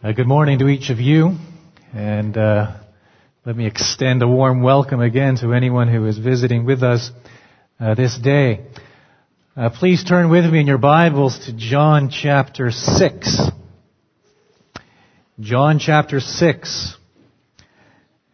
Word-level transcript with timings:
Uh, 0.00 0.12
good 0.12 0.28
morning 0.28 0.60
to 0.60 0.68
each 0.68 0.90
of 0.90 1.00
you, 1.00 1.34
and 1.92 2.36
uh, 2.36 2.72
let 3.44 3.56
me 3.56 3.66
extend 3.66 4.22
a 4.22 4.28
warm 4.28 4.62
welcome 4.62 5.00
again 5.00 5.34
to 5.34 5.52
anyone 5.52 5.88
who 5.88 6.06
is 6.06 6.16
visiting 6.16 6.64
with 6.64 6.84
us 6.84 7.10
uh, 7.80 7.96
this 7.96 8.16
day. 8.16 8.64
Uh, 9.56 9.70
please 9.70 10.04
turn 10.04 10.30
with 10.30 10.44
me 10.44 10.60
in 10.60 10.68
your 10.68 10.78
Bibles 10.78 11.46
to 11.46 11.52
John 11.52 12.10
chapter 12.10 12.70
6. 12.70 13.40
John 15.40 15.80
chapter 15.80 16.20
6. 16.20 16.96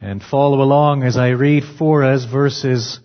And 0.02 0.22
follow 0.22 0.60
along 0.60 1.02
as 1.02 1.16
I 1.16 1.28
read 1.28 1.62
for 1.78 2.04
us 2.04 2.26
verses 2.26 3.00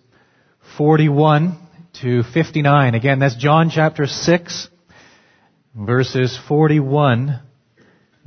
41 0.77 1.57
to 2.01 2.23
59. 2.23 2.93
Again, 2.93 3.19
that's 3.19 3.37
John 3.37 3.69
chapter 3.73 4.05
6, 4.05 4.67
verses 5.77 6.37
41 6.49 7.43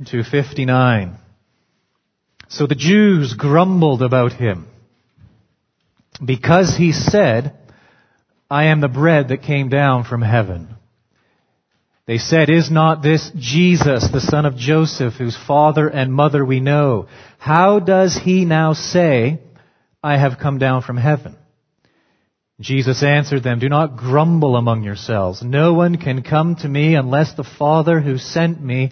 to 0.07 0.23
59. 0.23 1.17
So 2.49 2.67
the 2.67 2.75
Jews 2.75 3.33
grumbled 3.33 4.01
about 4.01 4.33
him 4.33 4.67
because 6.23 6.75
he 6.75 6.91
said, 6.91 7.57
I 8.49 8.65
am 8.65 8.81
the 8.81 8.87
bread 8.87 9.29
that 9.29 9.43
came 9.43 9.69
down 9.69 10.03
from 10.03 10.21
heaven. 10.21 10.75
They 12.05 12.17
said, 12.17 12.49
is 12.49 12.69
not 12.69 13.01
this 13.01 13.31
Jesus, 13.35 14.09
the 14.11 14.19
son 14.19 14.45
of 14.45 14.57
Joseph, 14.57 15.13
whose 15.13 15.37
father 15.37 15.87
and 15.87 16.13
mother 16.13 16.43
we 16.43 16.59
know? 16.59 17.07
How 17.39 17.79
does 17.79 18.19
he 18.23 18.43
now 18.43 18.73
say, 18.73 19.39
I 20.03 20.17
have 20.17 20.37
come 20.37 20.57
down 20.57 20.81
from 20.81 20.97
heaven? 20.97 21.37
Jesus 22.59 23.03
answered 23.03 23.43
them, 23.43 23.59
Do 23.59 23.69
not 23.69 23.97
grumble 23.97 24.55
among 24.57 24.83
yourselves. 24.83 25.41
No 25.41 25.73
one 25.73 25.97
can 25.97 26.23
come 26.23 26.55
to 26.57 26.67
me 26.67 26.95
unless 26.95 27.33
the 27.33 27.43
Father 27.43 27.99
who 27.99 28.17
sent 28.17 28.61
me 28.61 28.91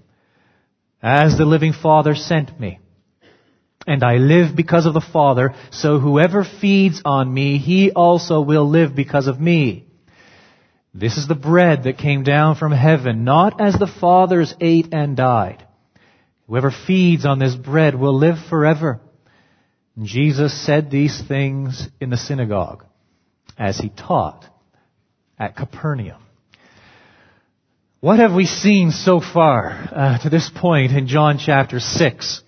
as 1.01 1.37
the 1.37 1.45
living 1.45 1.73
Father 1.73 2.15
sent 2.15 2.59
me. 2.59 2.79
And 3.87 4.03
I 4.03 4.17
live 4.17 4.55
because 4.55 4.85
of 4.85 4.93
the 4.93 5.01
Father, 5.01 5.55
so 5.71 5.97
whoever 5.99 6.43
feeds 6.43 7.01
on 7.03 7.33
me, 7.33 7.57
he 7.57 7.91
also 7.91 8.41
will 8.41 8.69
live 8.69 8.95
because 8.95 9.27
of 9.27 9.39
me. 9.39 9.87
This 10.93 11.17
is 11.17 11.27
the 11.27 11.35
bread 11.35 11.83
that 11.83 11.97
came 11.97 12.23
down 12.23 12.55
from 12.55 12.71
heaven, 12.71 13.23
not 13.23 13.61
as 13.61 13.75
the 13.75 13.87
fathers 13.87 14.53
ate 14.59 14.89
and 14.91 15.15
died. 15.15 15.65
Whoever 16.47 16.71
feeds 16.71 17.25
on 17.25 17.39
this 17.39 17.55
bread 17.55 17.95
will 17.95 18.17
live 18.17 18.35
forever. 18.49 18.99
Jesus 20.01 20.65
said 20.65 20.91
these 20.91 21.21
things 21.27 21.87
in 21.99 22.09
the 22.09 22.17
synagogue 22.17 22.85
as 23.57 23.77
he 23.77 23.89
taught 23.89 24.45
at 25.39 25.55
Capernaum. 25.55 26.21
What 28.01 28.17
have 28.17 28.33
we 28.33 28.47
seen 28.47 28.89
so 28.89 29.21
far 29.21 29.69
uh, 29.69 30.17
to 30.23 30.31
this 30.31 30.49
point 30.49 30.91
in 30.91 31.05
John 31.05 31.37
chapter 31.37 31.79
6? 31.79 32.41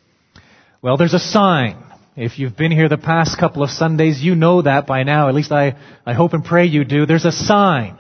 Well, 0.82 0.98
there's 0.98 1.14
a 1.14 1.20
sign. 1.20 1.78
If 2.16 2.40
you've 2.40 2.58
been 2.58 2.72
here 2.72 2.90
the 2.90 2.98
past 2.98 3.38
couple 3.38 3.62
of 3.62 3.70
Sundays, 3.70 4.20
you 4.20 4.34
know 4.34 4.64
that 4.64 4.88
by 4.88 5.04
now. 5.04 5.30
At 5.30 5.36
least 5.36 5.52
I, 5.52 5.78
I 6.08 6.14
hope 6.14 6.34
and 6.34 6.44
pray 6.44 6.66
you 6.66 6.86
do. 6.86 7.06
There's 7.06 7.26
a 7.26 7.32
sign. 7.32 8.00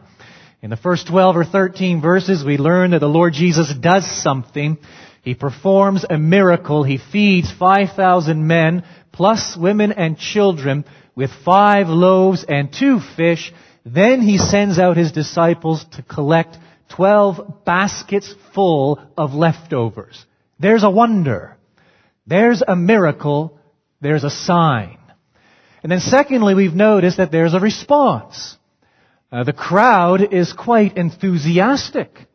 In 0.63 0.71
the 0.71 0.77
first 0.77 1.05
12 1.05 1.37
or 1.37 1.45
13 1.45 2.01
verses, 2.01 2.43
we 2.43 2.57
learn 2.57 2.89
that 2.89 3.01
the 3.01 3.05
Lord 3.05 3.33
Jesus 3.33 3.71
does 3.71 4.09
something. 4.23 4.79
He 5.21 5.35
performs 5.35 6.03
a 6.09 6.17
miracle. 6.17 6.83
He 6.83 6.97
feeds 6.97 7.51
5,000 7.51 8.47
men, 8.47 8.83
plus 9.11 9.55
women 9.55 9.91
and 9.91 10.17
children, 10.17 10.85
with 11.15 11.29
five 11.45 11.87
loaves 11.87 12.43
and 12.49 12.73
two 12.73 12.99
fish. 13.15 13.53
Then 13.85 14.21
he 14.21 14.39
sends 14.39 14.79
out 14.79 14.97
his 14.97 15.11
disciples 15.11 15.85
to 15.97 16.01
collect 16.01 16.57
12 16.95 17.65
baskets 17.65 18.33
full 18.53 18.99
of 19.17 19.33
leftovers. 19.33 20.25
There's 20.59 20.83
a 20.83 20.89
wonder. 20.89 21.57
There's 22.27 22.61
a 22.65 22.75
miracle. 22.75 23.59
There's 24.01 24.23
a 24.23 24.29
sign. 24.29 24.97
And 25.81 25.91
then 25.91 25.99
secondly, 25.99 26.53
we've 26.53 26.73
noticed 26.73 27.17
that 27.17 27.31
there's 27.31 27.53
a 27.53 27.59
response. 27.59 28.57
Uh, 29.31 29.43
the 29.43 29.53
crowd 29.53 30.33
is 30.33 30.53
quite 30.53 30.97
enthusiastic. 30.97 32.27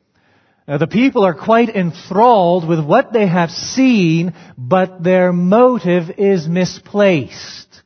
Uh, 0.66 0.76
the 0.76 0.86
people 0.86 1.24
are 1.24 1.34
quite 1.34 1.70
enthralled 1.70 2.68
with 2.68 2.84
what 2.84 3.12
they 3.12 3.26
have 3.26 3.50
seen, 3.50 4.34
but 4.58 5.02
their 5.02 5.32
motive 5.32 6.10
is 6.18 6.46
misplaced. 6.46 7.82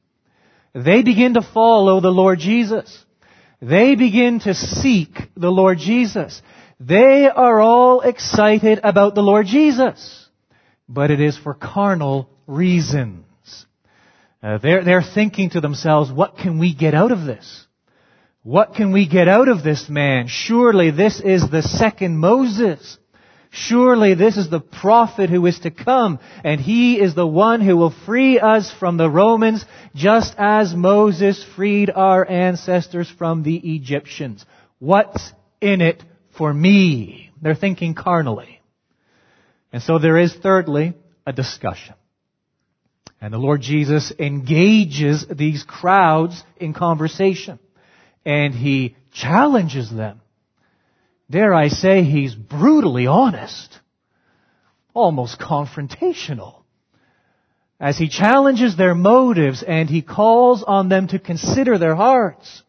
They 0.74 1.02
begin 1.02 1.34
to 1.34 1.42
follow 1.42 2.00
the 2.00 2.10
Lord 2.10 2.38
Jesus. 2.38 3.04
They 3.60 3.94
begin 3.94 4.40
to 4.40 4.54
seek 4.54 5.10
the 5.36 5.50
Lord 5.50 5.78
Jesus. 5.78 6.42
They 6.84 7.28
are 7.28 7.60
all 7.60 8.00
excited 8.00 8.80
about 8.82 9.14
the 9.14 9.22
Lord 9.22 9.46
Jesus, 9.46 10.28
but 10.88 11.12
it 11.12 11.20
is 11.20 11.38
for 11.38 11.54
carnal 11.54 12.28
reasons. 12.48 13.24
Uh, 14.42 14.58
they're, 14.58 14.82
they're 14.82 15.02
thinking 15.02 15.50
to 15.50 15.60
themselves, 15.60 16.10
what 16.10 16.38
can 16.38 16.58
we 16.58 16.74
get 16.74 16.92
out 16.92 17.12
of 17.12 17.24
this? 17.24 17.66
What 18.42 18.74
can 18.74 18.90
we 18.90 19.06
get 19.06 19.28
out 19.28 19.46
of 19.46 19.62
this 19.62 19.88
man? 19.88 20.26
Surely 20.26 20.90
this 20.90 21.20
is 21.20 21.48
the 21.48 21.62
second 21.62 22.18
Moses. 22.18 22.98
Surely 23.50 24.14
this 24.14 24.36
is 24.36 24.50
the 24.50 24.58
prophet 24.58 25.30
who 25.30 25.46
is 25.46 25.60
to 25.60 25.70
come, 25.70 26.18
and 26.42 26.60
he 26.60 26.98
is 26.98 27.14
the 27.14 27.26
one 27.26 27.60
who 27.60 27.76
will 27.76 27.94
free 28.04 28.40
us 28.40 28.72
from 28.72 28.96
the 28.96 29.08
Romans, 29.08 29.64
just 29.94 30.34
as 30.36 30.74
Moses 30.74 31.44
freed 31.54 31.90
our 31.90 32.28
ancestors 32.28 33.08
from 33.08 33.44
the 33.44 33.76
Egyptians. 33.76 34.44
What's 34.80 35.32
in 35.60 35.80
it 35.80 36.02
for 36.36 36.52
me. 36.52 37.30
They're 37.40 37.54
thinking 37.54 37.94
carnally. 37.94 38.60
And 39.72 39.82
so 39.82 39.98
there 39.98 40.18
is 40.18 40.34
thirdly 40.34 40.94
a 41.26 41.32
discussion. 41.32 41.94
And 43.20 43.32
the 43.32 43.38
Lord 43.38 43.60
Jesus 43.60 44.12
engages 44.18 45.24
these 45.30 45.62
crowds 45.62 46.42
in 46.56 46.74
conversation. 46.74 47.58
And 48.24 48.54
He 48.54 48.96
challenges 49.12 49.90
them. 49.90 50.20
Dare 51.30 51.54
I 51.54 51.68
say 51.68 52.02
He's 52.02 52.34
brutally 52.34 53.06
honest. 53.06 53.78
Almost 54.92 55.40
confrontational. 55.40 56.62
As 57.80 57.96
He 57.96 58.08
challenges 58.08 58.76
their 58.76 58.94
motives 58.94 59.62
and 59.62 59.88
He 59.88 60.02
calls 60.02 60.62
on 60.62 60.88
them 60.88 61.08
to 61.08 61.18
consider 61.18 61.78
their 61.78 61.94
hearts, 61.94 62.62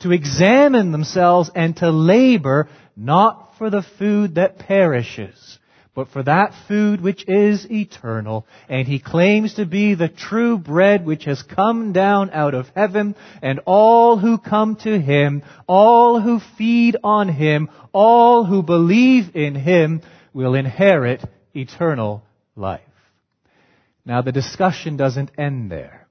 to 0.00 0.10
examine 0.10 0.92
themselves 0.92 1.50
and 1.54 1.76
to 1.76 1.90
labor 1.90 2.68
not 2.96 3.54
for 3.58 3.70
the 3.70 3.84
food 3.98 4.36
that 4.36 4.58
perishes, 4.58 5.58
but 5.94 6.08
for 6.08 6.22
that 6.22 6.54
food 6.68 7.00
which 7.02 7.28
is 7.28 7.66
eternal. 7.70 8.46
And 8.68 8.88
he 8.88 8.98
claims 8.98 9.54
to 9.54 9.66
be 9.66 9.94
the 9.94 10.08
true 10.08 10.58
bread 10.58 11.04
which 11.04 11.24
has 11.24 11.42
come 11.42 11.92
down 11.92 12.30
out 12.30 12.54
of 12.54 12.66
heaven, 12.74 13.14
and 13.42 13.60
all 13.66 14.18
who 14.18 14.38
come 14.38 14.76
to 14.76 14.98
him, 14.98 15.42
all 15.66 16.20
who 16.20 16.40
feed 16.56 16.96
on 17.04 17.28
him, 17.28 17.68
all 17.92 18.44
who 18.44 18.62
believe 18.62 19.36
in 19.36 19.54
him 19.54 20.00
will 20.32 20.54
inherit 20.54 21.22
eternal 21.54 22.22
life. 22.56 22.80
Now 24.04 24.22
the 24.22 24.32
discussion 24.32 24.96
doesn't 24.96 25.30
end 25.38 25.70
there. 25.70 26.01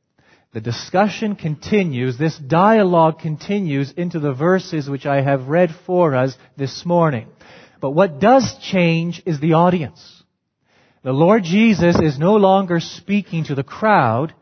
The 0.53 0.59
discussion 0.59 1.38
continues, 1.38 2.18
this 2.18 2.38
dialogue 2.38 3.19
continues 3.19 3.94
into 3.94 4.19
the 4.19 4.33
verses 4.33 4.89
which 4.89 5.06
I 5.06 5.21
have 5.21 5.48
read 5.48 5.74
for 5.86 6.13
us 6.13 6.36
this 6.57 6.86
morning. 6.86 7.30
But 7.80 7.92
what 7.92 8.19
does 8.19 8.57
change 8.59 9.24
is 9.25 9.39
the 9.39 9.53
audience. 9.53 10.24
The 11.03 11.13
Lord 11.13 11.44
Jesus 11.44 11.98
is 11.98 12.19
no 12.19 12.36
longer 12.36 12.81
speaking 12.81 13.45
to 13.45 13.56
the 13.56 13.63
crowd. 13.63 14.33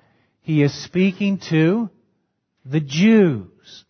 He 0.41 0.63
is 0.63 0.73
speaking 0.83 1.39
to 1.51 1.91
the 2.65 2.79
Jews. 2.79 3.85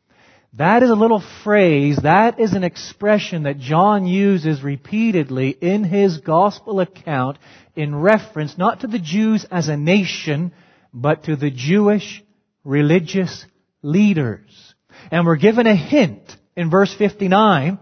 That 0.53 0.83
is 0.83 0.89
a 0.89 0.95
little 0.95 1.23
phrase, 1.43 1.99
that 2.03 2.39
is 2.39 2.51
an 2.53 2.65
expression 2.65 3.43
that 3.43 3.59
John 3.59 4.05
uses 4.05 4.61
repeatedly 4.61 5.51
in 5.51 5.85
his 5.85 6.17
gospel 6.17 6.81
account 6.81 7.37
in 7.77 7.95
reference 7.95 8.57
not 8.57 8.81
to 8.81 8.87
the 8.87 8.99
Jews 8.99 9.45
as 9.49 9.69
a 9.69 9.77
nation, 9.77 10.51
but 10.93 11.25
to 11.25 11.35
the 11.35 11.51
Jewish 11.51 12.23
religious 12.63 13.45
leaders. 13.81 14.75
And 15.11 15.25
we're 15.25 15.37
given 15.37 15.67
a 15.67 15.75
hint 15.75 16.35
in 16.55 16.69
verse 16.69 16.93
59 16.93 17.79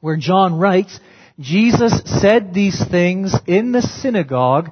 where 0.00 0.16
John 0.16 0.58
writes, 0.58 0.98
Jesus 1.38 2.02
said 2.20 2.52
these 2.52 2.82
things 2.90 3.34
in 3.46 3.72
the 3.72 3.82
synagogue 3.82 4.70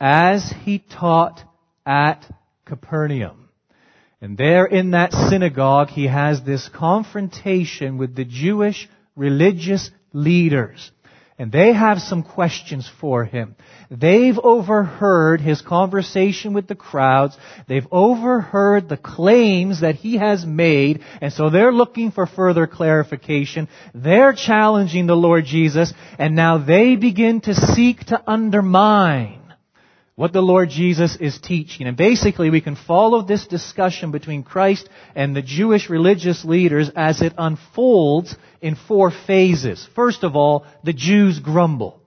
as 0.00 0.52
he 0.64 0.78
taught 0.78 1.42
at 1.86 2.24
Capernaum. 2.66 3.48
And 4.20 4.36
there 4.36 4.66
in 4.66 4.92
that 4.92 5.12
synagogue, 5.12 5.88
he 5.88 6.06
has 6.06 6.42
this 6.42 6.68
confrontation 6.68 7.98
with 7.98 8.14
the 8.14 8.24
Jewish 8.24 8.88
religious 9.16 9.90
leaders. 10.12 10.92
And 11.42 11.50
they 11.50 11.72
have 11.72 11.98
some 11.98 12.22
questions 12.22 12.88
for 13.00 13.24
him. 13.24 13.56
They've 13.90 14.38
overheard 14.38 15.40
his 15.40 15.60
conversation 15.60 16.54
with 16.54 16.68
the 16.68 16.76
crowds. 16.76 17.36
They've 17.66 17.86
overheard 17.90 18.88
the 18.88 18.96
claims 18.96 19.80
that 19.80 19.96
he 19.96 20.18
has 20.18 20.46
made. 20.46 21.02
And 21.20 21.32
so 21.32 21.50
they're 21.50 21.72
looking 21.72 22.12
for 22.12 22.26
further 22.26 22.68
clarification. 22.68 23.68
They're 23.92 24.34
challenging 24.34 25.08
the 25.08 25.16
Lord 25.16 25.44
Jesus. 25.44 25.92
And 26.16 26.36
now 26.36 26.58
they 26.58 26.94
begin 26.94 27.40
to 27.40 27.56
seek 27.56 28.04
to 28.04 28.22
undermine 28.24 29.41
what 30.14 30.32
the 30.32 30.42
Lord 30.42 30.68
Jesus 30.68 31.16
is 31.16 31.38
teaching. 31.38 31.86
And 31.86 31.96
basically 31.96 32.50
we 32.50 32.60
can 32.60 32.76
follow 32.76 33.22
this 33.22 33.46
discussion 33.46 34.10
between 34.10 34.42
Christ 34.42 34.88
and 35.14 35.34
the 35.34 35.42
Jewish 35.42 35.88
religious 35.88 36.44
leaders 36.44 36.90
as 36.94 37.22
it 37.22 37.32
unfolds 37.38 38.36
in 38.60 38.76
four 38.76 39.10
phases. 39.10 39.88
First 39.94 40.22
of 40.22 40.36
all, 40.36 40.66
the 40.84 40.92
Jews 40.92 41.38
grumble. 41.38 42.00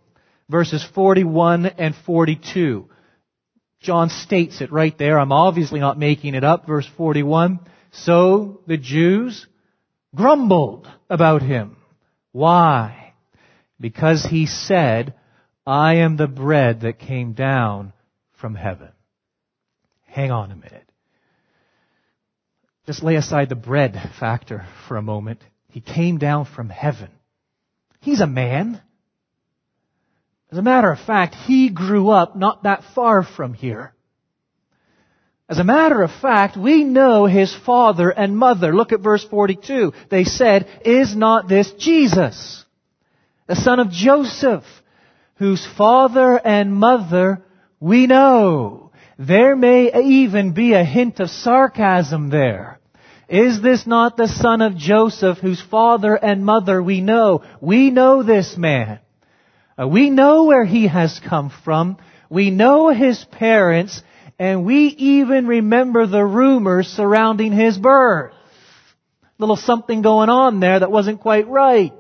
Verses 0.50 0.86
41 0.94 1.66
and 1.66 1.96
42. 2.06 2.88
John 3.82 4.10
states 4.10 4.62
it 4.62 4.72
right 4.72 4.96
there. 4.98 5.20
I'm 5.20 5.32
obviously 5.32 5.80
not 5.80 5.98
making 5.98 6.36
it 6.36 6.44
up. 6.44 6.68
Verse 6.68 6.90
41. 6.98 7.60
So 7.92 8.62
the 8.68 8.78
Jews 8.78 9.48
grumbled 10.14 10.88
about 11.10 11.42
him. 11.42 11.78
Why? 12.32 13.14
Because 13.80 14.24
he 14.24 14.46
said, 14.46 15.16
I 15.66 15.96
am 15.96 16.16
the 16.16 16.28
bread 16.28 16.82
that 16.82 17.00
came 17.00 17.34
down 17.34 17.94
from 18.34 18.56
heaven. 18.56 18.90
Hang 20.06 20.32
on 20.32 20.52
a 20.52 20.56
minute. 20.56 20.90
Just 22.86 23.02
lay 23.02 23.16
aside 23.16 23.50
the 23.50 23.56
bread 23.56 24.00
factor 24.20 24.66
for 24.88 24.98
a 24.98 25.02
moment. 25.02 25.42
He 25.70 25.82
came 25.82 26.20
down 26.20 26.46
from 26.46 26.70
heaven. 26.70 27.10
He's 28.02 28.22
a 28.22 28.28
man. 28.28 28.80
As 30.52 30.60
a 30.60 30.62
matter 30.62 30.92
of 30.92 31.00
fact, 31.00 31.34
he 31.34 31.70
grew 31.70 32.10
up 32.10 32.36
not 32.36 32.64
that 32.64 32.84
far 32.94 33.24
from 33.24 33.54
here. 33.54 33.94
As 35.50 35.60
a 35.60 35.64
matter 35.64 36.02
of 36.02 36.12
fact, 36.12 36.58
we 36.58 36.84
know 36.84 37.26
his 37.26 37.54
father 37.54 38.10
and 38.10 38.38
mother. 38.38 38.74
Look 38.74 38.92
at 38.92 39.02
verse 39.02 39.24
42. 39.24 39.94
They 40.10 40.24
said, 40.24 40.68
Is 40.86 41.16
not 41.16 41.48
this 41.48 41.72
Jesus, 41.74 42.66
the 43.48 43.56
son 43.56 43.80
of 43.80 43.92
Joseph, 43.92 44.64
whose 45.38 45.66
father 45.78 46.38
and 46.38 46.74
mother 46.74 47.44
we 47.80 48.08
know. 48.08 48.92
There 49.18 49.56
may 49.56 49.92
even 49.94 50.54
be 50.54 50.74
a 50.74 50.84
hint 50.84 51.20
of 51.20 51.30
sarcasm 51.30 52.30
there. 52.30 52.80
Is 53.28 53.62
this 53.62 53.88
not 53.88 54.18
the 54.18 54.28
son 54.28 54.62
of 54.62 54.78
Joseph 54.78 55.40
whose 55.40 55.62
father 55.62 56.16
and 56.16 56.46
mother 56.46 56.82
we 56.82 57.02
know? 57.02 57.44
We 57.60 57.90
know 57.90 58.24
this 58.24 58.56
man. 58.56 59.00
Uh, 59.82 59.88
we 59.88 60.10
know 60.10 60.44
where 60.44 60.66
he 60.66 60.88
has 60.88 61.20
come 61.28 61.52
from. 61.64 61.98
We 62.30 62.52
know 62.52 62.90
his 62.90 63.24
parents 63.26 64.02
and 64.38 64.66
we 64.66 64.88
even 64.88 65.48
remember 65.48 66.06
the 66.06 66.24
rumors 66.24 66.88
surrounding 66.88 67.52
his 67.52 67.78
birth. 67.78 68.34
Little 69.38 69.56
something 69.56 70.02
going 70.02 70.30
on 70.30 70.60
there 70.60 70.80
that 70.80 70.92
wasn't 70.92 71.22
quite 71.22 71.48
right. 71.48 71.94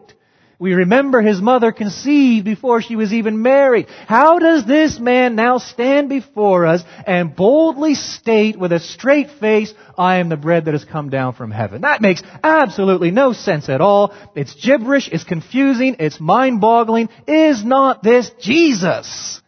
We 0.57 0.73
remember 0.73 1.21
his 1.21 1.41
mother 1.41 1.71
conceived 1.71 2.45
before 2.45 2.81
she 2.81 2.95
was 2.95 3.11
even 3.13 3.41
married. 3.41 3.87
How 4.07 4.39
does 4.39 4.65
this 4.65 4.99
man 4.99 5.35
now 5.35 5.57
stand 5.57 6.07
before 6.07 6.65
us 6.65 6.81
and 7.05 7.35
boldly 7.35 7.93
state 7.95 8.57
with 8.57 8.71
a 8.71 8.79
straight 8.79 9.31
face, 9.31 9.73
I 9.97 10.17
am 10.17 10.29
the 10.29 10.37
bread 10.37 10.65
that 10.65 10.73
has 10.73 10.85
come 10.85 11.09
down 11.09 11.33
from 11.33 11.51
heaven? 11.51 11.81
That 11.81 12.01
makes 12.01 12.23
absolutely 12.43 13.11
no 13.11 13.33
sense 13.33 13.67
at 13.67 13.81
all. 13.81 14.13
It's 14.35 14.55
gibberish, 14.55 15.09
it's 15.11 15.25
confusing, 15.25 15.97
it's 15.99 16.19
mind-boggling. 16.19 17.09
Is 17.27 17.63
not 17.65 18.01
this 18.01 18.31
Jesus? 18.39 19.41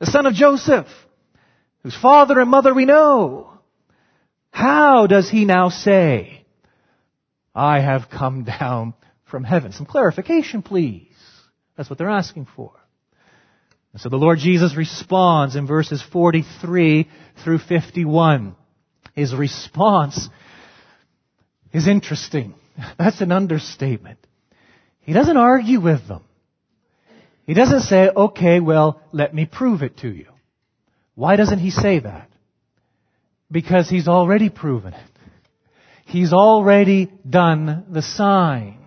The 0.00 0.06
son 0.06 0.26
of 0.26 0.34
Joseph, 0.34 0.88
whose 1.82 1.96
father 1.96 2.38
and 2.40 2.50
mother 2.50 2.74
we 2.74 2.84
know. 2.84 3.50
How 4.50 5.06
does 5.06 5.30
he 5.30 5.46
now 5.46 5.70
say, 5.70 6.44
I 7.54 7.80
have 7.80 8.10
come 8.10 8.44
down 8.44 8.92
from 9.26 9.44
heaven. 9.44 9.72
Some 9.72 9.86
clarification, 9.86 10.62
please. 10.62 11.12
That's 11.76 11.90
what 11.90 11.98
they're 11.98 12.08
asking 12.08 12.48
for. 12.56 12.72
And 13.92 14.00
so 14.00 14.08
the 14.08 14.16
Lord 14.16 14.38
Jesus 14.38 14.76
responds 14.76 15.56
in 15.56 15.66
verses 15.66 16.02
43 16.12 17.08
through 17.42 17.58
51. 17.58 18.54
His 19.14 19.34
response 19.34 20.28
is 21.72 21.88
interesting. 21.88 22.54
That's 22.98 23.20
an 23.20 23.32
understatement. 23.32 24.18
He 25.00 25.12
doesn't 25.12 25.36
argue 25.36 25.80
with 25.80 26.06
them. 26.08 26.24
He 27.46 27.54
doesn't 27.54 27.82
say, 27.82 28.08
okay, 28.08 28.60
well, 28.60 29.00
let 29.12 29.32
me 29.32 29.46
prove 29.46 29.82
it 29.82 29.98
to 29.98 30.08
you. 30.08 30.26
Why 31.14 31.36
doesn't 31.36 31.60
he 31.60 31.70
say 31.70 32.00
that? 32.00 32.28
Because 33.50 33.88
he's 33.88 34.08
already 34.08 34.50
proven 34.50 34.92
it. 34.92 35.10
He's 36.06 36.32
already 36.32 37.10
done 37.28 37.86
the 37.88 38.02
sign. 38.02 38.78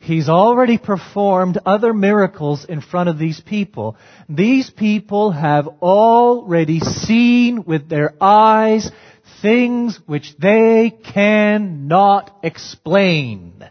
He's 0.00 0.30
already 0.30 0.78
performed 0.78 1.58
other 1.66 1.92
miracles 1.92 2.64
in 2.64 2.80
front 2.80 3.10
of 3.10 3.18
these 3.18 3.38
people. 3.38 3.96
These 4.30 4.70
people 4.70 5.30
have 5.30 5.68
already 5.82 6.80
seen 6.80 7.64
with 7.64 7.90
their 7.90 8.14
eyes 8.18 8.90
things 9.42 10.00
which 10.06 10.34
they 10.38 10.98
cannot 11.12 12.34
explain. 12.42 13.62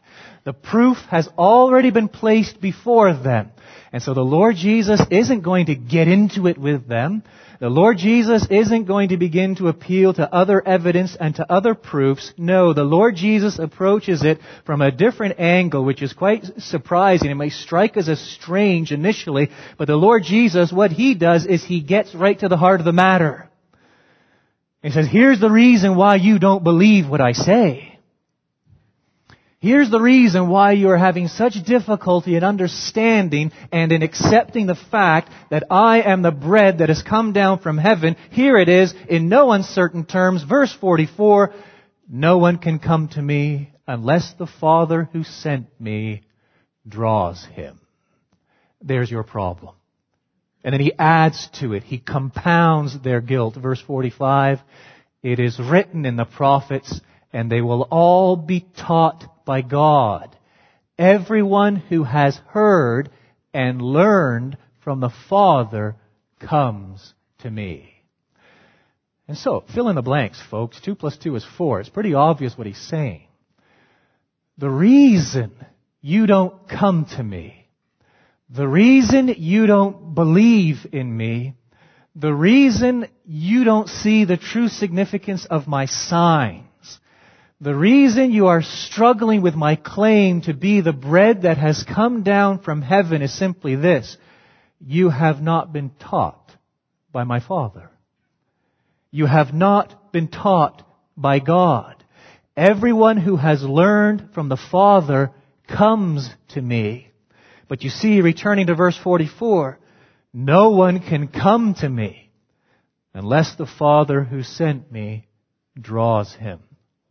The 0.45 0.53
proof 0.53 0.97
has 1.09 1.27
already 1.35 1.89
been 1.89 2.09
placed 2.09 2.61
before 2.61 3.11
them. 3.13 3.51
And 3.91 4.03
so 4.03 4.13
the 4.13 4.21
Lord 4.21 4.55
Jesus 4.55 5.01
isn't 5.09 5.41
going 5.41 5.67
to 5.67 5.75
get 5.75 6.07
into 6.07 6.47
it 6.47 6.57
with 6.57 6.87
them. 6.87 7.23
The 7.59 7.69
Lord 7.69 7.97
Jesus 7.97 8.47
isn't 8.49 8.85
going 8.85 9.09
to 9.09 9.17
begin 9.17 9.55
to 9.55 9.67
appeal 9.67 10.13
to 10.13 10.33
other 10.33 10.65
evidence 10.65 11.17
and 11.19 11.35
to 11.35 11.51
other 11.51 11.75
proofs. 11.75 12.31
No, 12.37 12.73
the 12.73 12.83
Lord 12.83 13.15
Jesus 13.15 13.59
approaches 13.59 14.23
it 14.23 14.39
from 14.65 14.81
a 14.81 14.91
different 14.91 15.39
angle, 15.39 15.83
which 15.83 16.01
is 16.01 16.13
quite 16.13 16.45
surprising. 16.59 17.31
It 17.31 17.35
may 17.35 17.49
strike 17.49 17.97
us 17.97 18.07
as 18.07 18.21
strange 18.21 18.91
initially, 18.91 19.49
but 19.77 19.87
the 19.87 19.95
Lord 19.95 20.23
Jesus, 20.23 20.71
what 20.71 20.91
He 20.91 21.15
does 21.15 21.45
is 21.45 21.63
He 21.63 21.81
gets 21.81 22.15
right 22.15 22.39
to 22.39 22.47
the 22.47 22.57
heart 22.57 22.79
of 22.79 22.85
the 22.85 22.93
matter. 22.93 23.49
He 24.81 24.91
says, 24.91 25.07
here's 25.11 25.41
the 25.41 25.49
reason 25.49 25.97
why 25.97 26.15
you 26.15 26.39
don't 26.39 26.63
believe 26.63 27.09
what 27.09 27.19
I 27.19 27.33
say. 27.33 27.88
Here's 29.61 29.91
the 29.91 29.99
reason 29.99 30.47
why 30.47 30.71
you 30.71 30.89
are 30.89 30.97
having 30.97 31.27
such 31.27 31.61
difficulty 31.65 32.37
in 32.37 32.45
understanding 32.45 33.51
and 33.73 33.91
in 33.91 34.03
accepting 34.03 34.67
the 34.67 34.75
fact 34.75 35.33
that 35.49 35.65
I 35.69 36.01
am 36.01 36.21
the 36.21 36.31
bread 36.31 36.77
that 36.77 36.87
has 36.87 37.01
come 37.03 37.33
down 37.33 37.59
from 37.59 37.77
heaven. 37.77 38.15
Here 38.31 38.57
it 38.57 38.69
is 38.69 38.93
in 39.09 39.27
no 39.27 39.51
uncertain 39.51 40.05
terms. 40.05 40.43
Verse 40.43 40.73
44, 40.79 41.53
no 42.07 42.37
one 42.37 42.57
can 42.57 42.79
come 42.79 43.09
to 43.09 43.21
me 43.21 43.71
unless 43.85 44.33
the 44.33 44.47
Father 44.47 45.09
who 45.11 45.25
sent 45.25 45.67
me 45.77 46.23
draws 46.87 47.43
him. 47.43 47.81
There's 48.81 49.11
your 49.11 49.23
problem. 49.23 49.75
And 50.63 50.71
then 50.71 50.79
he 50.79 50.93
adds 50.97 51.49
to 51.59 51.73
it. 51.73 51.83
He 51.83 51.97
compounds 51.99 52.97
their 53.01 53.19
guilt. 53.19 53.57
Verse 53.57 53.81
45, 53.81 54.59
it 55.21 55.39
is 55.39 55.59
written 55.59 56.05
in 56.05 56.15
the 56.15 56.23
prophets, 56.23 57.01
and 57.33 57.51
they 57.51 57.61
will 57.61 57.81
all 57.91 58.37
be 58.37 58.65
taught 58.77 59.25
by 59.49 59.63
God. 59.63 60.37
Everyone 60.99 61.75
who 61.75 62.03
has 62.03 62.39
heard 62.49 63.09
and 63.51 63.81
learned 63.81 64.59
from 64.83 64.99
the 64.99 65.09
Father 65.27 65.95
comes 66.39 67.15
to 67.39 67.49
me. 67.49 67.89
And 69.27 69.35
so, 69.35 69.63
fill 69.73 69.89
in 69.89 69.95
the 69.95 70.03
blanks, 70.03 70.39
folks. 70.51 70.79
Two 70.79 70.93
plus 70.93 71.17
two 71.17 71.35
is 71.35 71.43
four. 71.57 71.79
It's 71.79 71.89
pretty 71.89 72.13
obvious 72.13 72.55
what 72.55 72.67
he's 72.67 72.77
saying. 72.77 73.23
The 74.59 74.69
reason 74.69 75.51
you 75.99 76.27
don't 76.27 76.69
come 76.69 77.07
to 77.17 77.23
me, 77.23 77.67
the 78.51 78.67
reason 78.67 79.29
you 79.29 79.65
don't 79.65 80.13
believe 80.13 80.85
in 80.91 81.17
me, 81.17 81.55
the 82.15 82.35
reason 82.35 83.07
you 83.25 83.63
don't 83.63 83.89
see 83.89 84.25
the 84.25 84.37
true 84.37 84.67
significance 84.67 85.47
of 85.49 85.67
my 85.67 85.87
signs, 85.87 86.68
the 87.61 87.75
reason 87.75 88.31
you 88.31 88.47
are 88.47 88.61
struggling 88.61 89.41
with 89.41 89.53
my 89.53 89.75
claim 89.75 90.41
to 90.41 90.53
be 90.53 90.79
the 90.79 90.93
bread 90.93 91.41
that 91.41 91.57
has 91.57 91.83
come 91.83 92.23
down 92.23 92.59
from 92.59 92.81
heaven 92.81 93.21
is 93.21 93.37
simply 93.37 93.75
this. 93.75 94.17
You 94.79 95.09
have 95.09 95.41
not 95.41 95.73
been 95.73 95.91
taught 95.99 96.55
by 97.11 97.25
my 97.25 97.41
Father. 97.41 97.89
You 99.11 99.25
have 99.25 99.53
not 99.53 100.13
been 100.13 100.29
taught 100.29 100.83
by 101.17 101.39
God. 101.39 102.01
Everyone 102.55 103.17
who 103.17 103.35
has 103.35 103.61
learned 103.61 104.29
from 104.33 104.47
the 104.47 104.57
Father 104.71 105.31
comes 105.67 106.29
to 106.49 106.61
me. 106.61 107.11
But 107.67 107.83
you 107.83 107.89
see, 107.89 108.21
returning 108.21 108.67
to 108.67 108.75
verse 108.75 108.97
44, 108.97 109.79
no 110.33 110.69
one 110.69 111.01
can 111.01 111.27
come 111.27 111.73
to 111.75 111.89
me 111.89 112.31
unless 113.13 113.55
the 113.55 113.65
Father 113.65 114.23
who 114.23 114.43
sent 114.43 114.89
me 114.91 115.27
draws 115.79 116.33
him. 116.33 116.61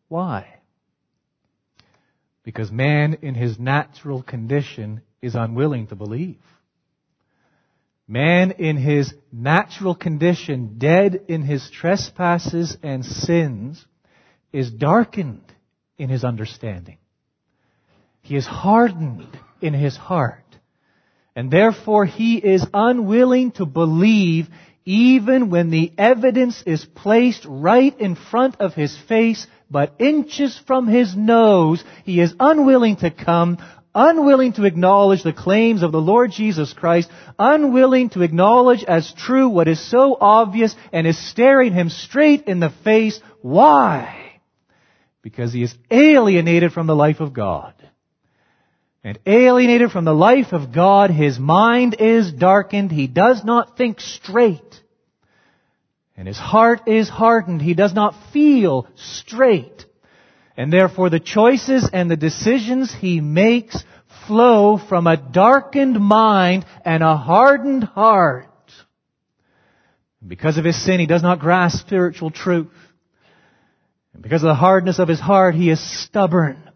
Why? 0.09 0.47
Because 2.43 2.73
man 2.73 3.19
in 3.23 3.35
his 3.35 3.59
natural 3.59 4.23
condition 4.23 5.03
is 5.21 5.35
unwilling 5.35 5.89
to 5.89 5.97
believe. 5.97 6.41
Man 8.07 8.53
in 8.53 8.79
his 8.79 9.13
natural 9.31 9.95
condition, 9.95 10.79
dead 10.79 11.25
in 11.29 11.43
his 11.43 11.71
trespasses 11.71 12.77
and 12.83 13.05
sins, 13.05 13.85
is 14.51 14.71
darkened 14.71 15.45
in 15.99 16.09
his 16.09 16.25
understanding. 16.25 16.97
He 18.23 18.37
is 18.37 18.47
hardened 18.47 19.39
in 19.61 19.75
his 19.75 19.97
heart. 19.97 20.45
And 21.37 21.51
therefore 21.51 22.07
he 22.07 22.37
is 22.39 22.67
unwilling 22.73 23.53
to 23.53 23.67
believe 23.67 24.49
even 24.87 25.51
when 25.51 25.69
the 25.69 25.93
evidence 25.99 26.63
is 26.65 26.83
placed 26.83 27.45
right 27.47 27.95
in 28.01 28.17
front 28.17 28.57
of 28.59 28.73
his 28.73 28.97
face, 29.07 29.47
but 29.71 29.95
inches 29.99 30.59
from 30.67 30.87
his 30.87 31.17
nose, 31.17 31.85
he 32.05 32.21
is 32.21 32.35
unwilling 32.41 32.97
to 32.97 33.11
come, 33.11 33.59
unwilling 33.95 34.53
to 34.55 34.65
acknowledge 34.65 35.23
the 35.23 35.33
claims 35.33 35.83
of 35.83 35.93
the 35.93 36.01
Lord 36.01 36.31
Jesus 36.31 36.73
Christ, 36.73 37.11
unwilling 37.39 38.11
to 38.11 38.23
acknowledge 38.23 38.85
as 38.85 39.13
true 39.13 39.49
what 39.49 39.69
is 39.69 39.91
so 39.91 40.17
obvious 40.21 40.75
and 40.93 41.07
is 41.07 41.19
staring 41.31 41.73
him 41.73 41.91
straight 41.91 42.45
in 42.45 42.61
the 42.61 42.73
face. 42.85 43.21
Why? 43.43 44.41
Because 45.23 45.53
he 45.53 45.63
is 45.63 45.75
alienated 45.91 46.73
from 46.73 46.87
the 46.87 46.97
life 46.97 47.21
of 47.21 47.33
God. 47.33 47.75
And 49.05 49.19
alienated 49.27 49.91
from 49.91 50.05
the 50.05 50.15
life 50.15 50.53
of 50.53 50.73
God, 50.73 51.11
his 51.11 51.39
mind 51.39 51.97
is 51.99 52.33
darkened. 52.33 52.91
He 52.91 53.07
does 53.07 53.45
not 53.45 53.77
think 53.77 54.01
straight. 54.01 54.83
And 56.19 56.27
his 56.27 56.37
heart 56.37 56.89
is 56.89 57.09
hardened. 57.09 57.63
He 57.63 57.75
does 57.75 57.95
not 57.95 58.13
feel 58.33 58.89
straight. 58.97 59.87
And 60.57 60.73
therefore 60.73 61.11
the 61.11 61.21
choices 61.21 61.89
and 61.93 62.11
the 62.11 62.17
decisions 62.17 62.93
he 62.93 63.21
makes 63.21 63.85
flow 64.27 64.79
from 64.79 65.07
a 65.07 65.17
darkened 65.17 66.01
mind 66.01 66.67
and 66.85 67.05
a 67.05 67.17
hardened 67.17 67.85
heart. 67.85 68.47
Because 70.27 70.59
of 70.59 70.65
his 70.65 70.85
sin, 70.85 70.99
he 70.99 71.07
does 71.07 71.23
not 71.23 71.39
grasp 71.39 71.87
spiritual 71.87 72.33
truth. 72.33 72.75
And 74.13 74.21
because 74.21 74.43
of 74.43 74.49
the 74.49 74.55
hardness 74.57 74.99
of 74.99 75.07
his 75.07 75.21
heart, 75.21 75.55
he 75.55 75.71
is 75.71 76.03
stubborn. 76.03 76.69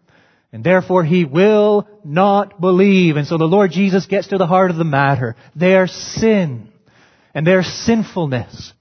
And 0.53 0.63
therefore 0.63 1.03
he 1.03 1.25
will 1.25 1.89
not 2.05 2.61
believe. 2.61 3.17
And 3.17 3.27
so 3.27 3.39
the 3.39 3.45
Lord 3.45 3.73
Jesus 3.73 4.07
gets 4.07 4.29
to 4.29 4.39
the 4.39 4.47
heart 4.47 4.71
of 4.71 4.77
the 4.77 4.85
matter. 4.85 5.35
Their 5.57 5.89
sin 5.89 6.69
and 7.35 7.45
their 7.45 7.65
sinfulness. 7.65 8.73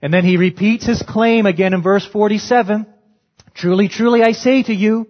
And 0.00 0.12
then 0.12 0.24
he 0.24 0.36
repeats 0.36 0.86
his 0.86 1.02
claim 1.02 1.46
again 1.46 1.74
in 1.74 1.82
verse 1.82 2.06
47. 2.06 2.86
Truly, 3.54 3.88
truly 3.88 4.22
I 4.22 4.32
say 4.32 4.62
to 4.62 4.74
you, 4.74 5.08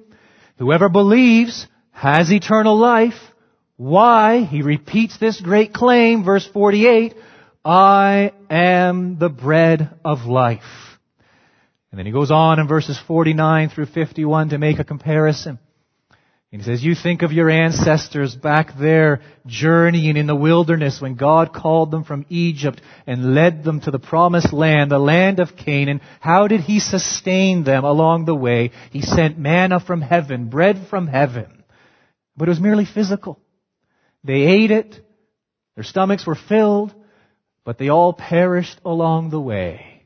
whoever 0.56 0.88
believes 0.88 1.66
has 1.90 2.32
eternal 2.32 2.76
life. 2.76 3.18
Why? 3.76 4.40
He 4.44 4.62
repeats 4.62 5.18
this 5.18 5.40
great 5.40 5.72
claim, 5.72 6.24
verse 6.24 6.48
48, 6.52 7.14
I 7.64 8.32
am 8.48 9.18
the 9.18 9.28
bread 9.28 9.90
of 10.04 10.24
life. 10.24 10.62
And 11.90 11.98
then 11.98 12.06
he 12.06 12.12
goes 12.12 12.30
on 12.30 12.58
in 12.58 12.66
verses 12.68 12.98
49 13.06 13.68
through 13.70 13.86
51 13.86 14.50
to 14.50 14.58
make 14.58 14.78
a 14.78 14.84
comparison. 14.84 15.58
And 16.50 16.62
he 16.62 16.64
says, 16.64 16.82
you 16.82 16.94
think 16.94 17.20
of 17.20 17.32
your 17.32 17.50
ancestors 17.50 18.34
back 18.34 18.78
there 18.78 19.20
journeying 19.44 20.16
in 20.16 20.26
the 20.26 20.34
wilderness 20.34 20.98
when 20.98 21.14
God 21.14 21.52
called 21.52 21.90
them 21.90 22.04
from 22.04 22.24
Egypt 22.30 22.80
and 23.06 23.34
led 23.34 23.64
them 23.64 23.80
to 23.80 23.90
the 23.90 23.98
promised 23.98 24.54
land, 24.54 24.90
the 24.90 24.98
land 24.98 25.40
of 25.40 25.56
Canaan. 25.56 26.00
How 26.20 26.48
did 26.48 26.62
he 26.62 26.80
sustain 26.80 27.64
them 27.64 27.84
along 27.84 28.24
the 28.24 28.34
way? 28.34 28.70
He 28.90 29.02
sent 29.02 29.38
manna 29.38 29.78
from 29.78 30.00
heaven, 30.00 30.48
bread 30.48 30.86
from 30.88 31.06
heaven. 31.06 31.64
But 32.34 32.48
it 32.48 32.52
was 32.52 32.60
merely 32.60 32.86
physical. 32.86 33.38
They 34.24 34.42
ate 34.42 34.70
it, 34.70 35.04
their 35.74 35.84
stomachs 35.84 36.26
were 36.26 36.34
filled, 36.34 36.94
but 37.62 37.76
they 37.76 37.90
all 37.90 38.14
perished 38.14 38.80
along 38.86 39.30
the 39.30 39.40
way. 39.40 39.97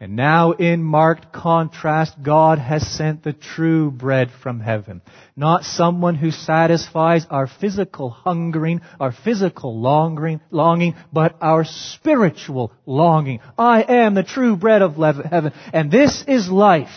And 0.00 0.14
now 0.14 0.52
in 0.52 0.84
marked 0.84 1.32
contrast, 1.32 2.22
God 2.22 2.60
has 2.60 2.86
sent 2.86 3.24
the 3.24 3.32
true 3.32 3.90
bread 3.90 4.30
from 4.42 4.60
heaven. 4.60 5.02
Not 5.34 5.64
someone 5.64 6.14
who 6.14 6.30
satisfies 6.30 7.26
our 7.30 7.48
physical 7.48 8.10
hungering, 8.10 8.80
our 9.00 9.10
physical 9.10 9.80
longing, 9.80 10.40
longing, 10.52 10.94
but 11.12 11.34
our 11.40 11.64
spiritual 11.64 12.72
longing. 12.86 13.40
I 13.58 13.82
am 13.82 14.14
the 14.14 14.22
true 14.22 14.56
bread 14.56 14.82
of 14.82 14.94
heaven. 14.94 15.52
And 15.72 15.90
this 15.90 16.22
is 16.28 16.48
life. 16.48 16.94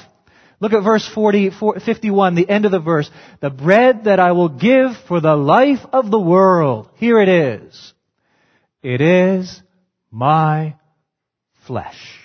Look 0.59 0.73
at 0.73 0.83
verse 0.83 1.09
40, 1.11 1.49
51, 1.83 2.35
the 2.35 2.47
end 2.47 2.65
of 2.65 2.71
the 2.71 2.79
verse. 2.79 3.09
The 3.39 3.49
bread 3.49 4.03
that 4.03 4.19
I 4.19 4.33
will 4.33 4.49
give 4.49 4.91
for 5.07 5.19
the 5.19 5.35
life 5.35 5.83
of 5.91 6.11
the 6.11 6.19
world. 6.19 6.87
Here 6.97 7.19
it 7.19 7.29
is. 7.29 7.93
It 8.83 9.01
is 9.01 9.59
my 10.11 10.75
flesh. 11.65 12.20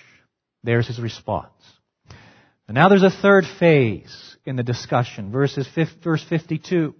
There's 0.67 0.87
his 0.87 0.99
response. 0.99 1.47
And 2.67 2.75
now 2.75 2.89
there's 2.89 3.01
a 3.01 3.09
third 3.09 3.45
phase 3.57 4.35
in 4.43 4.57
the 4.57 4.63
discussion, 4.63 5.31
verses, 5.31 5.65
verse 6.03 6.25
52. 6.27 6.93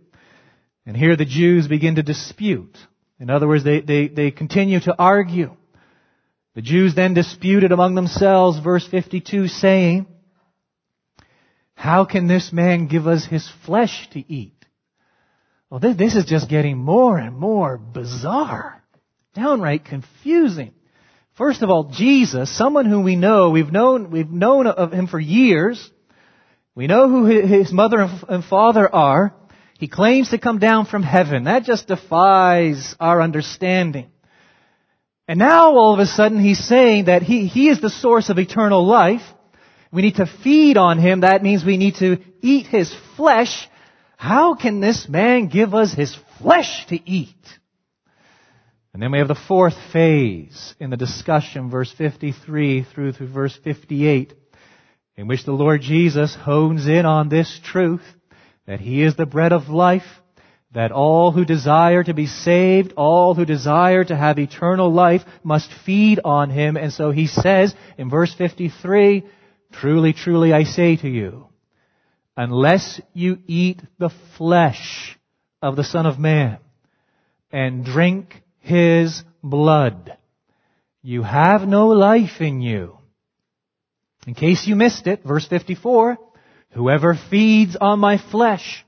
And 0.86 0.96
here 0.96 1.18
the 1.18 1.26
Jews 1.26 1.68
begin 1.68 1.96
to 1.96 2.02
dispute. 2.02 2.78
In 3.20 3.30
other 3.30 3.46
words, 3.46 3.66
they, 3.66 3.82
they, 3.82 4.08
they 4.08 4.32
continue 4.32 4.80
to 4.80 4.96
argue. 4.98 5.58
The 6.56 6.62
Jews 6.62 6.96
then 6.96 7.14
disputed 7.14 7.74
among 7.74 7.96
themselves, 7.96 8.58
verse 8.60 8.88
52, 8.88 9.50
saying, 9.50 10.08
How 11.74 12.06
can 12.06 12.30
this 12.30 12.54
man 12.54 12.88
give 12.88 13.06
us 13.06 13.26
his 13.26 13.52
flesh 13.66 14.08
to 14.14 14.34
eat? 14.34 14.66
Well, 15.70 15.82
this, 15.82 15.98
this 15.98 16.16
is 16.16 16.24
just 16.24 16.50
getting 16.50 16.78
more 16.78 17.18
and 17.18 17.36
more 17.36 17.78
bizarre. 17.78 18.82
Downright 19.34 19.84
confusing. 19.84 20.72
First 21.38 21.62
of 21.62 21.70
all, 21.70 21.84
Jesus, 21.84 22.50
someone 22.50 22.88
whom 22.88 23.04
we 23.04 23.16
know, 23.16 23.52
we've 23.52 23.72
known, 23.72 24.10
we've 24.10 24.30
known 24.30 24.66
of 24.66 24.92
him 24.92 25.06
for 25.06 25.20
years. 25.20 25.92
We 26.74 26.88
know 26.88 27.08
who 27.10 27.26
his 27.26 27.72
mother 27.72 28.10
and 28.28 28.44
father 28.44 28.94
are. 28.94 29.36
He 29.78 29.88
claims 29.88 30.32
to 30.32 30.40
come 30.40 30.58
down 30.58 30.88
from 30.88 31.04
heaven. 31.04 31.44
That 31.44 31.64
just 31.64 31.88
defies 31.88 32.96
our 33.00 33.22
understanding. 33.22 34.10
And 35.28 35.38
now 35.38 35.78
all 35.78 35.94
of 35.94 36.00
a 36.00 36.08
sudden 36.08 36.40
he's 36.40 36.64
saying 36.64 37.06
that 37.06 37.22
he, 37.22 37.46
he 37.46 37.70
is 37.70 37.82
the 37.82 37.92
source 37.92 38.30
of 38.30 38.40
eternal 38.40 38.84
life. 38.84 39.22
We 39.92 40.02
need 40.02 40.16
to 40.16 40.26
feed 40.26 40.76
on 40.76 40.98
him. 40.98 41.22
That 41.22 41.44
means 41.44 41.64
we 41.64 41.78
need 41.78 41.96
to 41.96 42.18
eat 42.42 42.66
his 42.66 42.92
flesh. 43.16 43.70
How 44.16 44.56
can 44.56 44.80
this 44.80 45.08
man 45.08 45.50
give 45.50 45.76
us 45.76 45.94
his 45.94 46.18
flesh 46.40 46.88
to 46.88 46.96
eat? 47.08 47.36
And 48.98 49.04
then 49.04 49.12
we 49.12 49.20
have 49.20 49.28
the 49.28 49.36
fourth 49.36 49.76
phase 49.94 50.74
in 50.80 50.90
the 50.90 50.98
discussion, 50.98 51.70
verse 51.70 51.94
53 52.00 52.82
through 52.82 53.12
to 53.12 53.28
verse 53.28 53.56
58, 53.64 54.34
in 55.16 55.28
which 55.28 55.46
the 55.46 55.52
Lord 55.52 55.82
Jesus 55.82 56.34
hones 56.34 56.88
in 56.88 57.06
on 57.06 57.30
this 57.30 57.60
truth 57.64 58.02
that 58.66 58.80
He 58.80 59.04
is 59.04 59.16
the 59.16 59.28
bread 59.28 59.54
of 59.54 59.70
life, 59.70 60.08
that 60.72 60.92
all 60.92 61.32
who 61.32 61.46
desire 61.46 62.04
to 62.04 62.16
be 62.16 62.26
saved, 62.26 62.94
all 62.98 63.36
who 63.36 63.46
desire 63.46 64.04
to 64.04 64.16
have 64.16 64.40
eternal 64.40 64.92
life 64.92 65.22
must 65.44 65.70
feed 65.86 66.20
on 66.26 66.50
him. 66.50 66.76
And 66.76 66.92
so 66.92 67.12
he 67.12 67.28
says 67.28 67.76
in 68.00 68.10
verse 68.10 68.34
53, 68.34 69.24
truly, 69.74 70.14
truly 70.14 70.54
I 70.54 70.64
say 70.64 70.96
to 70.96 71.08
you, 71.08 71.50
unless 72.36 73.00
you 73.14 73.38
eat 73.46 73.80
the 74.00 74.10
flesh 74.40 75.20
of 75.62 75.76
the 75.76 75.84
Son 75.84 76.08
of 76.08 76.18
Man 76.18 76.58
and 77.52 77.86
drink 77.86 78.42
his 78.68 79.24
blood, 79.42 80.18
you 81.02 81.24
have 81.24 81.68
no 81.68 81.88
life 81.88 82.42
in 82.42 82.62
you. 82.62 82.98
In 84.28 84.34
case 84.34 84.68
you 84.68 84.76
missed 84.76 85.08
it, 85.08 85.24
verse 85.24 85.48
54, 85.48 86.18
whoever 86.72 87.18
feeds 87.30 87.78
on 87.80 88.00
my 88.00 88.18
flesh 88.18 88.86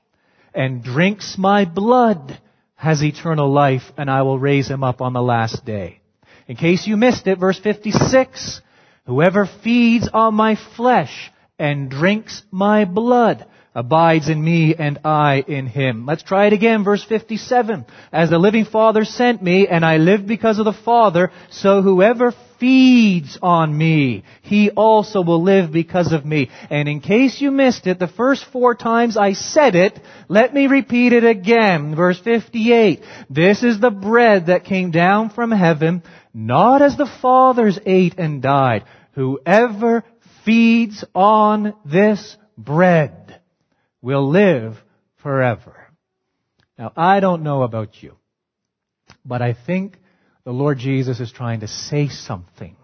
and 0.53 0.83
drinks 0.83 1.37
my 1.37 1.63
blood 1.63 2.39
has 2.75 3.01
eternal 3.01 3.51
life, 3.51 3.83
and 3.97 4.09
I 4.11 4.23
will 4.23 4.37
raise 4.37 4.69
him 4.69 4.83
up 4.83 5.01
on 5.01 5.13
the 5.13 5.21
last 5.21 5.63
day. 5.65 6.01
In 6.47 6.57
case 6.57 6.85
you 6.85 6.97
missed 6.97 7.25
it, 7.27 7.39
verse 7.39 7.59
56, 7.59 8.61
whoever 9.05 9.45
feeds 9.63 10.09
on 10.13 10.35
my 10.35 10.57
flesh 10.75 11.31
and 11.57 11.89
drinks 11.89 12.43
my 12.51 12.83
blood 12.83 13.45
abides 13.79 14.27
in 14.27 14.43
me 14.43 14.75
and 14.77 14.99
I 15.05 15.41
in 15.47 15.65
him. 15.65 16.05
Let's 16.05 16.23
try 16.23 16.47
it 16.47 16.53
again, 16.53 16.83
verse 16.83 17.03
57. 17.05 17.85
As 18.11 18.29
the 18.29 18.37
living 18.37 18.65
Father 18.65 19.05
sent 19.05 19.41
me, 19.41 19.69
and 19.69 19.85
I 19.85 19.97
live 19.97 20.27
because 20.27 20.59
of 20.59 20.65
the 20.65 20.73
Father, 20.73 21.31
so 21.49 21.81
whoever 21.81 22.33
feeds 22.59 23.39
on 23.41 23.75
me, 23.75 24.25
he 24.41 24.69
also 24.69 25.21
will 25.23 25.41
live 25.41 25.71
because 25.71 26.11
of 26.11 26.25
me. 26.25 26.49
And 26.69 26.89
in 26.89 26.99
case 26.99 27.39
you 27.39 27.51
missed 27.51 27.87
it, 27.87 27.99
the 27.99 28.09
first 28.09 28.43
four 28.51 28.75
times 28.75 29.15
I 29.15 29.31
said 29.31 29.75
it, 29.75 29.97
let 30.27 30.53
me 30.53 30.67
repeat 30.67 31.13
it 31.13 31.23
again. 31.23 31.95
Verse 31.95 32.19
58. 32.19 33.01
This 33.29 33.63
is 33.63 33.79
the 33.79 33.91
bread 33.91 34.47
that 34.47 34.65
came 34.65 34.91
down 34.91 35.29
from 35.29 35.51
heaven, 35.51 36.03
not 36.33 36.81
as 36.81 36.97
the 36.97 37.09
fathers 37.21 37.79
ate 37.85 38.19
and 38.19 38.41
died. 38.41 38.83
Whoever 39.13 40.03
feeds 40.43 41.05
on 41.15 41.75
this 41.85 42.35
bread 42.57 43.28
will 44.01 44.29
live 44.29 44.77
forever. 45.21 45.75
Now, 46.77 46.91
I 46.95 47.19
don't 47.19 47.43
know 47.43 47.63
about 47.63 48.01
you, 48.01 48.15
but 49.25 49.41
I 49.41 49.53
think 49.53 49.97
the 50.45 50.51
Lord 50.51 50.77
Jesus 50.77 51.19
is 51.19 51.31
trying 51.31 51.59
to 51.61 51.67
say 51.67 52.07
something. 52.07 52.75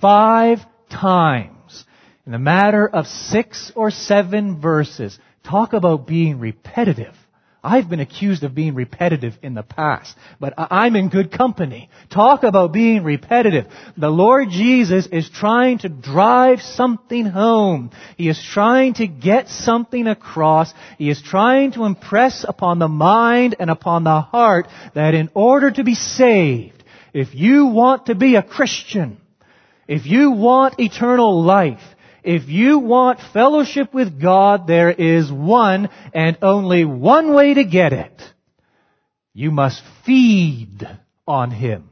Five 0.00 0.58
times 0.90 1.84
in 2.26 2.32
the 2.32 2.38
matter 2.38 2.88
of 2.88 3.06
six 3.06 3.72
or 3.74 3.90
seven 3.90 4.60
verses. 4.60 5.18
Talk 5.44 5.72
about 5.72 6.06
being 6.06 6.38
repetitive. 6.38 7.14
I've 7.64 7.88
been 7.88 8.00
accused 8.00 8.42
of 8.42 8.56
being 8.56 8.74
repetitive 8.74 9.38
in 9.40 9.54
the 9.54 9.62
past, 9.62 10.16
but 10.40 10.52
I'm 10.56 10.96
in 10.96 11.10
good 11.10 11.30
company. 11.30 11.90
Talk 12.10 12.42
about 12.42 12.72
being 12.72 13.04
repetitive. 13.04 13.66
The 13.96 14.08
Lord 14.08 14.50
Jesus 14.50 15.06
is 15.06 15.30
trying 15.30 15.78
to 15.78 15.88
drive 15.88 16.60
something 16.60 17.24
home. 17.24 17.92
He 18.16 18.28
is 18.28 18.42
trying 18.42 18.94
to 18.94 19.06
get 19.06 19.48
something 19.48 20.08
across. 20.08 20.74
He 20.98 21.08
is 21.08 21.22
trying 21.22 21.72
to 21.72 21.84
impress 21.84 22.44
upon 22.46 22.80
the 22.80 22.88
mind 22.88 23.54
and 23.60 23.70
upon 23.70 24.02
the 24.02 24.20
heart 24.20 24.66
that 24.94 25.14
in 25.14 25.30
order 25.32 25.70
to 25.70 25.84
be 25.84 25.94
saved, 25.94 26.82
if 27.14 27.32
you 27.32 27.66
want 27.66 28.06
to 28.06 28.16
be 28.16 28.34
a 28.34 28.42
Christian, 28.42 29.18
if 29.86 30.06
you 30.06 30.32
want 30.32 30.80
eternal 30.80 31.44
life, 31.44 31.82
if 32.22 32.48
you 32.48 32.78
want 32.78 33.20
fellowship 33.32 33.92
with 33.92 34.20
God, 34.20 34.66
there 34.66 34.90
is 34.90 35.30
one 35.30 35.88
and 36.14 36.38
only 36.42 36.84
one 36.84 37.34
way 37.34 37.54
to 37.54 37.64
get 37.64 37.92
it. 37.92 38.20
You 39.34 39.50
must 39.50 39.82
feed 40.04 40.86
on 41.26 41.50
Him. 41.50 41.88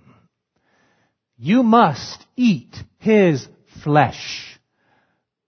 You 1.37 1.63
must 1.63 2.25
eat 2.37 2.77
His 2.99 3.47
flesh. 3.83 4.59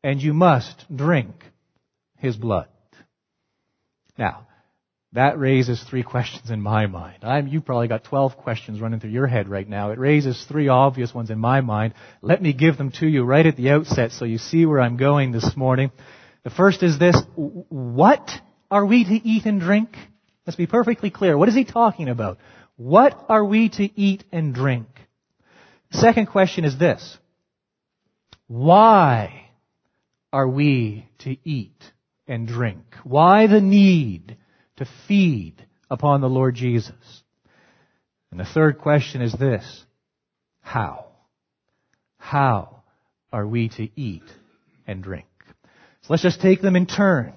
And 0.02 0.20
you 0.20 0.34
must 0.34 0.84
drink 0.94 1.34
His 2.16 2.36
blood. 2.36 2.68
Now, 4.18 4.46
that 5.14 5.38
raises 5.38 5.82
three 5.82 6.02
questions 6.02 6.50
in 6.50 6.60
my 6.60 6.86
mind. 6.86 7.18
I'm, 7.22 7.46
you 7.46 7.60
probably 7.60 7.88
got 7.88 8.04
12 8.04 8.38
questions 8.38 8.80
running 8.80 8.98
through 8.98 9.10
your 9.10 9.26
head 9.26 9.46
right 9.46 9.68
now. 9.68 9.90
It 9.90 9.98
raises 9.98 10.42
three 10.44 10.68
obvious 10.68 11.12
ones 11.12 11.30
in 11.30 11.38
my 11.38 11.60
mind. 11.60 11.92
Let 12.22 12.40
me 12.40 12.54
give 12.54 12.78
them 12.78 12.92
to 12.92 13.06
you 13.06 13.22
right 13.22 13.44
at 13.44 13.56
the 13.56 13.70
outset 13.70 14.12
so 14.12 14.24
you 14.24 14.38
see 14.38 14.64
where 14.64 14.80
I'm 14.80 14.96
going 14.96 15.32
this 15.32 15.54
morning. 15.54 15.90
The 16.44 16.50
first 16.50 16.82
is 16.82 16.98
this, 16.98 17.20
what 17.36 18.30
are 18.70 18.86
we 18.86 19.04
to 19.04 19.28
eat 19.28 19.44
and 19.44 19.60
drink? 19.60 19.96
Let's 20.46 20.56
be 20.56 20.66
perfectly 20.66 21.10
clear. 21.10 21.36
What 21.36 21.48
is 21.50 21.54
he 21.54 21.64
talking 21.64 22.08
about? 22.08 22.38
What 22.76 23.26
are 23.28 23.44
we 23.44 23.68
to 23.68 24.00
eat 24.00 24.24
and 24.32 24.54
drink? 24.54 24.86
Second 25.90 26.26
question 26.26 26.64
is 26.64 26.78
this. 26.78 27.18
Why 28.46 29.50
are 30.32 30.48
we 30.48 31.06
to 31.18 31.36
eat 31.44 31.80
and 32.26 32.48
drink? 32.48 32.82
Why 33.04 33.46
the 33.46 33.60
need 33.60 34.38
to 34.82 34.90
feed 35.06 35.54
upon 35.90 36.20
the 36.20 36.28
Lord 36.28 36.54
Jesus? 36.54 37.22
And 38.30 38.40
the 38.40 38.44
third 38.44 38.78
question 38.78 39.22
is 39.22 39.32
this. 39.32 39.84
How? 40.60 41.06
How 42.16 42.82
are 43.32 43.46
we 43.46 43.68
to 43.70 43.88
eat 43.94 44.24
and 44.86 45.02
drink? 45.02 45.26
So 46.02 46.08
let's 46.10 46.22
just 46.22 46.40
take 46.40 46.62
them 46.62 46.76
in 46.76 46.86
turn 46.86 47.34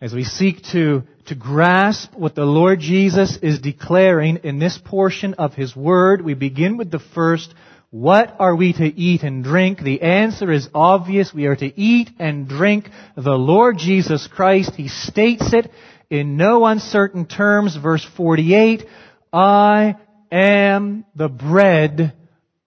as 0.00 0.12
we 0.12 0.24
seek 0.24 0.62
to, 0.72 1.04
to 1.26 1.34
grasp 1.34 2.14
what 2.14 2.34
the 2.34 2.44
Lord 2.44 2.80
Jesus 2.80 3.38
is 3.42 3.60
declaring 3.60 4.40
in 4.42 4.58
this 4.58 4.78
portion 4.82 5.34
of 5.34 5.54
His 5.54 5.76
Word. 5.76 6.22
We 6.22 6.34
begin 6.34 6.76
with 6.76 6.90
the 6.90 6.98
first, 6.98 7.54
what 7.90 8.34
are 8.40 8.56
we 8.56 8.72
to 8.72 8.84
eat 8.84 9.22
and 9.22 9.44
drink? 9.44 9.78
The 9.80 10.02
answer 10.02 10.50
is 10.50 10.68
obvious. 10.74 11.32
We 11.32 11.46
are 11.46 11.56
to 11.56 11.80
eat 11.80 12.10
and 12.18 12.48
drink 12.48 12.88
the 13.16 13.32
Lord 13.32 13.78
Jesus 13.78 14.26
Christ. 14.26 14.72
He 14.74 14.88
states 14.88 15.52
it 15.52 15.70
in 16.14 16.36
no 16.36 16.64
uncertain 16.64 17.26
terms, 17.26 17.74
verse 17.74 18.06
48, 18.16 18.84
I 19.32 19.96
am 20.30 21.04
the 21.16 21.28
bread 21.28 22.12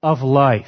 of 0.03 0.21
life. 0.21 0.65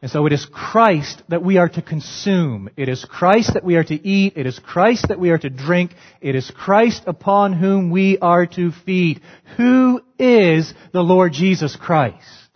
And 0.00 0.08
so 0.08 0.26
it 0.26 0.32
is 0.32 0.46
Christ 0.46 1.24
that 1.28 1.42
we 1.42 1.58
are 1.58 1.68
to 1.70 1.82
consume. 1.82 2.68
It 2.76 2.88
is 2.88 3.04
Christ 3.04 3.54
that 3.54 3.64
we 3.64 3.74
are 3.74 3.82
to 3.82 3.94
eat. 3.94 4.34
It 4.36 4.46
is 4.46 4.60
Christ 4.60 5.08
that 5.08 5.18
we 5.18 5.30
are 5.30 5.38
to 5.38 5.50
drink. 5.50 5.92
It 6.20 6.36
is 6.36 6.52
Christ 6.52 7.02
upon 7.08 7.52
whom 7.52 7.90
we 7.90 8.16
are 8.18 8.46
to 8.46 8.70
feed. 8.70 9.20
Who 9.56 10.02
is 10.20 10.72
the 10.92 11.02
Lord 11.02 11.32
Jesus 11.32 11.74
Christ? 11.74 12.48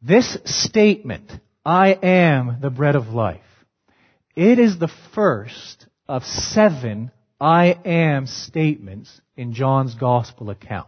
This 0.00 0.38
statement, 0.44 1.32
I 1.66 1.98
am 2.00 2.58
the 2.60 2.70
bread 2.70 2.94
of 2.94 3.08
life, 3.08 3.40
it 4.36 4.60
is 4.60 4.78
the 4.78 4.92
first 5.12 5.86
of 6.06 6.22
seven 6.24 7.10
I 7.42 7.76
am 7.84 8.28
statements 8.28 9.20
in 9.36 9.52
John's 9.52 9.96
gospel 9.96 10.50
account. 10.50 10.86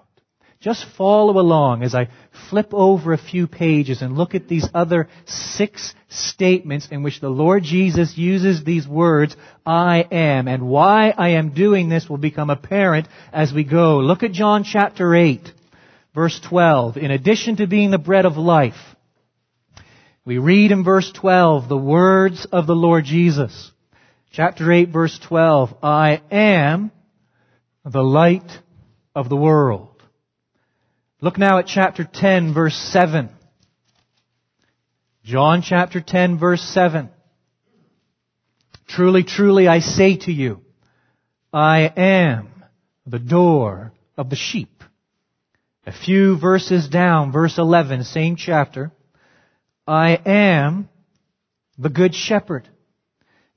Just 0.60 0.86
follow 0.96 1.40
along 1.40 1.82
as 1.82 1.96
I 1.96 2.10
flip 2.48 2.68
over 2.72 3.12
a 3.12 3.18
few 3.18 3.48
pages 3.48 4.02
and 4.02 4.16
look 4.16 4.36
at 4.36 4.46
these 4.46 4.68
other 4.72 5.08
six 5.26 5.96
statements 6.08 6.86
in 6.92 7.02
which 7.02 7.20
the 7.20 7.28
Lord 7.28 7.64
Jesus 7.64 8.16
uses 8.16 8.62
these 8.62 8.86
words, 8.86 9.36
I 9.66 10.06
am. 10.12 10.46
And 10.46 10.68
why 10.68 11.10
I 11.10 11.30
am 11.30 11.54
doing 11.54 11.88
this 11.88 12.08
will 12.08 12.18
become 12.18 12.50
apparent 12.50 13.08
as 13.32 13.52
we 13.52 13.64
go. 13.64 13.98
Look 13.98 14.22
at 14.22 14.30
John 14.30 14.62
chapter 14.62 15.12
8, 15.12 15.52
verse 16.14 16.38
12. 16.48 16.98
In 16.98 17.10
addition 17.10 17.56
to 17.56 17.66
being 17.66 17.90
the 17.90 17.98
bread 17.98 18.26
of 18.26 18.36
life, 18.36 18.94
we 20.24 20.38
read 20.38 20.70
in 20.70 20.84
verse 20.84 21.10
12 21.10 21.68
the 21.68 21.76
words 21.76 22.46
of 22.52 22.68
the 22.68 22.76
Lord 22.76 23.04
Jesus. 23.06 23.72
Chapter 24.34 24.72
8 24.72 24.88
verse 24.88 25.16
12, 25.28 25.76
I 25.80 26.20
am 26.28 26.90
the 27.84 28.02
light 28.02 28.50
of 29.14 29.28
the 29.28 29.36
world. 29.36 30.02
Look 31.20 31.38
now 31.38 31.58
at 31.58 31.68
chapter 31.68 32.02
10 32.02 32.52
verse 32.52 32.74
7. 32.74 33.28
John 35.22 35.62
chapter 35.62 36.00
10 36.00 36.40
verse 36.40 36.62
7. 36.62 37.10
Truly, 38.88 39.22
truly 39.22 39.68
I 39.68 39.78
say 39.78 40.16
to 40.16 40.32
you, 40.32 40.62
I 41.52 41.82
am 41.96 42.48
the 43.06 43.20
door 43.20 43.92
of 44.18 44.30
the 44.30 44.36
sheep. 44.36 44.82
A 45.86 45.92
few 45.92 46.36
verses 46.40 46.88
down, 46.88 47.30
verse 47.30 47.56
11, 47.56 48.02
same 48.02 48.34
chapter. 48.34 48.90
I 49.86 50.20
am 50.26 50.88
the 51.78 51.88
good 51.88 52.16
shepherd. 52.16 52.68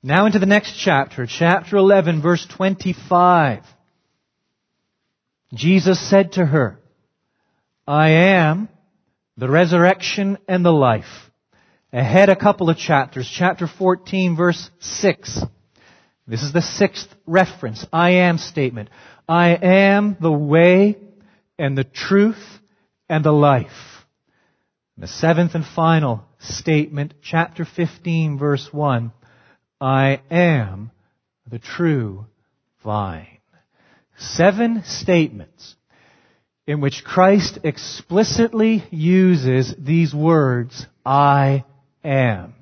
Now 0.02 0.26
into 0.26 0.38
the 0.38 0.46
next 0.46 0.78
chapter, 0.78 1.26
chapter 1.26 1.76
11, 1.76 2.22
verse 2.22 2.46
25. 2.46 3.64
Jesus 5.52 5.98
said 6.08 6.32
to 6.32 6.46
her, 6.46 6.78
I 7.84 8.10
am 8.10 8.68
the 9.36 9.48
resurrection 9.48 10.38
and 10.46 10.64
the 10.64 10.72
life. 10.72 11.30
Ahead 11.92 12.28
a 12.28 12.36
couple 12.36 12.70
of 12.70 12.76
chapters, 12.76 13.28
chapter 13.28 13.66
14, 13.66 14.36
verse 14.36 14.70
6. 14.78 15.40
This 16.28 16.42
is 16.42 16.52
the 16.52 16.62
sixth 16.62 17.08
reference, 17.26 17.84
I 17.92 18.10
am 18.10 18.38
statement. 18.38 18.90
I 19.28 19.56
am 19.56 20.16
the 20.20 20.30
way 20.30 20.96
and 21.58 21.76
the 21.76 21.84
truth 21.84 22.44
and 23.08 23.24
the 23.24 23.32
life. 23.32 23.66
And 24.94 25.02
the 25.02 25.08
seventh 25.08 25.56
and 25.56 25.64
final 25.64 26.24
statement, 26.38 27.14
chapter 27.20 27.64
15 27.64 28.38
verse 28.38 28.68
1, 28.70 29.12
I 29.80 30.20
am 30.30 30.90
the 31.48 31.58
true 31.58 32.26
vine. 32.82 33.38
Seven 34.16 34.82
statements 34.84 35.76
in 36.66 36.80
which 36.80 37.04
Christ 37.04 37.60
explicitly 37.62 38.84
uses 38.90 39.74
these 39.78 40.12
words, 40.12 40.86
I 41.06 41.64
am. 42.02 42.54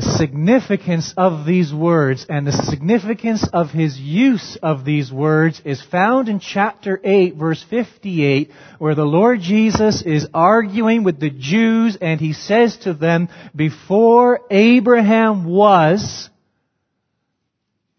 The 0.00 0.16
significance 0.16 1.12
of 1.14 1.44
these 1.44 1.74
words 1.74 2.24
and 2.26 2.46
the 2.46 2.52
significance 2.52 3.46
of 3.52 3.68
his 3.68 3.98
use 3.98 4.56
of 4.62 4.86
these 4.86 5.12
words 5.12 5.60
is 5.66 5.82
found 5.82 6.30
in 6.30 6.40
chapter 6.40 6.98
8 7.04 7.34
verse 7.34 7.62
58 7.68 8.50
where 8.78 8.94
the 8.94 9.04
Lord 9.04 9.40
Jesus 9.40 10.00
is 10.00 10.26
arguing 10.32 11.04
with 11.04 11.20
the 11.20 11.28
Jews 11.28 11.98
and 12.00 12.18
he 12.18 12.32
says 12.32 12.78
to 12.84 12.94
them, 12.94 13.28
before 13.54 14.40
Abraham 14.50 15.44
was, 15.44 16.30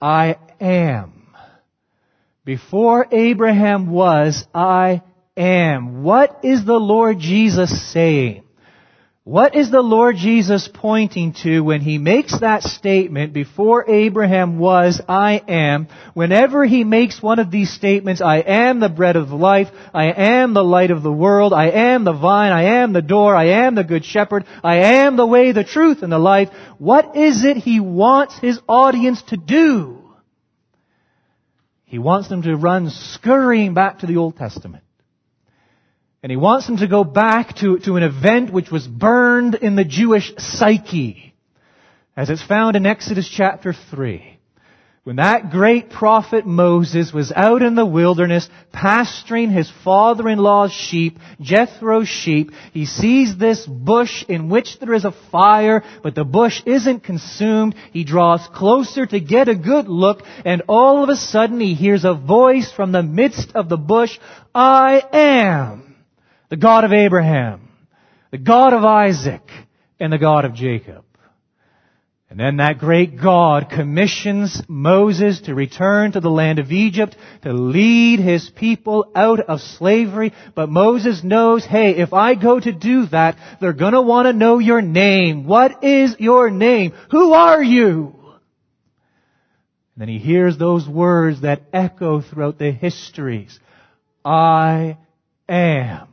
I 0.02 0.38
am. 0.60 1.28
Before 2.44 3.06
Abraham 3.12 3.92
was, 3.92 4.44
I 4.56 5.04
am. 5.38 6.02
What 6.02 6.40
is 6.44 6.66
the 6.66 6.80
Lord 6.80 7.20
Jesus 7.20 7.94
saying? 7.94 8.42
What 9.24 9.56
is 9.56 9.70
the 9.70 9.82
Lord 9.82 10.16
Jesus 10.16 10.68
pointing 10.68 11.34
to 11.44 11.60
when 11.64 11.82
he 11.82 12.00
makes 12.00 12.40
that 12.40 12.64
statement, 12.64 13.34
before 13.34 13.88
Abraham 13.88 14.58
was, 14.58 15.00
I 15.08 15.44
am? 15.48 15.90
Whenever 16.16 16.66
he 16.66 16.84
makes 16.84 17.22
one 17.22 17.38
of 17.38 17.52
these 17.52 17.72
statements, 17.72 18.20
I 18.20 18.38
am 18.38 18.80
the 18.80 18.90
bread 18.90 19.16
of 19.16 19.30
life, 19.30 19.68
I 19.94 20.06
am 20.06 20.56
the 20.56 20.64
light 20.64 20.90
of 20.90 21.04
the 21.04 21.12
world, 21.12 21.54
I 21.54 21.70
am 21.70 22.04
the 22.04 22.14
vine, 22.14 22.52
I 22.52 22.82
am 22.82 22.94
the 22.94 23.04
door, 23.04 23.36
I 23.36 23.68
am 23.68 23.76
the 23.76 23.84
good 23.84 24.06
shepherd, 24.06 24.46
I 24.64 24.78
am 25.04 25.18
the 25.18 25.28
way, 25.28 25.52
the 25.52 25.64
truth, 25.64 26.02
and 26.02 26.12
the 26.12 26.18
life, 26.18 26.50
what 26.80 27.16
is 27.16 27.44
it 27.44 27.58
he 27.58 27.80
wants 27.80 28.40
his 28.40 28.60
audience 28.68 29.22
to 29.28 29.38
do? 29.38 30.00
He 31.86 32.00
wants 32.00 32.28
them 32.28 32.42
to 32.42 32.56
run 32.56 32.90
scurrying 32.90 33.76
back 33.76 34.00
to 34.00 34.08
the 34.08 34.18
Old 34.18 34.36
Testament. 34.36 34.84
And 36.24 36.30
he 36.30 36.38
wants 36.38 36.68
them 36.68 36.78
to 36.78 36.88
go 36.88 37.04
back 37.04 37.56
to, 37.58 37.80
to 37.80 37.96
an 37.96 38.04
event 38.04 38.54
which 38.54 38.70
was 38.70 38.88
burned 38.88 39.56
in 39.56 39.76
the 39.76 39.84
Jewish 39.84 40.32
psyche, 40.38 41.34
as 42.16 42.30
it's 42.30 42.44
found 42.44 42.76
in 42.76 42.86
Exodus 42.86 43.28
chapter 43.28 43.74
3. 43.74 44.38
When 45.04 45.16
that 45.16 45.50
great 45.50 45.90
prophet 45.90 46.46
Moses 46.46 47.12
was 47.12 47.32
out 47.36 47.64
in 47.64 47.74
the 47.74 47.88
wilderness 47.88 48.48
pasturing 48.72 49.50
his 49.50 49.68
father-in-law's 49.84 50.72
sheep, 50.72 51.18
Jethro's 51.42 52.08
sheep, 52.08 52.52
he 52.72 52.86
sees 52.86 53.36
this 53.36 53.66
bush 53.66 54.24
in 54.30 54.48
which 54.48 54.78
there 54.78 54.94
is 54.94 55.06
a 55.06 55.16
fire, 55.32 55.84
but 56.04 56.14
the 56.14 56.24
bush 56.24 56.62
isn't 56.68 57.04
consumed. 57.04 57.74
He 57.92 58.04
draws 58.04 58.48
closer 58.54 59.08
to 59.08 59.20
get 59.20 59.50
a 59.50 59.56
good 59.56 59.88
look, 59.88 60.22
and 60.46 60.62
all 60.68 61.04
of 61.04 61.10
a 61.10 61.16
sudden 61.16 61.60
he 61.60 61.74
hears 61.74 62.06
a 62.06 62.14
voice 62.14 62.72
from 62.72 62.92
the 62.92 63.02
midst 63.02 63.56
of 63.56 63.70
the 63.70 63.78
bush, 63.78 64.20
I 64.54 65.02
am 65.12 65.91
the 66.52 66.58
God 66.58 66.84
of 66.84 66.92
Abraham, 66.92 67.70
the 68.30 68.38
God 68.38 68.74
of 68.74 68.84
Isaac, 68.84 69.42
and 70.02 70.12
the 70.12 70.18
God 70.18 70.44
of 70.44 70.54
Jacob. 70.54 71.06
And 72.30 72.38
then 72.38 72.58
that 72.58 72.78
great 72.78 73.20
God 73.22 73.70
commissions 73.70 74.62
Moses 74.68 75.42
to 75.42 75.56
return 75.56 76.12
to 76.12 76.20
the 76.20 76.30
land 76.30 76.60
of 76.60 76.72
Egypt 76.72 77.16
to 77.44 77.54
lead 77.54 78.20
his 78.20 78.50
people 78.50 79.12
out 79.16 79.40
of 79.40 79.62
slavery. 79.62 80.34
But 80.54 80.70
Moses 80.70 81.24
knows, 81.24 81.66
hey, 81.66 81.96
if 81.98 82.12
I 82.14 82.36
go 82.36 82.60
to 82.60 82.72
do 82.74 83.06
that, 83.08 83.38
they're 83.62 83.74
gonna 83.74 84.02
want 84.02 84.28
to 84.28 84.34
know 84.34 84.60
your 84.60 84.82
name. 84.82 85.46
What 85.46 85.86
is 85.86 86.18
your 86.20 86.50
name? 86.50 86.92
Who 87.12 87.32
are 87.32 87.64
you? 87.64 88.14
And 89.96 90.02
then 90.02 90.10
he 90.10 90.20
hears 90.20 90.58
those 90.58 90.88
words 90.88 91.42
that 91.42 91.64
echo 91.72 92.22
throughout 92.22 92.60
the 92.60 92.72
histories. 92.72 93.58
I 94.26 94.98
am 95.48 96.11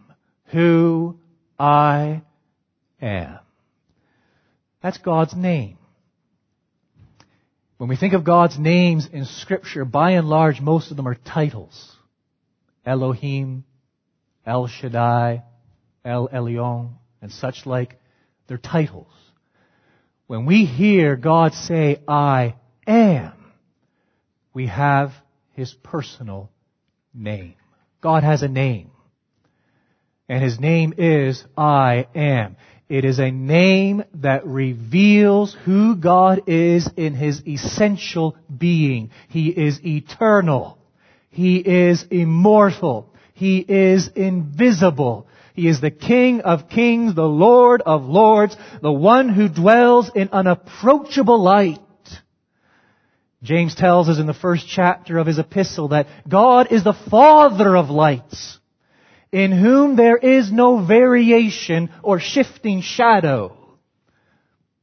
who 0.48 1.18
I 1.58 2.22
am. 3.00 3.38
That's 4.82 4.98
God's 4.98 5.34
name. 5.34 5.78
When 7.78 7.88
we 7.88 7.96
think 7.96 8.14
of 8.14 8.24
God's 8.24 8.58
names 8.58 9.08
in 9.12 9.24
scripture, 9.24 9.84
by 9.84 10.12
and 10.12 10.28
large, 10.28 10.60
most 10.60 10.90
of 10.90 10.96
them 10.96 11.06
are 11.06 11.14
titles. 11.14 11.96
Elohim, 12.84 13.64
El 14.44 14.66
Shaddai, 14.66 15.44
El 16.04 16.28
Elyon, 16.28 16.90
and 17.22 17.30
such 17.30 17.66
like. 17.66 17.98
They're 18.48 18.56
titles. 18.56 19.12
When 20.26 20.46
we 20.46 20.64
hear 20.64 21.16
God 21.16 21.52
say, 21.52 22.02
I 22.08 22.56
am, 22.86 23.32
we 24.54 24.66
have 24.66 25.12
His 25.52 25.72
personal 25.82 26.50
name. 27.12 27.54
God 28.00 28.24
has 28.24 28.42
a 28.42 28.48
name. 28.48 28.90
And 30.28 30.42
his 30.42 30.60
name 30.60 30.94
is 30.98 31.42
I 31.56 32.06
am. 32.14 32.56
It 32.88 33.04
is 33.04 33.18
a 33.18 33.30
name 33.30 34.04
that 34.14 34.46
reveals 34.46 35.56
who 35.64 35.96
God 35.96 36.42
is 36.46 36.88
in 36.96 37.14
his 37.14 37.42
essential 37.46 38.36
being. 38.56 39.10
He 39.28 39.48
is 39.48 39.80
eternal. 39.84 40.78
He 41.30 41.56
is 41.56 42.04
immortal. 42.10 43.12
He 43.34 43.58
is 43.58 44.08
invisible. 44.14 45.26
He 45.54 45.68
is 45.68 45.80
the 45.80 45.90
King 45.90 46.42
of 46.42 46.68
kings, 46.68 47.14
the 47.14 47.22
Lord 47.22 47.82
of 47.82 48.04
lords, 48.04 48.56
the 48.80 48.92
one 48.92 49.28
who 49.28 49.48
dwells 49.48 50.10
in 50.14 50.30
unapproachable 50.32 51.42
light. 51.42 51.78
James 53.42 53.74
tells 53.74 54.08
us 54.08 54.18
in 54.18 54.26
the 54.26 54.34
first 54.34 54.66
chapter 54.66 55.18
of 55.18 55.26
his 55.26 55.38
epistle 55.38 55.88
that 55.88 56.06
God 56.28 56.72
is 56.72 56.84
the 56.84 56.96
Father 57.10 57.76
of 57.76 57.90
lights 57.90 58.57
in 59.32 59.52
whom 59.52 59.96
there 59.96 60.16
is 60.16 60.50
no 60.50 60.84
variation 60.84 61.90
or 62.02 62.18
shifting 62.20 62.80
shadow. 62.80 63.56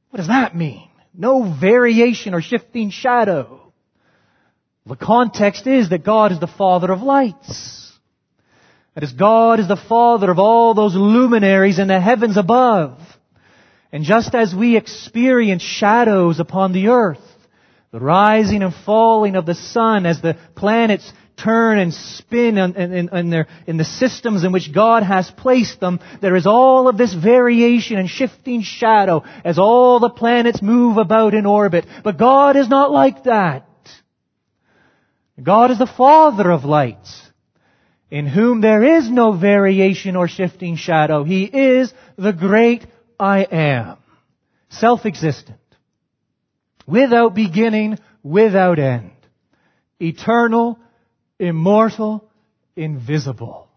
What 0.10 0.18
does 0.18 0.28
that 0.28 0.56
mean? 0.56 0.88
No 1.14 1.56
variation 1.60 2.34
or 2.34 2.42
shifting 2.42 2.90
shadow. 2.90 3.74
The 4.86 4.96
context 4.96 5.66
is 5.66 5.90
that 5.90 6.04
God 6.04 6.32
is 6.32 6.40
the 6.40 6.48
Father 6.48 6.92
of 6.92 7.02
lights. 7.02 7.92
That 8.94 9.04
is, 9.04 9.12
God 9.12 9.60
is 9.60 9.68
the 9.68 9.76
Father 9.76 10.30
of 10.30 10.40
all 10.40 10.74
those 10.74 10.96
luminaries 10.96 11.80
in 11.80 11.88
the 11.88 12.00
heavens 12.00 12.38
above. 12.38 13.00
And 13.92 14.04
just 14.04 14.36
as 14.36 14.54
we 14.54 14.78
experience 14.78 15.64
shadows 15.64 16.40
upon 16.40 16.72
the 16.72 16.90
earth, 16.90 17.20
the 17.92 18.00
rising 18.00 18.62
and 18.62 18.74
falling 18.86 19.36
of 19.36 19.46
the 19.46 19.56
sun 19.56 20.06
as 20.06 20.22
the 20.22 20.38
planets 20.56 21.12
turn 21.38 21.78
and 21.78 21.94
spin 21.94 22.58
in, 22.58 22.76
in, 22.76 23.10
in, 23.10 23.30
their, 23.30 23.48
in 23.68 23.78
the 23.78 23.84
systems 23.84 24.44
in 24.44 24.52
which 24.52 24.74
God 24.74 25.04
has 25.04 25.30
placed 25.32 25.80
them, 25.80 26.00
there 26.22 26.36
is 26.36 26.48
all 26.48 26.88
of 26.88 26.98
this 26.98 27.14
variation 27.14 27.98
and 27.98 28.10
shifting 28.10 28.62
shadow 28.62 29.24
as 29.44 29.60
all 29.60 30.00
the 30.00 30.10
planets 30.10 30.62
move 30.62 30.98
about 30.98 31.34
in 31.34 31.46
orbit. 31.46 31.86
But 32.04 32.18
God 32.18 32.56
is 32.56 32.70
not 32.70 32.92
like 32.92 33.24
that. 33.26 33.68
God 35.42 35.72
is 35.72 35.80
the 35.80 35.86
Father 35.86 36.50
of 36.50 36.64
lights, 36.64 37.22
in 38.10 38.26
whom 38.26 38.62
there 38.62 38.98
is 38.98 39.10
no 39.10 39.34
variation 39.34 40.16
or 40.16 40.30
shifting 40.30 40.78
shadow. 40.78 41.24
He 41.26 41.44
is 41.44 41.94
the 42.18 42.32
great 42.32 42.88
I 43.20 43.44
am. 43.44 43.98
Self-existent. 44.70 45.58
Without 46.88 47.36
beginning, 47.36 48.00
without 48.24 48.80
end. 48.80 49.12
Eternal, 50.00 50.80
immortal, 51.40 52.30
invisible. 52.76 53.68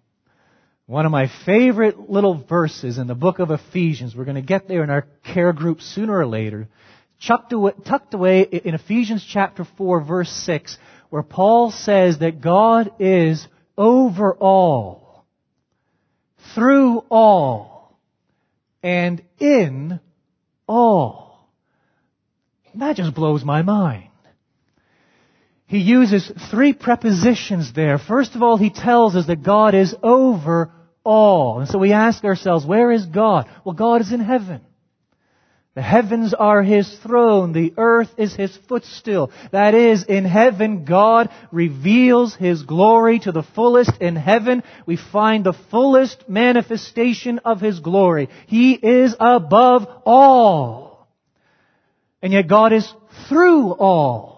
One 0.87 1.05
of 1.05 1.13
my 1.13 1.31
favorite 1.45 2.09
little 2.11 2.35
verses 2.35 2.99
in 2.99 3.07
the 3.07 3.15
book 3.15 3.41
of 3.41 3.51
Ephesians, 3.51 4.17
we're 4.17 4.25
going 4.25 4.37
to 4.37 4.43
get 4.43 4.69
there 4.69 4.83
in 4.83 4.91
our 4.91 5.07
care 5.25 5.53
group 5.53 5.83
sooner 5.83 6.17
or 6.17 6.27
later, 6.27 6.69
tucked 7.21 7.53
away, 7.53 8.43
in 8.43 8.75
Ephesians 8.75 9.27
chapter 9.29 9.67
4 9.77 10.03
verse 10.03 10.31
6, 10.31 10.79
where 11.11 11.23
Paul 11.23 11.71
says 11.71 12.21
that 12.21 12.41
God 12.41 12.93
is 12.99 13.47
over 13.77 14.35
all, 14.35 15.27
through 16.55 17.05
all, 17.11 17.99
and 18.83 19.23
in 19.39 20.01
all. 20.67 21.49
That 22.75 22.97
just 22.97 23.15
blows 23.15 23.45
my 23.45 23.63
mind 23.63 24.08
he 25.69 25.79
uses 25.79 26.33
three 26.51 26.73
prepositions 26.73 27.75
there. 27.75 27.99
First 27.99 28.35
of 28.35 28.43
all, 28.43 28.57
he 28.57 28.71
tells 28.71 29.15
us 29.15 29.27
that 29.27 29.43
God 29.43 29.75
is 29.75 29.95
over 30.03 30.73
all. 31.05 31.61
And 31.61 31.69
so 31.69 31.79
we 31.79 31.93
ask 31.93 32.25
ourselves, 32.25 32.65
where 32.65 32.91
is 32.91 33.05
God? 33.05 33.47
Well, 33.65 33.75
God 33.75 34.01
is 34.01 34.11
in 34.11 34.21
heaven. 34.21 34.63
The 35.75 35.83
heavens 35.83 36.33
are 36.33 36.63
His 36.63 36.93
throne. 37.03 37.53
The 37.53 37.75
earth 37.77 38.09
is 38.17 38.35
His 38.35 38.57
footstool. 38.67 39.31
That 39.53 39.75
is, 39.75 40.05
in 40.05 40.25
heaven, 40.25 40.87
God 40.87 41.29
reveals 41.53 42.35
His 42.35 42.63
glory 42.63 43.21
to 43.21 43.31
the 43.31 43.45
fullest. 43.45 44.01
In 44.01 44.17
heaven, 44.17 44.65
we 44.87 44.97
find 44.97 45.45
the 45.45 45.57
fullest 45.71 46.29
manifestation 46.29 47.41
of 47.45 47.61
His 47.61 47.79
glory. 47.79 48.29
He 48.47 48.73
is 48.73 49.15
above 49.21 49.87
all. 50.05 51.07
And 52.23 52.33
yet 52.33 52.49
God 52.49 52.73
is 52.73 52.91
through 53.29 53.73
all. 53.75 54.38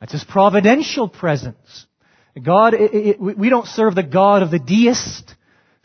That's 0.00 0.12
His 0.12 0.24
providential 0.24 1.08
presence. 1.08 1.86
God, 2.42 2.74
it, 2.74 2.94
it, 2.94 3.20
we 3.20 3.48
don't 3.48 3.66
serve 3.66 3.94
the 3.94 4.02
God 4.02 4.42
of 4.42 4.50
the 4.50 4.58
deist 4.60 5.34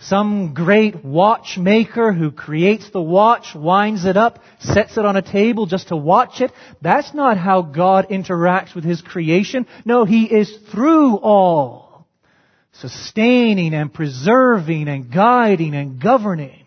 some 0.04 0.54
great 0.54 1.04
watchmaker 1.04 2.12
who 2.12 2.32
creates 2.32 2.90
the 2.90 3.02
watch, 3.02 3.56
winds 3.56 4.04
it 4.06 4.18
up, 4.18 4.40
sets 4.60 4.98
it 4.98 5.06
on 5.06 5.16
a 5.16 5.22
table 5.22 5.66
just 5.66 5.90
to 5.90 5.96
watch 5.96 6.42
it. 6.42 6.52
That's 6.82 7.14
not 7.14 7.38
how 7.38 7.62
God 7.62 8.10
interacts 8.10 8.76
with 8.76 8.84
His 8.84 9.02
creation. 9.02 9.66
No, 9.86 10.04
He 10.04 10.26
is 10.26 10.58
through 10.72 11.18
all. 11.18 12.06
Sustaining 12.74 13.74
and 13.74 13.94
preserving 13.94 14.88
and 14.90 15.12
guiding 15.12 15.74
and 15.74 16.02
governing. 16.02 16.66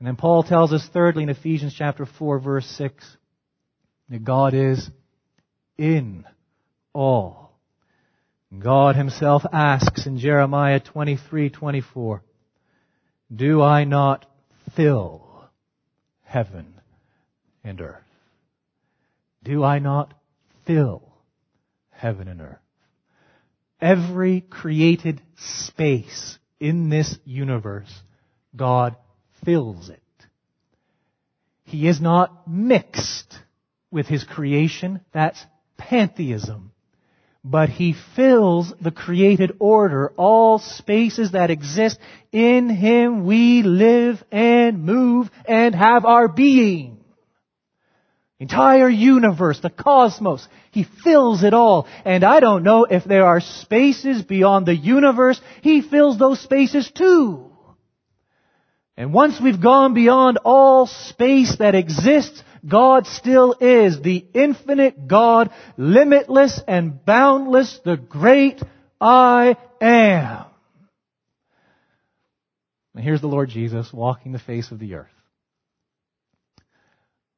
And 0.00 0.08
then 0.08 0.16
Paul 0.16 0.42
tells 0.42 0.72
us 0.72 0.86
thirdly 0.92 1.22
in 1.22 1.28
Ephesians 1.28 1.74
chapter 1.76 2.06
4 2.06 2.40
verse 2.40 2.66
6 2.76 3.04
that 4.08 4.24
God 4.24 4.52
is 4.54 4.90
in 5.78 6.24
all. 6.92 7.58
God 8.58 8.96
himself 8.96 9.44
asks 9.52 10.06
in 10.06 10.18
Jeremiah 10.18 10.80
23:24, 10.80 12.22
"Do 13.34 13.62
I 13.62 13.84
not 13.84 14.26
fill 14.74 15.50
heaven 16.22 16.80
and 17.64 17.80
earth? 17.80 18.02
Do 19.42 19.64
I 19.64 19.78
not 19.78 20.14
fill 20.64 21.02
heaven 21.90 22.28
and 22.28 22.40
earth?" 22.40 22.60
Every 23.80 24.40
created 24.40 25.20
space 25.36 26.38
in 26.58 26.88
this 26.88 27.18
universe, 27.24 28.02
God 28.54 28.96
fills 29.44 29.90
it. 29.90 30.02
He 31.64 31.88
is 31.88 32.00
not 32.00 32.48
mixed 32.48 33.38
with 33.90 34.06
his 34.06 34.24
creation. 34.24 35.00
That's 35.12 35.44
pantheism 35.76 36.72
but 37.48 37.68
he 37.68 37.94
fills 38.16 38.74
the 38.80 38.90
created 38.90 39.52
order, 39.60 40.12
all 40.16 40.58
spaces 40.58 41.30
that 41.30 41.48
exist. 41.48 41.96
In 42.32 42.68
him 42.68 43.24
we 43.24 43.62
live 43.62 44.22
and 44.32 44.82
move 44.82 45.30
and 45.46 45.72
have 45.72 46.04
our 46.04 46.26
being. 46.26 46.98
Entire 48.40 48.88
universe, 48.88 49.60
the 49.60 49.70
cosmos, 49.70 50.46
he 50.72 50.84
fills 51.04 51.44
it 51.44 51.54
all. 51.54 51.86
And 52.04 52.24
I 52.24 52.40
don't 52.40 52.64
know 52.64 52.84
if 52.84 53.04
there 53.04 53.24
are 53.24 53.40
spaces 53.40 54.22
beyond 54.22 54.66
the 54.66 54.76
universe, 54.76 55.40
he 55.62 55.82
fills 55.82 56.18
those 56.18 56.40
spaces 56.40 56.90
too. 56.90 57.50
And 58.96 59.12
once 59.12 59.40
we've 59.40 59.60
gone 59.60 59.94
beyond 59.94 60.38
all 60.44 60.86
space 60.86 61.56
that 61.58 61.76
exists, 61.76 62.42
God 62.66 63.06
still 63.06 63.56
is 63.60 64.00
the 64.00 64.26
infinite 64.34 65.06
God, 65.06 65.50
limitless 65.76 66.60
and 66.66 67.04
boundless, 67.04 67.78
the 67.84 67.96
great 67.96 68.60
I 69.00 69.56
am. 69.80 70.46
And 72.94 73.04
here's 73.04 73.20
the 73.20 73.28
Lord 73.28 73.50
Jesus 73.50 73.92
walking 73.92 74.32
the 74.32 74.38
face 74.38 74.70
of 74.70 74.78
the 74.78 74.94
earth. 74.94 75.06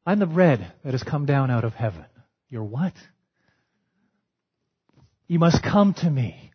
I'm 0.06 0.20
the 0.20 0.26
bread 0.26 0.72
that 0.84 0.92
has 0.92 1.02
come 1.02 1.26
down 1.26 1.50
out 1.50 1.64
of 1.64 1.74
heaven. 1.74 2.06
You're 2.48 2.64
what? 2.64 2.94
You 5.26 5.38
must 5.38 5.62
come 5.62 5.92
to 5.94 6.08
me 6.08 6.52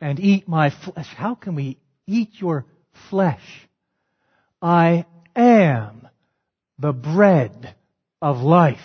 and 0.00 0.20
eat 0.20 0.46
my 0.46 0.70
flesh. 0.70 1.06
How 1.16 1.34
can 1.34 1.54
we 1.54 1.78
eat 2.06 2.32
your 2.34 2.66
flesh? 3.08 3.40
I 4.60 5.06
am 5.34 6.06
the 6.78 6.92
bread 6.92 7.74
of 8.24 8.40
life. 8.40 8.78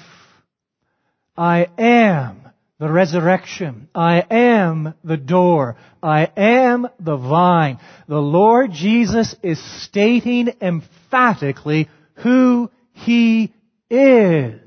I 1.38 1.68
am 1.78 2.42
the 2.78 2.92
resurrection. 2.92 3.88
I 3.96 4.22
am 4.30 4.96
the 5.02 5.16
door. 5.16 5.78
I 6.04 6.30
am 6.36 6.90
the 7.00 7.16
vine. 7.16 7.80
The 8.10 8.20
Lord 8.20 8.74
Jesus 8.74 9.34
is 9.42 9.58
stating 9.84 10.50
emphatically 10.60 11.88
who 12.16 12.70
He 12.92 13.54
is. 13.90 14.60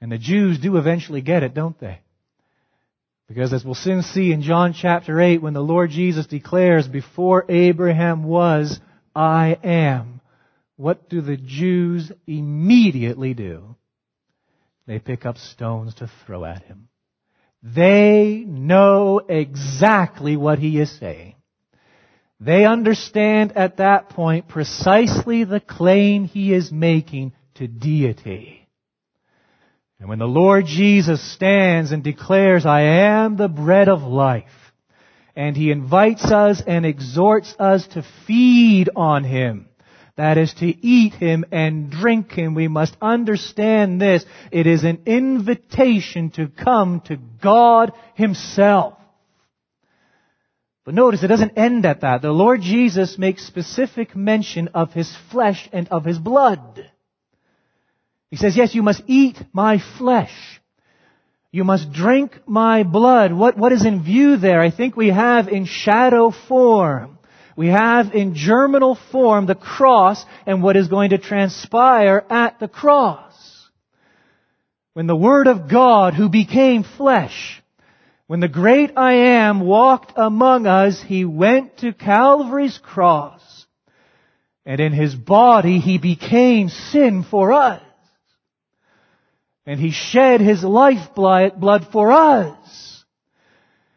And 0.00 0.10
the 0.10 0.18
Jews 0.18 0.58
do 0.58 0.76
eventually 0.76 1.20
get 1.20 1.44
it, 1.44 1.54
don't 1.54 1.78
they? 1.78 2.00
Because 3.28 3.52
as 3.52 3.64
we'll 3.64 3.76
soon 3.76 4.02
see 4.02 4.32
in 4.32 4.42
John 4.42 4.74
chapter 4.76 5.20
8, 5.20 5.40
when 5.40 5.54
the 5.54 5.60
Lord 5.60 5.90
Jesus 5.90 6.26
declares, 6.26 6.88
before 6.88 7.44
Abraham 7.48 8.24
was, 8.24 8.80
I 9.14 9.56
am 9.62 10.11
what 10.82 11.08
do 11.08 11.20
the 11.20 11.36
Jews 11.36 12.10
immediately 12.26 13.34
do? 13.34 13.76
They 14.88 14.98
pick 14.98 15.24
up 15.24 15.38
stones 15.38 15.94
to 15.94 16.10
throw 16.26 16.44
at 16.44 16.64
him. 16.64 16.88
They 17.62 18.44
know 18.44 19.20
exactly 19.28 20.36
what 20.36 20.58
he 20.58 20.80
is 20.80 20.90
saying. 20.98 21.36
They 22.40 22.64
understand 22.64 23.52
at 23.56 23.76
that 23.76 24.08
point 24.08 24.48
precisely 24.48 25.44
the 25.44 25.60
claim 25.60 26.24
he 26.24 26.52
is 26.52 26.72
making 26.72 27.34
to 27.54 27.68
deity. 27.68 28.68
And 30.00 30.08
when 30.08 30.18
the 30.18 30.26
Lord 30.26 30.66
Jesus 30.66 31.22
stands 31.34 31.92
and 31.92 32.02
declares, 32.02 32.66
I 32.66 32.80
am 32.80 33.36
the 33.36 33.46
bread 33.46 33.88
of 33.88 34.02
life, 34.02 34.50
and 35.36 35.56
he 35.56 35.70
invites 35.70 36.24
us 36.24 36.60
and 36.66 36.84
exhorts 36.84 37.54
us 37.56 37.86
to 37.92 38.04
feed 38.26 38.90
on 38.96 39.22
him, 39.22 39.68
that 40.16 40.36
is 40.36 40.52
to 40.54 40.66
eat 40.66 41.14
him 41.14 41.44
and 41.50 41.90
drink 41.90 42.32
him. 42.32 42.54
We 42.54 42.68
must 42.68 42.96
understand 43.00 44.00
this. 44.00 44.24
It 44.50 44.66
is 44.66 44.84
an 44.84 45.02
invitation 45.06 46.30
to 46.32 46.48
come 46.48 47.00
to 47.06 47.16
God 47.42 47.92
himself. 48.14 48.94
But 50.84 50.94
notice 50.94 51.22
it 51.22 51.28
doesn't 51.28 51.56
end 51.56 51.86
at 51.86 52.00
that. 52.00 52.22
The 52.22 52.32
Lord 52.32 52.60
Jesus 52.60 53.16
makes 53.16 53.46
specific 53.46 54.16
mention 54.16 54.68
of 54.74 54.92
his 54.92 55.14
flesh 55.30 55.68
and 55.72 55.88
of 55.88 56.04
his 56.04 56.18
blood. 56.18 56.90
He 58.30 58.36
says, 58.36 58.56
yes, 58.56 58.74
you 58.74 58.82
must 58.82 59.02
eat 59.06 59.38
my 59.52 59.78
flesh. 59.98 60.32
You 61.52 61.64
must 61.64 61.92
drink 61.92 62.40
my 62.46 62.82
blood. 62.82 63.32
What, 63.32 63.56
what 63.56 63.72
is 63.72 63.84
in 63.84 64.02
view 64.02 64.38
there? 64.38 64.60
I 64.60 64.70
think 64.70 64.96
we 64.96 65.08
have 65.08 65.48
in 65.48 65.66
shadow 65.66 66.32
form 66.48 67.18
we 67.56 67.68
have 67.68 68.14
in 68.14 68.34
germinal 68.34 68.94
form 69.10 69.46
the 69.46 69.54
cross 69.54 70.24
and 70.46 70.62
what 70.62 70.76
is 70.76 70.88
going 70.88 71.10
to 71.10 71.18
transpire 71.18 72.24
at 72.30 72.58
the 72.58 72.68
cross. 72.68 73.68
When 74.94 75.06
the 75.06 75.16
Word 75.16 75.46
of 75.46 75.68
God 75.68 76.14
who 76.14 76.28
became 76.28 76.84
flesh, 76.84 77.62
when 78.26 78.40
the 78.40 78.48
great 78.48 78.92
I 78.96 79.14
am 79.14 79.60
walked 79.60 80.12
among 80.16 80.66
us, 80.66 81.02
He 81.02 81.24
went 81.24 81.78
to 81.78 81.92
Calvary's 81.92 82.78
cross. 82.78 83.40
And 84.64 84.80
in 84.80 84.92
His 84.92 85.14
body 85.14 85.78
He 85.78 85.98
became 85.98 86.68
sin 86.68 87.24
for 87.24 87.52
us. 87.52 87.82
And 89.66 89.80
He 89.80 89.90
shed 89.90 90.40
His 90.40 90.62
lifeblood 90.62 91.88
for 91.90 92.12
us. 92.12 92.91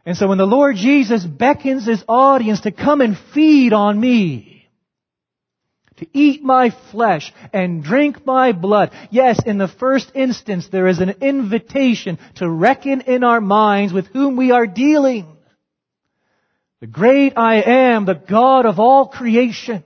And 0.05 0.15
so 0.15 0.27
when 0.27 0.37
the 0.37 0.45
Lord 0.45 0.75
Jesus 0.75 1.25
beckons 1.25 1.87
His 1.87 2.03
audience 2.07 2.61
to 2.61 2.71
come 2.71 3.01
and 3.01 3.17
feed 3.33 3.73
on 3.73 3.99
me, 3.99 4.69
to 5.97 6.07
eat 6.13 6.43
my 6.43 6.75
flesh 6.91 7.33
and 7.53 7.83
drink 7.83 8.25
my 8.25 8.51
blood, 8.51 8.91
yes, 9.09 9.39
in 9.45 9.57
the 9.57 9.67
first 9.67 10.11
instance 10.13 10.67
there 10.67 10.87
is 10.87 10.99
an 10.99 11.15
invitation 11.21 12.19
to 12.35 12.47
reckon 12.47 13.01
in 13.01 13.23
our 13.23 13.41
minds 13.41 13.93
with 13.93 14.05
whom 14.07 14.35
we 14.35 14.51
are 14.51 14.67
dealing. 14.67 15.25
The 16.81 16.87
great 16.87 17.33
I 17.35 17.61
am, 17.61 18.05
the 18.05 18.13
God 18.13 18.67
of 18.67 18.79
all 18.79 19.07
creation. 19.07 19.83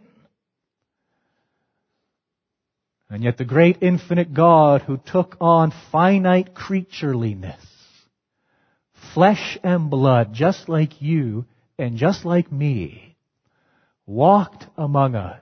And 3.10 3.24
yet 3.24 3.38
the 3.38 3.46
great 3.46 3.78
infinite 3.82 4.34
God 4.34 4.82
who 4.82 4.98
took 4.98 5.38
on 5.40 5.72
finite 5.92 6.54
creatureliness 6.54 7.69
flesh 9.14 9.58
and 9.64 9.90
blood, 9.90 10.34
just 10.34 10.70
like 10.70 11.02
you 11.02 11.46
and 11.78 11.98
just 11.98 12.26
like 12.26 12.52
me, 12.52 13.16
walked 14.06 14.66
among 14.78 15.16
us 15.16 15.42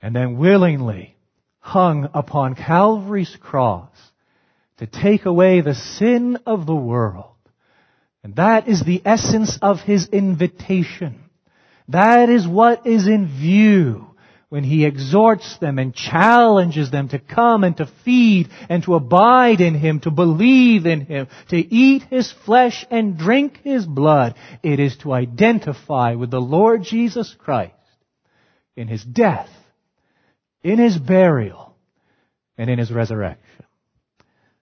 and 0.00 0.14
then 0.14 0.38
willingly 0.38 1.16
hung 1.58 2.08
upon 2.14 2.54
Calvary's 2.54 3.36
cross 3.40 3.90
to 4.78 4.86
take 4.86 5.24
away 5.24 5.60
the 5.60 5.74
sin 5.74 6.38
of 6.46 6.66
the 6.66 6.74
world. 6.74 7.34
And 8.22 8.36
that 8.36 8.68
is 8.68 8.82
the 8.82 9.02
essence 9.04 9.58
of 9.62 9.80
his 9.80 10.08
invitation. 10.08 11.20
That 11.88 12.28
is 12.30 12.46
what 12.46 12.86
is 12.86 13.06
in 13.06 13.26
view 13.26 14.13
when 14.54 14.62
he 14.62 14.84
exhorts 14.84 15.58
them 15.58 15.80
and 15.80 15.92
challenges 15.92 16.88
them 16.92 17.08
to 17.08 17.18
come 17.18 17.64
and 17.64 17.76
to 17.76 17.90
feed 18.04 18.48
and 18.68 18.84
to 18.84 18.94
abide 18.94 19.60
in 19.60 19.74
him, 19.74 19.98
to 19.98 20.12
believe 20.12 20.86
in 20.86 21.00
him, 21.00 21.26
to 21.48 21.56
eat 21.56 22.04
his 22.04 22.30
flesh 22.46 22.86
and 22.88 23.18
drink 23.18 23.58
his 23.64 23.84
blood, 23.84 24.36
it 24.62 24.78
is 24.78 24.96
to 24.98 25.12
identify 25.12 26.14
with 26.14 26.30
the 26.30 26.40
Lord 26.40 26.84
Jesus 26.84 27.34
Christ 27.36 27.74
in 28.76 28.86
his 28.86 29.02
death, 29.02 29.50
in 30.62 30.78
his 30.78 30.96
burial, 30.96 31.74
and 32.56 32.70
in 32.70 32.78
his 32.78 32.92
resurrection. 32.92 33.64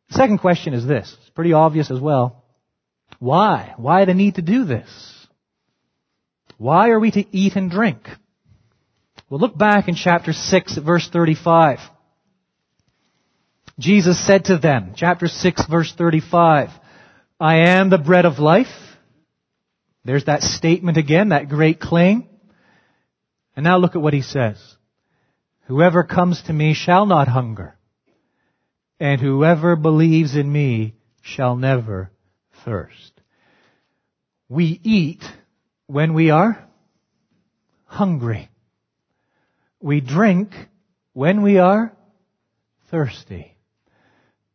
The 0.08 0.14
second 0.14 0.38
question 0.38 0.72
is 0.72 0.86
this. 0.86 1.14
It's 1.20 1.30
pretty 1.34 1.52
obvious 1.52 1.90
as 1.90 2.00
well. 2.00 2.42
Why? 3.18 3.74
Why 3.76 4.06
the 4.06 4.14
need 4.14 4.36
to 4.36 4.42
do 4.42 4.64
this? 4.64 4.88
Why 6.56 6.88
are 6.88 6.98
we 6.98 7.10
to 7.10 7.26
eat 7.36 7.56
and 7.56 7.70
drink? 7.70 8.08
Well, 9.32 9.40
look 9.40 9.56
back 9.56 9.88
in 9.88 9.94
chapter 9.94 10.34
6 10.34 10.76
verse 10.76 11.08
35. 11.10 11.78
Jesus 13.78 14.26
said 14.26 14.44
to 14.44 14.58
them, 14.58 14.92
chapter 14.94 15.26
6 15.26 15.68
verse 15.70 15.90
35, 15.96 16.68
I 17.40 17.56
am 17.60 17.88
the 17.88 17.96
bread 17.96 18.26
of 18.26 18.38
life. 18.38 18.66
There's 20.04 20.26
that 20.26 20.42
statement 20.42 20.98
again, 20.98 21.30
that 21.30 21.48
great 21.48 21.80
claim. 21.80 22.28
And 23.56 23.64
now 23.64 23.78
look 23.78 23.96
at 23.96 24.02
what 24.02 24.12
he 24.12 24.20
says. 24.20 24.58
Whoever 25.62 26.04
comes 26.04 26.42
to 26.42 26.52
me 26.52 26.74
shall 26.74 27.06
not 27.06 27.26
hunger, 27.26 27.78
and 29.00 29.18
whoever 29.18 29.76
believes 29.76 30.36
in 30.36 30.52
me 30.52 30.94
shall 31.22 31.56
never 31.56 32.10
thirst. 32.66 33.18
We 34.50 34.78
eat 34.84 35.22
when 35.86 36.12
we 36.12 36.28
are 36.28 36.62
hungry. 37.86 38.50
We 39.82 40.00
drink 40.00 40.54
when 41.12 41.42
we 41.42 41.58
are 41.58 41.92
thirsty. 42.88 43.56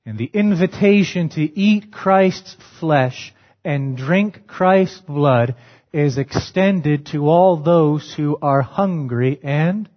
And 0.06 0.18
the 0.18 0.32
invitation 0.34 1.28
to 1.30 1.42
eat 1.42 1.92
Christ's 1.92 2.56
flesh 2.80 3.34
and 3.66 3.98
drink 3.98 4.48
Christ's 4.48 5.02
blood 5.02 5.56
is 5.92 6.18
extended 6.18 7.08
to 7.08 7.28
all 7.28 7.58
those 7.58 8.13
who 8.16 8.38
are 8.42 8.62
hungry 8.62 9.38
and 9.44 9.90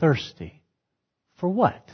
thirsty. 0.00 0.60
For 1.36 1.48
what? 1.48 1.88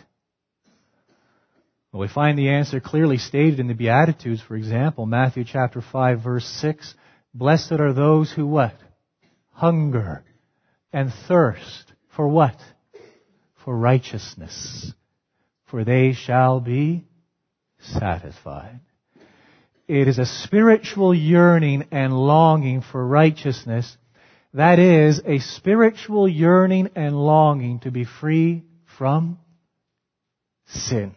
Well, 1.92 2.00
we 2.00 2.08
find 2.08 2.38
the 2.38 2.48
answer 2.48 2.80
clearly 2.80 3.18
stated 3.18 3.60
in 3.60 3.68
the 3.68 3.74
Beatitudes, 3.74 4.40
for 4.40 4.56
example, 4.56 5.04
Matthew 5.04 5.44
chapter 5.44 5.82
5 5.82 6.22
verse 6.22 6.46
6. 6.46 6.94
Blessed 7.34 7.72
are 7.72 7.92
those 7.92 8.32
who 8.32 8.46
what? 8.46 8.74
Hunger 9.50 10.24
and 10.94 11.12
thirst 11.28 11.89
for 12.16 12.28
what? 12.28 12.56
For 13.64 13.76
righteousness. 13.76 14.92
For 15.70 15.84
they 15.84 16.12
shall 16.12 16.60
be 16.60 17.04
satisfied. 17.78 18.80
It 19.86 20.06
is 20.06 20.18
a 20.18 20.26
spiritual 20.26 21.14
yearning 21.14 21.86
and 21.90 22.16
longing 22.16 22.82
for 22.82 23.04
righteousness. 23.04 23.96
That 24.54 24.78
is 24.78 25.20
a 25.24 25.38
spiritual 25.38 26.28
yearning 26.28 26.90
and 26.94 27.16
longing 27.16 27.80
to 27.80 27.90
be 27.90 28.04
free 28.04 28.64
from 28.98 29.38
sin. 30.66 31.14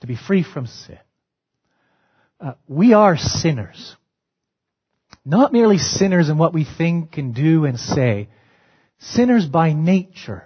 To 0.00 0.06
be 0.06 0.16
free 0.16 0.42
from 0.44 0.66
sin. 0.66 0.98
Uh, 2.38 2.52
we 2.68 2.92
are 2.92 3.16
sinners. 3.16 3.96
Not 5.24 5.52
merely 5.52 5.78
sinners 5.78 6.28
in 6.28 6.38
what 6.38 6.54
we 6.54 6.64
think 6.64 7.16
and 7.16 7.34
do 7.34 7.64
and 7.64 7.78
say, 7.78 8.28
sinners 8.98 9.46
by 9.46 9.72
nature, 9.72 10.44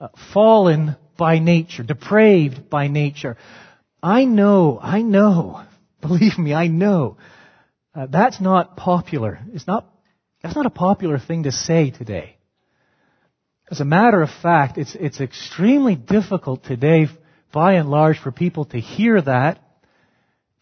uh, 0.00 0.08
fallen 0.32 0.96
by 1.16 1.38
nature, 1.38 1.82
depraved 1.82 2.68
by 2.70 2.88
nature. 2.88 3.36
I 4.02 4.24
know, 4.24 4.78
I 4.80 5.02
know, 5.02 5.64
believe 6.00 6.38
me, 6.38 6.54
I 6.54 6.66
know, 6.66 7.16
uh, 7.94 8.06
that's 8.06 8.40
not 8.40 8.76
popular. 8.76 9.38
It's 9.52 9.66
not, 9.66 9.86
that's 10.42 10.56
not 10.56 10.66
a 10.66 10.70
popular 10.70 11.18
thing 11.18 11.44
to 11.44 11.52
say 11.52 11.90
today. 11.90 12.36
As 13.70 13.80
a 13.80 13.84
matter 13.84 14.20
of 14.20 14.30
fact, 14.42 14.76
it's, 14.78 14.94
it's 14.94 15.20
extremely 15.20 15.94
difficult 15.94 16.64
today, 16.64 17.06
by 17.52 17.74
and 17.74 17.90
large, 17.90 18.18
for 18.18 18.30
people 18.30 18.64
to 18.66 18.78
hear 18.78 19.20
that, 19.20 19.60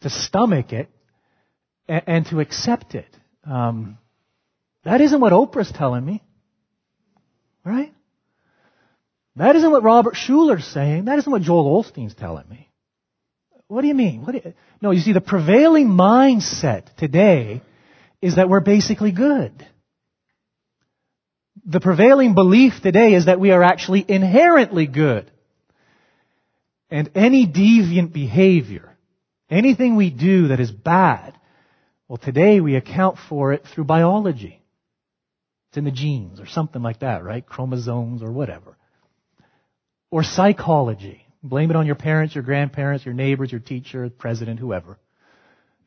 to 0.02 0.10
stomach 0.10 0.72
it, 0.72 0.88
and, 1.88 2.02
and 2.06 2.26
to 2.26 2.40
accept 2.40 2.94
it. 2.94 3.08
Um, 3.44 3.98
that 4.84 5.00
isn't 5.00 5.20
what 5.20 5.32
Oprah's 5.32 5.72
telling 5.72 6.04
me. 6.04 6.22
Right? 7.64 7.92
That 9.36 9.56
isn't 9.56 9.70
what 9.70 9.82
Robert 9.82 10.16
Schuller's 10.16 10.66
saying. 10.66 11.06
That 11.06 11.18
isn't 11.18 11.30
what 11.30 11.42
Joel 11.42 11.82
Osteen's 11.82 12.14
telling 12.14 12.48
me. 12.48 12.68
What 13.68 13.82
do 13.82 13.88
you 13.88 13.94
mean? 13.94 14.24
Do 14.24 14.32
you, 14.32 14.54
no, 14.82 14.90
you 14.90 15.00
see, 15.00 15.12
the 15.12 15.20
prevailing 15.20 15.88
mindset 15.88 16.94
today 16.96 17.62
is 18.20 18.36
that 18.36 18.48
we're 18.48 18.60
basically 18.60 19.12
good. 19.12 19.52
The 21.64 21.80
prevailing 21.80 22.34
belief 22.34 22.74
today 22.82 23.14
is 23.14 23.26
that 23.26 23.38
we 23.38 23.52
are 23.52 23.62
actually 23.62 24.04
inherently 24.06 24.86
good. 24.86 25.30
And 26.90 27.10
any 27.14 27.46
deviant 27.46 28.12
behavior, 28.12 28.96
anything 29.48 29.94
we 29.94 30.10
do 30.10 30.48
that 30.48 30.58
is 30.58 30.72
bad, 30.72 31.34
well, 32.08 32.16
today 32.16 32.60
we 32.60 32.74
account 32.74 33.18
for 33.28 33.52
it 33.52 33.64
through 33.72 33.84
biology. 33.84 34.59
It's 35.70 35.76
in 35.76 35.84
the 35.84 35.92
genes 35.92 36.40
or 36.40 36.46
something 36.46 36.82
like 36.82 36.98
that, 36.98 37.22
right? 37.22 37.46
Chromosomes 37.46 38.24
or 38.24 38.32
whatever. 38.32 38.76
Or 40.10 40.24
psychology. 40.24 41.24
Blame 41.44 41.70
it 41.70 41.76
on 41.76 41.86
your 41.86 41.94
parents, 41.94 42.34
your 42.34 42.42
grandparents, 42.42 43.06
your 43.06 43.14
neighbors, 43.14 43.52
your 43.52 43.60
teacher, 43.60 44.10
president, 44.10 44.58
whoever. 44.58 44.98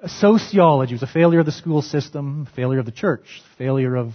Sociology 0.05 0.93
was 0.93 1.03
a 1.03 1.07
failure 1.07 1.41
of 1.41 1.45
the 1.45 1.51
school 1.51 1.81
system, 1.81 2.47
failure 2.55 2.79
of 2.79 2.85
the 2.85 2.93
church, 2.93 3.41
failure 3.57 3.97
of, 3.97 4.13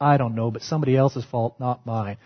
I 0.00 0.16
don't 0.16 0.34
know, 0.34 0.50
but 0.50 0.62
somebody 0.62 0.96
else's 0.96 1.26
fault, 1.26 1.60
not 1.60 1.84
mine. 1.84 2.16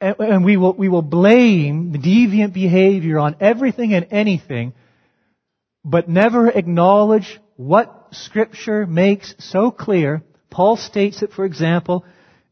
And, 0.00 0.16
and 0.18 0.44
we 0.44 0.56
will, 0.56 0.72
we 0.72 0.88
will 0.88 1.02
blame 1.02 1.92
the 1.92 1.98
deviant 1.98 2.54
behavior 2.54 3.18
on 3.18 3.36
everything 3.40 3.92
and 3.92 4.06
anything, 4.10 4.72
but 5.84 6.08
never 6.08 6.48
acknowledge 6.48 7.38
what 7.56 8.08
scripture 8.12 8.86
makes 8.86 9.34
so 9.38 9.70
clear 9.70 10.22
Paul 10.50 10.76
states 10.76 11.22
it, 11.22 11.32
for 11.32 11.44
example, 11.44 12.04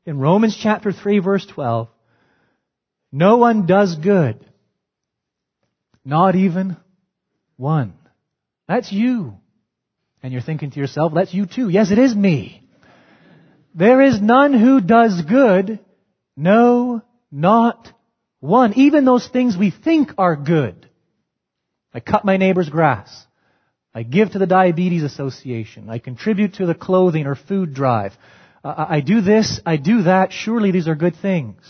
in 0.06 0.18
Romans 0.18 0.56
chapter 0.56 0.92
3 0.92 1.18
verse 1.18 1.46
12. 1.46 1.88
No 3.10 3.36
one 3.36 3.66
does 3.66 3.96
good. 3.96 4.44
Not 6.04 6.36
even 6.36 6.76
one. 7.56 7.94
That's 8.66 8.92
you. 8.92 9.34
And 10.22 10.32
you're 10.32 10.42
thinking 10.42 10.70
to 10.70 10.80
yourself, 10.80 11.12
that's 11.14 11.34
you 11.34 11.46
too. 11.46 11.68
Yes, 11.68 11.90
it 11.90 11.98
is 11.98 12.14
me. 12.14 12.62
There 13.74 14.00
is 14.02 14.20
none 14.20 14.52
who 14.52 14.80
does 14.80 15.22
good. 15.22 15.78
No, 16.36 17.02
not 17.30 17.92
one. 18.40 18.74
Even 18.74 19.04
those 19.04 19.28
things 19.28 19.56
we 19.56 19.70
think 19.70 20.10
are 20.18 20.36
good. 20.36 20.88
I 21.92 22.00
cut 22.00 22.24
my 22.24 22.36
neighbor's 22.36 22.68
grass. 22.68 23.26
I 23.98 24.04
give 24.04 24.30
to 24.30 24.38
the 24.38 24.46
Diabetes 24.46 25.02
Association. 25.02 25.90
I 25.90 25.98
contribute 25.98 26.54
to 26.54 26.66
the 26.66 26.74
clothing 26.76 27.26
or 27.26 27.34
food 27.34 27.74
drive. 27.74 28.12
Uh, 28.62 28.86
I 28.88 29.00
do 29.00 29.20
this, 29.20 29.60
I 29.66 29.76
do 29.76 30.02
that. 30.02 30.32
Surely 30.32 30.70
these 30.70 30.86
are 30.86 30.94
good 30.94 31.16
things. 31.16 31.60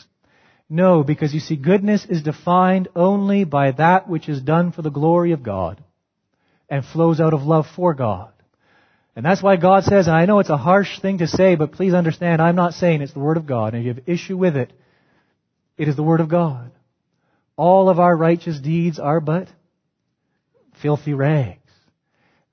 No, 0.69 1.03
because 1.03 1.33
you 1.33 1.41
see, 1.41 1.57
goodness 1.57 2.05
is 2.05 2.23
defined 2.23 2.89
only 2.95 3.45
by 3.45 3.71
that 3.71 4.11
which 4.11 4.29
is 4.29 4.43
done 4.43 4.73
for 4.73 4.83
the 4.83 4.91
glory 4.91 5.33
of 5.33 5.43
God 5.43 5.83
and 6.69 6.85
flows 6.85 7.19
out 7.19 7.33
of 7.33 7.45
love 7.45 7.65
for 7.75 7.95
God. 7.95 8.35
And 9.17 9.25
that's 9.25 9.43
why 9.43 9.57
God 9.57 9.85
says, 9.85 10.07
and 10.07 10.15
I 10.15 10.27
know 10.27 10.41
it's 10.41 10.51
a 10.51 10.59
harsh 10.59 11.01
thing 11.01 11.19
to 11.19 11.27
say, 11.27 11.55
but 11.55 11.73
please 11.73 11.95
understand, 11.95 12.43
I'm 12.43 12.57
not 12.57 12.75
saying 12.75 13.01
it's 13.01 13.15
the 13.15 13.21
Word 13.21 13.39
of 13.39 13.47
God. 13.47 13.73
And 13.73 13.81
if 13.81 13.87
you 13.87 13.95
have 13.95 14.07
issue 14.07 14.37
with 14.37 14.55
it, 14.55 14.71
it 15.79 15.89
is 15.89 15.97
the 15.97 16.03
Word 16.03 16.21
of 16.21 16.29
God. 16.29 16.73
All 17.57 17.89
of 17.89 17.99
our 17.99 18.15
righteous 18.15 18.61
deeds 18.61 18.99
are 18.99 19.21
but 19.21 19.49
filthy 20.83 21.15
rags. 21.15 21.63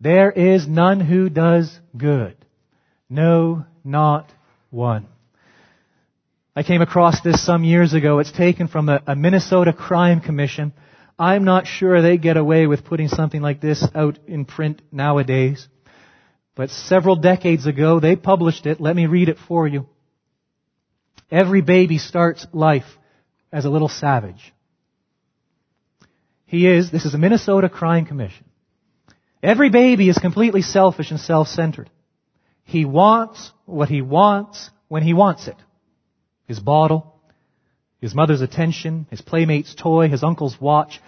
There 0.06 0.30
is 0.30 0.68
none 0.68 1.00
who 1.00 1.30
does 1.30 1.80
good. 1.98 2.36
No, 3.10 3.66
not 3.84 4.32
one. 4.70 5.08
I 6.56 6.62
came 6.62 6.84
across 6.84 7.22
this 7.22 7.44
some 7.44 7.64
years 7.64 7.96
ago. 7.96 8.20
It's 8.20 8.32
taken 8.32 8.68
from 8.68 8.88
a, 8.88 9.02
a, 9.08 9.16
Minnesota 9.16 9.74
crime 9.74 10.22
commission. 10.22 10.74
I'm 11.18 11.44
not 11.44 11.66
sure 11.66 12.04
they 12.04 12.18
get 12.18 12.38
away 12.38 12.68
with 12.68 12.86
putting 12.86 13.08
something 13.08 13.42
like 13.42 13.62
this 13.62 13.84
out 13.96 14.20
in 14.28 14.46
print 14.46 14.84
nowadays. 14.92 15.68
But 16.54 16.70
several 16.70 17.16
decades 17.16 17.66
ago, 17.66 18.00
they 18.00 18.16
published 18.16 18.68
it. 18.68 18.80
Let 18.80 18.96
me 18.96 19.08
read 19.08 19.28
it 19.28 19.40
for 19.48 19.68
you. 19.68 19.88
Every 21.32 21.62
baby 21.62 21.98
starts 21.98 22.46
life 22.54 22.86
as 23.52 23.66
a 23.66 23.72
little 23.72 23.90
savage. 23.90 24.54
He 26.46 26.68
is, 26.68 26.92
this 26.92 27.06
is 27.06 27.16
a 27.16 27.18
Minnesota 27.18 27.70
crime 27.70 28.06
commission. 28.06 28.46
Every 29.46 29.70
baby 29.70 30.10
is 30.10 30.18
completely 30.18 30.64
selfish 30.64 31.12
and 31.12 31.20
self-centered. 31.20 31.92
He 32.64 32.84
wants 32.84 33.52
what 33.66 33.90
he 33.90 34.02
wants 34.02 34.72
when 34.88 35.04
he 35.04 35.14
wants 35.14 35.48
it. 35.48 35.56
His 36.48 36.60
bottle, 36.60 37.14
his 38.02 38.16
mother's 38.16 38.42
attention, 38.42 39.06
his 39.12 39.22
playmate's 39.22 39.76
toy, 39.76 40.10
his 40.10 40.24
uncle's 40.24 40.60
watch. 40.60 41.00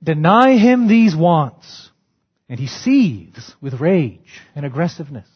Deny 0.00 0.56
him 0.56 0.86
these 0.86 1.16
wants, 1.16 1.90
and 2.48 2.60
he 2.60 2.68
seethes 2.68 3.56
with 3.60 3.80
rage 3.80 4.42
and 4.54 4.64
aggressiveness, 4.64 5.26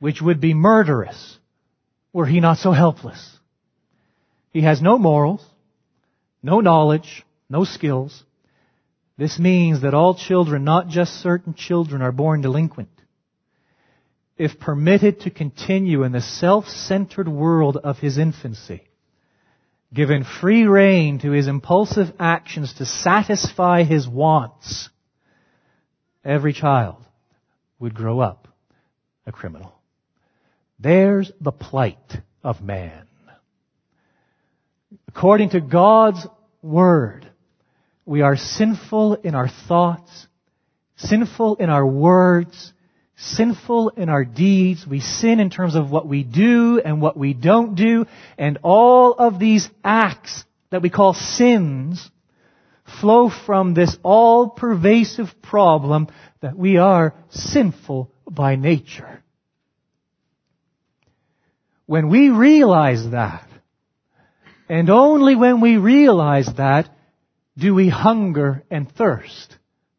which 0.00 0.20
would 0.20 0.40
be 0.40 0.54
murderous 0.54 1.38
were 2.12 2.26
he 2.26 2.40
not 2.40 2.58
so 2.58 2.72
helpless. 2.72 3.38
He 4.50 4.62
has 4.62 4.82
no 4.82 4.98
morals, 4.98 5.46
no 6.42 6.58
knowledge, 6.58 7.24
no 7.48 7.62
skills. 7.62 8.24
This 9.18 9.38
means 9.38 9.82
that 9.82 9.94
all 9.94 10.14
children, 10.14 10.64
not 10.64 10.88
just 10.88 11.22
certain 11.22 11.54
children, 11.54 12.02
are 12.02 12.12
born 12.12 12.42
delinquent. 12.42 12.90
If 14.36 14.60
permitted 14.60 15.20
to 15.20 15.30
continue 15.30 16.02
in 16.02 16.12
the 16.12 16.20
self-centered 16.20 17.26
world 17.26 17.78
of 17.78 17.98
his 17.98 18.18
infancy, 18.18 18.82
given 19.94 20.24
free 20.40 20.64
rein 20.64 21.18
to 21.20 21.30
his 21.30 21.48
impulsive 21.48 22.08
actions 22.18 22.74
to 22.74 22.84
satisfy 22.84 23.84
his 23.84 24.06
wants, 24.06 24.90
every 26.22 26.52
child 26.52 27.02
would 27.78 27.94
grow 27.94 28.20
up 28.20 28.48
a 29.24 29.32
criminal. 29.32 29.72
There's 30.78 31.32
the 31.40 31.52
plight 31.52 32.18
of 32.44 32.60
man. 32.60 33.06
According 35.08 35.50
to 35.50 35.60
God's 35.62 36.26
Word, 36.60 37.30
we 38.06 38.22
are 38.22 38.36
sinful 38.36 39.14
in 39.16 39.34
our 39.34 39.48
thoughts, 39.48 40.28
sinful 40.94 41.56
in 41.56 41.68
our 41.68 41.84
words, 41.84 42.72
sinful 43.16 43.90
in 43.90 44.08
our 44.08 44.24
deeds. 44.24 44.86
We 44.86 45.00
sin 45.00 45.40
in 45.40 45.50
terms 45.50 45.74
of 45.74 45.90
what 45.90 46.06
we 46.06 46.22
do 46.22 46.80
and 46.82 47.02
what 47.02 47.16
we 47.16 47.34
don't 47.34 47.74
do. 47.74 48.06
And 48.38 48.58
all 48.62 49.12
of 49.14 49.40
these 49.40 49.68
acts 49.82 50.44
that 50.70 50.82
we 50.82 50.88
call 50.88 51.14
sins 51.14 52.08
flow 53.00 53.28
from 53.28 53.74
this 53.74 53.96
all-pervasive 54.04 55.42
problem 55.42 56.06
that 56.40 56.56
we 56.56 56.76
are 56.76 57.12
sinful 57.30 58.12
by 58.30 58.54
nature. 58.54 59.24
When 61.86 62.08
we 62.08 62.30
realize 62.30 63.10
that, 63.10 63.48
and 64.68 64.90
only 64.90 65.34
when 65.34 65.60
we 65.60 65.76
realize 65.76 66.48
that, 66.56 66.88
do 67.58 67.74
we 67.74 67.88
hunger 67.88 68.64
and 68.70 68.90
thirst 68.90 69.56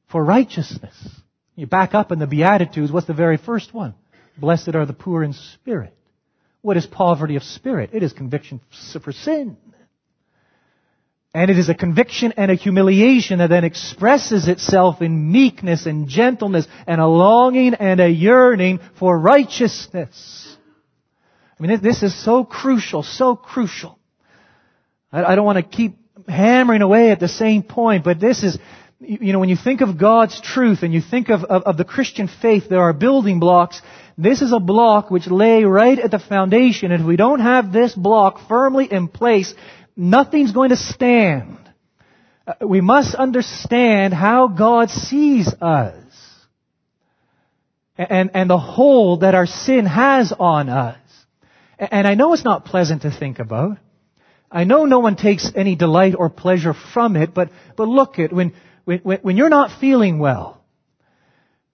for 0.08 0.24
righteousness. 0.24 0.96
You 1.56 1.68
back 1.68 1.94
up 1.94 2.12
in 2.12 2.20
the 2.20 2.28
Beatitudes, 2.28 2.92
what's 2.92 3.08
the 3.08 3.14
very 3.14 3.38
first 3.38 3.74
one? 3.74 3.96
Blessed 4.38 4.76
are 4.76 4.86
the 4.86 4.94
poor 4.94 5.24
in 5.24 5.34
spirit. 5.34 5.94
What 6.62 6.78
is 6.78 6.86
poverty 6.86 7.36
of 7.36 7.44
spirit? 7.44 7.92
It 7.94 8.04
is 8.04 8.14
conviction 8.14 8.62
for 9.04 9.12
sin. 9.12 9.58
And 11.34 11.52
it 11.52 11.58
is 11.60 11.70
a 11.70 11.76
conviction 11.76 12.34
and 12.38 12.50
a 12.50 12.56
humiliation 12.56 13.40
that 13.40 13.50
then 13.50 13.64
expresses 13.64 14.48
itself 14.48 15.02
in 15.02 15.32
meekness 15.32 15.86
and 15.86 16.08
gentleness 16.08 16.68
and 16.88 17.02
a 17.02 17.08
longing 17.08 17.74
and 17.74 18.00
a 18.00 18.10
yearning 18.10 18.80
for 18.98 19.18
righteousness. 19.18 20.58
I 21.60 21.64
mean, 21.64 21.80
this 21.82 22.02
is 22.04 22.16
so 22.24 22.44
crucial, 22.44 23.04
so 23.04 23.36
crucial. 23.36 24.00
I 25.12 25.36
don't 25.36 25.46
want 25.46 25.58
to 25.58 25.64
keep 25.64 25.98
hammering 26.28 26.82
away 26.82 27.12
at 27.12 27.20
the 27.20 27.28
same 27.28 27.64
point, 27.64 28.04
but 28.04 28.20
this 28.20 28.44
is, 28.44 28.58
you 29.00 29.34
know, 29.34 29.40
when 29.40 29.50
you 29.50 29.56
think 29.56 29.82
of 29.82 29.98
God's 29.98 30.40
truth 30.42 30.84
and 30.84 30.94
you 30.94 31.02
think 31.02 31.30
of, 31.30 31.44
of, 31.44 31.64
of, 31.64 31.78
the 31.78 31.86
Christian 31.86 32.28
faith, 32.28 32.66
there 32.70 32.82
are 32.82 32.94
building 32.94 33.40
blocks. 33.40 33.82
This 34.18 34.42
is 34.42 34.52
a 34.52 34.60
block 34.60 35.10
which 35.10 35.28
lay 35.28 35.64
right 35.64 35.98
at 35.98 36.12
the 36.12 36.20
foundation, 36.20 36.92
and 36.92 37.02
if 37.02 37.08
we 37.08 37.16
don't 37.16 37.40
have 37.40 37.72
this 37.72 37.94
block 37.94 38.48
firmly 38.48 38.92
in 38.92 39.08
place, 39.08 39.54
nothing's 39.96 40.52
going 40.52 40.70
to 40.70 40.78
stand. 40.78 41.58
Uh, 42.46 42.68
we 42.68 42.82
must 42.82 43.16
understand 43.16 44.14
how 44.14 44.48
God 44.48 44.90
sees 44.90 45.48
us. 45.62 45.94
And, 47.98 48.30
and 48.36 48.48
the 48.48 48.60
hold 48.60 49.22
that 49.22 49.34
our 49.34 49.48
sin 49.48 49.88
has 49.88 50.32
on 50.32 50.70
us. 50.70 51.00
And 51.80 52.08
I 52.08 52.14
know 52.14 52.34
it's 52.34 52.44
not 52.44 52.66
pleasant 52.66 53.02
to 53.04 53.12
think 53.12 53.40
about. 53.40 53.80
I 54.52 54.64
know 54.64 54.86
no 54.86 55.00
one 55.00 55.16
takes 55.16 55.52
any 55.56 55.76
delight 55.76 56.16
or 56.18 56.30
pleasure 56.30 56.74
from 56.74 57.16
it, 57.16 57.34
but, 57.34 57.50
but 57.76 57.88
look 57.88 58.20
at 58.20 58.32
when, 58.32 58.54
when, 58.86 59.00
when 59.22 59.38
you're 59.38 59.50
not 59.50 59.80
feeling 59.80 60.20
well, 60.20 60.64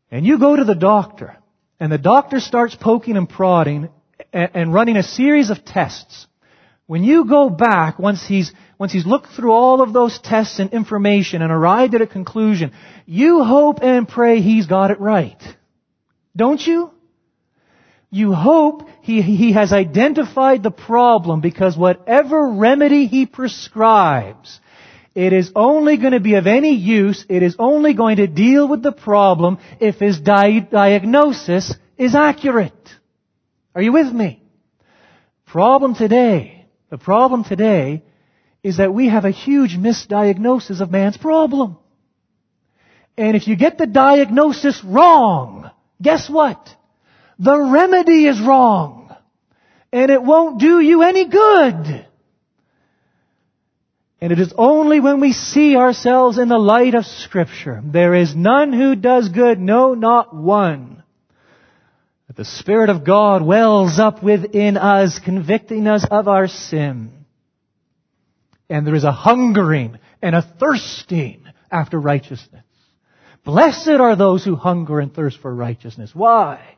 and 0.10 0.26
you 0.26 0.40
go 0.40 0.56
to 0.56 0.64
the 0.64 0.76
doctor, 0.76 1.38
and 1.80 1.92
the 1.92 1.98
doctor 1.98 2.40
starts 2.40 2.76
poking 2.76 3.18
and 3.18 3.30
prodding 3.30 3.90
and, 4.32 4.52
and 4.54 4.74
running 4.74 4.98
a 4.98 5.04
series 5.04 5.50
of 5.50 5.66
tests. 5.66 6.28
When 6.86 7.04
you 7.04 7.26
go 7.26 7.50
back, 7.50 7.98
once 8.00 8.26
he's, 8.28 8.52
once 8.78 8.92
he's 8.92 9.06
looked 9.06 9.30
through 9.36 9.52
all 9.52 9.82
of 9.82 9.94
those 9.94 10.20
tests 10.20 10.60
and 10.60 10.74
information 10.74 11.42
and 11.42 11.52
arrived 11.52 11.96
at 11.96 12.02
a 12.02 12.08
conclusion, 12.08 12.72
you 13.06 13.44
hope 13.44 13.82
and 13.82 14.08
pray 14.08 14.42
he's 14.42 14.66
got 14.66 14.92
it 14.92 15.00
right. 15.00 15.42
Don't 16.36 16.62
you? 16.66 16.93
You 18.14 18.32
hope 18.32 18.88
he, 19.02 19.24
he 19.24 19.54
has 19.54 19.74
identified 19.74 20.62
the 20.62 20.70
problem 20.70 21.42
because 21.42 21.76
whatever 21.76 22.50
remedy 22.50 23.08
he 23.08 23.26
prescribes, 23.26 24.60
it 25.16 25.34
is 25.34 25.52
only 25.56 25.98
going 25.98 26.14
to 26.14 26.20
be 26.20 26.36
of 26.36 26.46
any 26.46 26.76
use, 26.76 27.26
it 27.28 27.42
is 27.42 27.56
only 27.58 27.96
going 27.96 28.18
to 28.18 28.28
deal 28.28 28.68
with 28.68 28.84
the 28.84 28.92
problem 28.92 29.58
if 29.80 29.96
his 29.96 30.20
di- 30.20 30.60
diagnosis 30.60 31.74
is 31.98 32.14
accurate. 32.14 32.88
Are 33.74 33.82
you 33.82 33.94
with 33.94 34.14
me? 34.14 34.44
Problem 35.48 35.96
today, 35.96 36.68
the 36.92 37.00
problem 37.00 37.44
today 37.44 38.04
is 38.62 38.78
that 38.78 38.94
we 38.94 39.10
have 39.10 39.26
a 39.26 39.32
huge 39.32 39.76
misdiagnosis 39.76 40.82
of 40.82 40.92
man's 40.92 41.18
problem. 41.18 41.78
And 43.18 43.36
if 43.36 43.48
you 43.48 43.56
get 43.56 43.80
the 43.80 43.88
diagnosis 43.88 44.84
wrong, 44.84 45.72
guess 46.00 46.30
what? 46.30 46.76
The 47.40 47.60
remedy 47.60 48.28
is 48.28 48.40
wrong. 48.40 49.16
And 49.92 50.10
it 50.10 50.24
won't 50.24 50.60
do 50.60 50.80
you 50.80 51.04
any 51.04 51.30
good. 51.30 52.08
And 54.20 54.32
it 54.32 54.40
is 54.40 54.54
only 54.58 55.02
when 55.02 55.20
we 55.20 55.34
see 55.34 55.76
ourselves 55.76 56.38
in 56.38 56.48
the 56.48 56.58
light 56.58 56.96
of 56.96 57.06
scripture, 57.06 57.84
there 57.84 58.16
is 58.16 58.34
none 58.34 58.72
who 58.72 58.96
does 58.96 59.28
good, 59.28 59.60
no, 59.60 59.96
not 59.96 60.34
one, 60.34 61.04
that 62.28 62.38
the 62.38 62.46
Spirit 62.46 62.90
of 62.90 63.06
God 63.06 63.44
wells 63.44 64.00
up 64.00 64.24
within 64.24 64.78
us, 64.78 65.20
convicting 65.20 65.88
us 65.88 66.06
of 66.10 66.30
our 66.30 66.48
sin. 66.48 67.26
And 68.70 68.88
there 68.88 68.96
is 68.96 69.04
a 69.04 69.12
hungering 69.12 70.00
and 70.22 70.36
a 70.36 70.42
thirsting 70.42 71.44
after 71.70 72.00
righteousness. 72.00 72.64
Blessed 73.44 73.90
are 73.90 74.16
those 74.16 74.46
who 74.46 74.56
hunger 74.56 75.02
and 75.02 75.14
thirst 75.14 75.38
for 75.40 75.54
righteousness. 75.54 76.12
Why? 76.16 76.78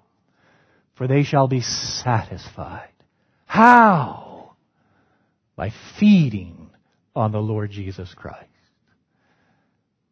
For 0.96 1.08
they 1.08 1.24
shall 1.24 1.48
be 1.48 1.62
satisfied. 1.62 2.89
How? 3.46 4.56
By 5.56 5.72
feeding 6.00 6.70
on 7.16 7.32
the 7.32 7.39
Lord 7.39 7.72
Jesus 7.72 8.14
Christ. 8.14 8.50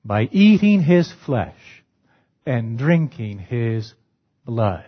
By 0.06 0.24
eating 0.32 0.82
His 0.82 1.12
flesh 1.26 1.84
and 2.46 2.78
drinking 2.78 3.40
His 3.40 3.94
blood. 4.46 4.86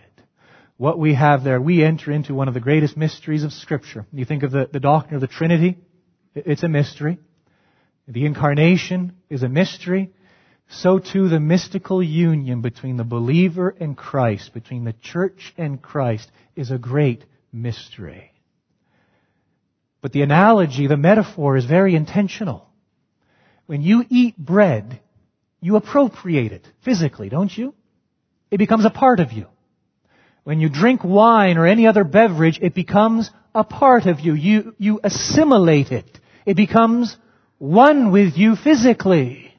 What 0.76 0.98
we 0.98 1.14
have 1.14 1.42
there, 1.42 1.60
we 1.60 1.82
enter 1.82 2.12
into 2.12 2.34
one 2.34 2.48
of 2.48 2.54
the 2.54 2.60
greatest 2.60 2.96
mysteries 2.96 3.44
of 3.44 3.52
Scripture. 3.52 4.06
You 4.12 4.26
think 4.26 4.42
of 4.42 4.50
the, 4.50 4.68
the 4.70 4.80
doctrine 4.80 5.14
of 5.14 5.22
the 5.22 5.26
Trinity, 5.26 5.78
it's 6.34 6.62
a 6.62 6.68
mystery. 6.68 7.18
The 8.06 8.26
incarnation 8.26 9.14
is 9.30 9.42
a 9.42 9.48
mystery 9.48 10.12
so 10.68 10.98
too 10.98 11.28
the 11.28 11.40
mystical 11.40 12.02
union 12.02 12.60
between 12.60 12.96
the 12.96 13.04
believer 13.04 13.74
and 13.78 13.96
Christ, 13.96 14.52
between 14.52 14.84
the 14.84 14.94
church 14.94 15.54
and 15.56 15.80
Christ, 15.80 16.30
is 16.54 16.70
a 16.70 16.78
great 16.78 17.24
mystery. 17.52 18.32
But 20.00 20.12
the 20.12 20.22
analogy, 20.22 20.86
the 20.86 20.96
metaphor 20.96 21.56
is 21.56 21.64
very 21.64 21.94
intentional. 21.94 22.68
When 23.66 23.82
you 23.82 24.04
eat 24.08 24.36
bread, 24.36 25.00
you 25.60 25.76
appropriate 25.76 26.52
it 26.52 26.66
physically, 26.84 27.28
don't 27.28 27.56
you? 27.56 27.74
It 28.50 28.58
becomes 28.58 28.84
a 28.84 28.90
part 28.90 29.20
of 29.20 29.32
you. 29.32 29.46
When 30.44 30.60
you 30.60 30.68
drink 30.68 31.02
wine 31.02 31.58
or 31.58 31.66
any 31.66 31.88
other 31.88 32.04
beverage, 32.04 32.60
it 32.62 32.74
becomes 32.74 33.30
a 33.54 33.64
part 33.64 34.06
of 34.06 34.20
you. 34.20 34.34
You, 34.34 34.74
you 34.78 35.00
assimilate 35.02 35.90
it. 35.90 36.20
It 36.44 36.54
becomes 36.54 37.16
one 37.58 38.12
with 38.12 38.36
you 38.36 38.54
physically. 38.54 39.55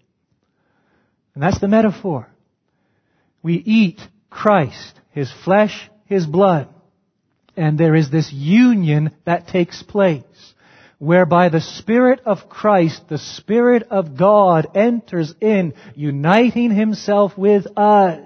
And 1.37 1.43
that's 1.43 1.61
the 1.61 1.67
metaphor. 1.67 2.27
We 3.43 3.61
eat 3.63 4.01
Christ, 4.27 4.99
His 5.11 5.31
flesh, 5.45 5.87
His 6.07 6.25
blood. 6.25 6.67
And 7.55 7.77
there 7.77 7.93
is 7.93 8.09
this 8.09 8.33
union 8.33 9.11
that 9.25 9.47
takes 9.47 9.83
place 9.83 10.23
whereby 10.97 11.49
the 11.49 11.61
Spirit 11.61 12.21
of 12.25 12.49
Christ, 12.49 13.03
the 13.07 13.19
Spirit 13.19 13.83
of 13.91 14.17
God 14.17 14.69
enters 14.73 15.35
in, 15.39 15.75
uniting 15.93 16.71
Himself 16.71 17.37
with 17.37 17.67
us. 17.77 18.25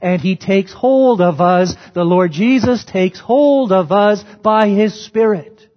And 0.00 0.18
He 0.22 0.36
takes 0.36 0.72
hold 0.72 1.20
of 1.20 1.38
us, 1.42 1.74
the 1.92 2.02
Lord 2.02 2.32
Jesus 2.32 2.82
takes 2.86 3.20
hold 3.20 3.72
of 3.72 3.92
us 3.92 4.24
by 4.42 4.70
His 4.70 5.04
Spirit. 5.04 5.68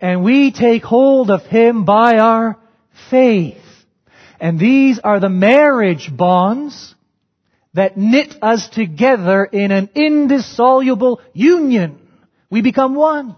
And 0.00 0.24
we 0.24 0.50
take 0.50 0.82
hold 0.82 1.30
of 1.30 1.42
Him 1.42 1.84
by 1.84 2.18
our 2.18 2.58
faith. 3.10 3.61
And 4.42 4.58
these 4.58 4.98
are 4.98 5.20
the 5.20 5.28
marriage 5.28 6.10
bonds 6.14 6.96
that 7.74 7.96
knit 7.96 8.34
us 8.42 8.68
together 8.68 9.44
in 9.44 9.70
an 9.70 9.90
indissoluble 9.94 11.20
union. 11.32 12.00
We 12.50 12.60
become 12.60 12.96
one. 12.96 13.36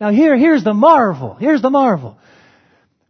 Now 0.00 0.10
here, 0.10 0.38
here's 0.38 0.64
the 0.64 0.72
marvel. 0.72 1.34
Here's 1.34 1.60
the 1.60 1.68
marvel. 1.68 2.16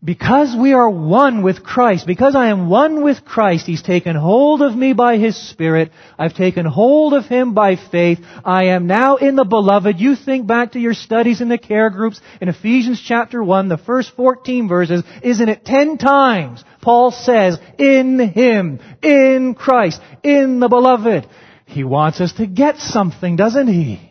Because 0.03 0.57
we 0.59 0.73
are 0.73 0.89
one 0.89 1.43
with 1.43 1.63
Christ, 1.63 2.07
because 2.07 2.35
I 2.35 2.49
am 2.49 2.71
one 2.71 3.03
with 3.03 3.23
Christ, 3.23 3.67
He's 3.67 3.83
taken 3.83 4.17
hold 4.17 4.63
of 4.63 4.75
me 4.75 4.95
by 4.95 5.19
His 5.19 5.37
Spirit. 5.37 5.93
I've 6.19 6.35
taken 6.35 6.65
hold 6.65 7.13
of 7.13 7.27
Him 7.27 7.53
by 7.53 7.77
faith. 7.77 8.19
I 8.43 8.69
am 8.69 8.87
now 8.87 9.17
in 9.17 9.37
the 9.37 9.45
beloved. 9.45 10.01
You 10.01 10.17
think 10.17 10.47
back 10.47 10.73
to 10.73 10.81
your 10.81 10.95
studies 10.95 11.43
in 11.43 11.51
the 11.51 11.59
care 11.59 11.91
groups 11.91 12.19
in 12.41 12.49
Ephesians 12.49 13.03
chapter 13.05 13.43
1, 13.45 13.69
the 13.69 13.77
first 13.77 14.17
14 14.17 14.69
verses, 14.69 15.03
isn't 15.23 15.49
it 15.51 15.67
10 15.67 15.99
times 15.99 16.65
Paul 16.81 17.11
says, 17.11 17.59
in 17.79 18.19
Him, 18.19 18.81
in 19.03 19.55
Christ, 19.55 20.01
in 20.23 20.61
the 20.61 20.69
beloved. 20.69 21.29
He 21.67 21.85
wants 21.85 22.21
us 22.21 22.33
to 22.35 22.47
get 22.47 22.79
something, 22.79 23.37
doesn't 23.37 23.69
He? 23.69 24.10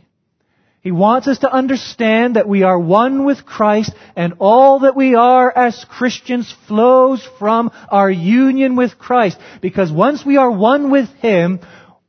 He 0.81 0.91
wants 0.91 1.27
us 1.27 1.39
to 1.39 1.51
understand 1.51 2.37
that 2.37 2.47
we 2.47 2.63
are 2.63 2.79
one 2.79 3.25
with 3.25 3.45
Christ 3.45 3.91
and 4.15 4.35
all 4.39 4.79
that 4.79 4.95
we 4.95 5.13
are 5.15 5.51
as 5.51 5.85
Christians 5.89 6.53
flows 6.67 7.27
from 7.37 7.71
our 7.89 8.09
union 8.09 8.77
with 8.77 8.97
Christ. 8.97 9.37
Because 9.61 9.91
once 9.91 10.25
we 10.25 10.37
are 10.37 10.49
one 10.49 10.89
with 10.89 11.09
Him, 11.15 11.59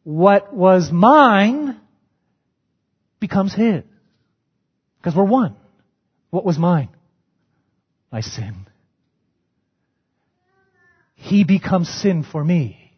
what 0.04 0.54
was 0.54 0.92
mine 0.92 1.80
becomes 3.18 3.52
His. 3.52 3.82
Because 4.98 5.16
we're 5.16 5.24
one. 5.24 5.56
What 6.30 6.44
was 6.44 6.58
mine? 6.58 6.90
My 8.12 8.20
sin. 8.20 8.66
He 11.14 11.44
becomes 11.44 11.88
sin 11.88 12.22
for 12.22 12.42
me. 12.42 12.92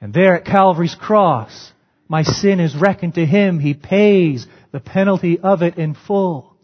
And 0.00 0.14
there 0.14 0.34
at 0.34 0.44
Calvary's 0.44 0.94
cross, 0.94 1.72
my 2.12 2.24
sin 2.24 2.60
is 2.60 2.76
reckoned 2.76 3.14
to 3.14 3.24
him. 3.24 3.58
He 3.58 3.72
pays 3.72 4.46
the 4.70 4.80
penalty 4.80 5.40
of 5.40 5.62
it 5.62 5.78
in 5.78 5.94
full. 5.94 6.54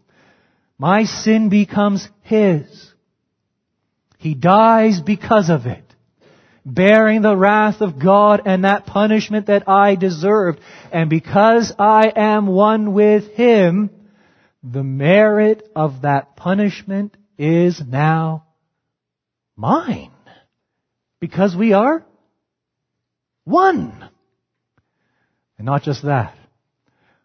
My 0.77 1.05
sin 1.05 1.49
becomes 1.49 2.07
his. 2.21 2.93
He 4.19 4.35
dies 4.35 5.01
because 5.01 5.49
of 5.49 5.65
it, 5.65 5.83
bearing 6.63 7.23
the 7.23 7.35
wrath 7.35 7.81
of 7.81 7.97
God 7.97 8.43
and 8.45 8.63
that 8.63 8.85
punishment 8.85 9.47
that 9.47 9.67
I 9.67 9.95
deserved. 9.95 10.59
And 10.91 11.09
because 11.09 11.73
I 11.79 12.13
am 12.15 12.45
one 12.45 12.93
with 12.93 13.31
him, 13.31 13.89
the 14.61 14.83
merit 14.83 15.67
of 15.75 16.03
that 16.03 16.35
punishment 16.35 17.17
is 17.39 17.81
now 17.83 18.45
mine. 19.55 20.11
Because 21.19 21.55
we 21.55 21.73
are 21.73 22.05
one. 23.45 24.09
And 25.59 25.65
not 25.65 25.83
just 25.83 26.03
that. 26.03 26.35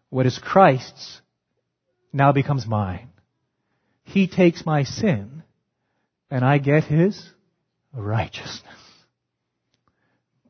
What 0.09 0.27
is 0.27 0.37
Christ's 0.37 1.21
now 2.13 2.31
becomes 2.31 2.67
mine. 2.67 3.09
He 4.03 4.27
takes 4.27 4.65
my 4.65 4.83
sin 4.83 5.43
and 6.29 6.45
I 6.45 6.57
get 6.57 6.83
his 6.83 7.29
righteousness. 7.93 8.61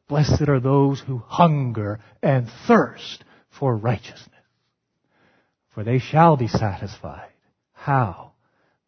Blessed 0.07 0.47
are 0.49 0.59
those 0.59 0.99
who 0.99 1.17
hunger 1.17 1.99
and 2.21 2.49
thirst 2.67 3.23
for 3.49 3.75
righteousness, 3.75 4.29
for 5.73 5.83
they 5.83 5.99
shall 5.99 6.37
be 6.37 6.47
satisfied. 6.47 7.31
How? 7.71 8.33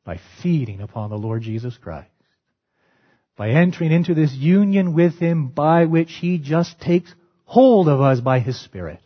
By 0.04 0.20
feeding 0.42 0.82
upon 0.82 1.10
the 1.10 1.18
Lord 1.18 1.42
Jesus 1.42 1.78
Christ. 1.78 2.10
By 3.36 3.50
entering 3.50 3.92
into 3.92 4.14
this 4.14 4.34
union 4.34 4.94
with 4.94 5.18
Him 5.20 5.50
by 5.50 5.86
which 5.86 6.14
He 6.14 6.38
just 6.38 6.80
takes 6.80 7.14
hold 7.48 7.88
of 7.88 8.00
us 8.00 8.20
by 8.20 8.40
His 8.40 8.60
Spirit. 8.62 9.00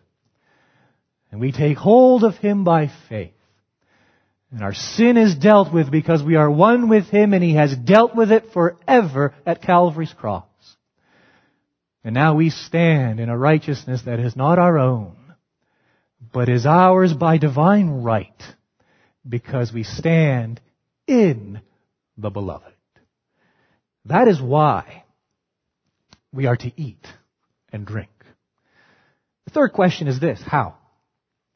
And 1.31 1.39
we 1.39 1.53
take 1.53 1.77
hold 1.77 2.25
of 2.25 2.35
Him 2.35 2.65
by 2.65 2.91
faith. 3.07 3.31
And 4.51 4.61
our 4.61 4.73
sin 4.73 5.15
is 5.15 5.35
dealt 5.35 5.73
with 5.73 5.89
because 5.89 6.21
we 6.21 6.35
are 6.35 6.51
one 6.51 6.89
with 6.89 7.05
Him 7.05 7.33
and 7.33 7.41
He 7.41 7.53
has 7.53 7.73
dealt 7.73 8.15
with 8.15 8.31
it 8.33 8.51
forever 8.51 9.33
at 9.45 9.61
Calvary's 9.61 10.11
cross. 10.11 10.43
And 12.03 12.13
now 12.13 12.35
we 12.35 12.49
stand 12.49 13.19
in 13.19 13.29
a 13.29 13.37
righteousness 13.37 14.01
that 14.05 14.19
is 14.19 14.35
not 14.35 14.59
our 14.59 14.77
own, 14.77 15.15
but 16.33 16.49
is 16.49 16.65
ours 16.65 17.13
by 17.13 17.37
divine 17.37 18.01
right 18.01 18.41
because 19.27 19.71
we 19.71 19.83
stand 19.83 20.59
in 21.07 21.61
the 22.17 22.31
beloved. 22.31 22.65
That 24.05 24.27
is 24.27 24.41
why 24.41 25.03
we 26.33 26.47
are 26.47 26.57
to 26.57 26.71
eat 26.75 27.05
and 27.71 27.85
drink. 27.85 28.09
Third 29.53 29.73
question 29.73 30.07
is 30.07 30.19
this, 30.19 30.41
how? 30.45 30.75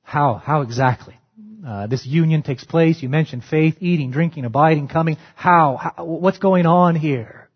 How? 0.03 0.35
How 0.35 0.61
exactly? 0.61 1.17
Uh, 1.65 1.87
this 1.87 2.05
union 2.05 2.43
takes 2.43 2.63
place. 2.63 3.01
You 3.01 3.09
mentioned 3.09 3.43
faith, 3.43 3.77
eating, 3.79 4.11
drinking, 4.11 4.45
abiding, 4.45 4.87
coming. 4.87 5.17
How? 5.35 5.77
How? 5.77 6.05
What's 6.05 6.37
going 6.37 6.65
on 6.65 6.95
here? 6.95 7.49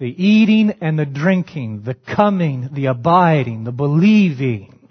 The 0.00 0.06
eating 0.06 0.72
and 0.80 0.98
the 0.98 1.06
drinking, 1.06 1.82
the 1.84 1.94
coming, 1.94 2.70
the 2.72 2.86
abiding, 2.86 3.64
the 3.64 3.72
believing. 3.72 4.90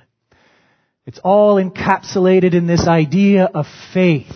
It's 1.06 1.20
all 1.22 1.62
encapsulated 1.62 2.54
in 2.54 2.66
this 2.66 2.88
idea 2.88 3.44
of 3.44 3.66
faith. 3.94 4.32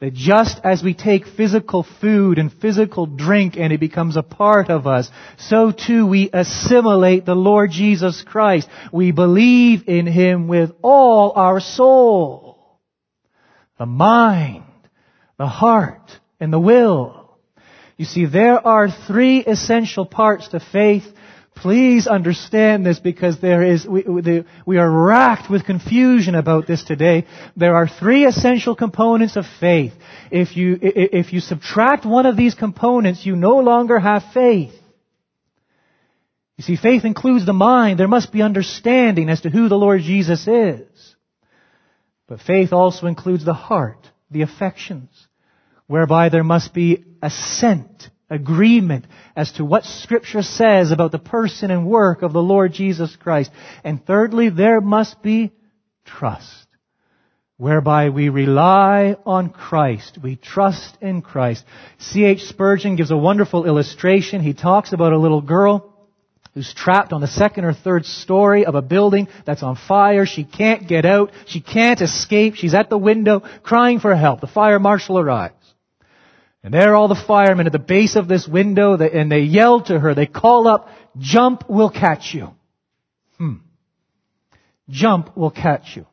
That 0.00 0.14
just 0.14 0.58
as 0.64 0.82
we 0.82 0.94
take 0.94 1.26
physical 1.26 1.86
food 2.00 2.38
and 2.38 2.50
physical 2.50 3.04
drink 3.04 3.56
and 3.58 3.70
it 3.70 3.80
becomes 3.80 4.16
a 4.16 4.22
part 4.22 4.70
of 4.70 4.86
us, 4.86 5.10
so 5.36 5.72
too 5.72 6.06
we 6.06 6.30
assimilate 6.32 7.26
the 7.26 7.34
Lord 7.34 7.70
Jesus 7.70 8.22
Christ. 8.26 8.66
We 8.92 9.12
believe 9.12 9.86
in 9.86 10.06
Him 10.06 10.48
with 10.48 10.70
all 10.80 11.34
our 11.36 11.60
soul. 11.60 12.78
The 13.78 13.84
mind, 13.84 14.64
the 15.38 15.46
heart, 15.46 16.18
and 16.40 16.50
the 16.50 16.58
will. 16.58 17.38
You 17.98 18.06
see, 18.06 18.24
there 18.24 18.66
are 18.66 18.88
three 19.06 19.40
essential 19.40 20.06
parts 20.06 20.48
to 20.48 20.60
faith 20.60 21.04
Please 21.60 22.06
understand 22.06 22.86
this 22.86 22.98
because 22.98 23.38
there 23.38 23.62
is, 23.62 23.86
we, 23.86 24.02
we, 24.64 24.78
are 24.78 24.90
racked 24.90 25.50
with 25.50 25.66
confusion 25.66 26.34
about 26.34 26.66
this 26.66 26.82
today. 26.82 27.26
There 27.54 27.76
are 27.76 27.86
three 27.86 28.24
essential 28.24 28.74
components 28.74 29.36
of 29.36 29.44
faith. 29.60 29.92
If 30.30 30.56
you, 30.56 30.78
if 30.80 31.34
you 31.34 31.40
subtract 31.40 32.06
one 32.06 32.24
of 32.24 32.34
these 32.34 32.54
components, 32.54 33.26
you 33.26 33.36
no 33.36 33.58
longer 33.58 33.98
have 33.98 34.24
faith. 34.32 34.72
You 36.56 36.64
see, 36.64 36.76
faith 36.76 37.04
includes 37.04 37.44
the 37.44 37.52
mind. 37.52 38.00
There 38.00 38.08
must 38.08 38.32
be 38.32 38.40
understanding 38.40 39.28
as 39.28 39.42
to 39.42 39.50
who 39.50 39.68
the 39.68 39.76
Lord 39.76 40.00
Jesus 40.00 40.48
is. 40.48 41.16
But 42.26 42.40
faith 42.40 42.72
also 42.72 43.06
includes 43.06 43.44
the 43.44 43.52
heart, 43.52 44.08
the 44.30 44.42
affections, 44.42 45.10
whereby 45.86 46.30
there 46.30 46.44
must 46.44 46.72
be 46.72 47.04
assent 47.20 48.08
agreement 48.30 49.06
as 49.36 49.52
to 49.52 49.64
what 49.64 49.84
scripture 49.84 50.42
says 50.42 50.92
about 50.92 51.12
the 51.12 51.18
person 51.18 51.70
and 51.70 51.86
work 51.86 52.22
of 52.22 52.32
the 52.32 52.42
Lord 52.42 52.72
Jesus 52.72 53.14
Christ. 53.16 53.50
And 53.84 54.04
thirdly, 54.06 54.48
there 54.48 54.80
must 54.80 55.20
be 55.22 55.52
trust, 56.04 56.66
whereby 57.56 58.08
we 58.08 58.28
rely 58.28 59.16
on 59.26 59.50
Christ. 59.50 60.18
We 60.22 60.36
trust 60.36 60.96
in 61.00 61.22
Christ. 61.22 61.64
C.H. 61.98 62.42
Spurgeon 62.44 62.96
gives 62.96 63.10
a 63.10 63.16
wonderful 63.16 63.66
illustration. 63.66 64.40
He 64.40 64.54
talks 64.54 64.92
about 64.92 65.12
a 65.12 65.18
little 65.18 65.42
girl 65.42 65.86
who's 66.54 66.74
trapped 66.74 67.12
on 67.12 67.20
the 67.20 67.28
second 67.28 67.64
or 67.64 67.72
third 67.72 68.04
story 68.04 68.64
of 68.64 68.74
a 68.74 68.82
building 68.82 69.28
that's 69.46 69.62
on 69.62 69.76
fire. 69.76 70.26
She 70.26 70.44
can't 70.44 70.88
get 70.88 71.04
out. 71.04 71.30
She 71.46 71.60
can't 71.60 72.00
escape. 72.00 72.54
She's 72.56 72.74
at 72.74 72.90
the 72.90 72.98
window 72.98 73.40
crying 73.62 74.00
for 74.00 74.14
help. 74.16 74.40
The 74.40 74.48
fire 74.48 74.80
marshal 74.80 75.18
arrives. 75.18 75.54
And 76.62 76.74
there 76.74 76.92
are 76.92 76.94
all 76.94 77.08
the 77.08 77.14
firemen 77.14 77.66
at 77.66 77.72
the 77.72 77.78
base 77.78 78.16
of 78.16 78.28
this 78.28 78.46
window, 78.46 78.96
and 78.96 79.32
they 79.32 79.40
yell 79.40 79.80
to 79.82 79.98
her, 79.98 80.14
they 80.14 80.26
call 80.26 80.68
up, 80.68 80.88
jump, 81.18 81.64
we'll 81.68 81.90
catch 81.90 82.34
you. 82.34 82.50
Hmm. 83.38 83.56
Jump, 84.90 85.36
we'll 85.36 85.50
catch 85.50 85.96
you. 85.96 86.06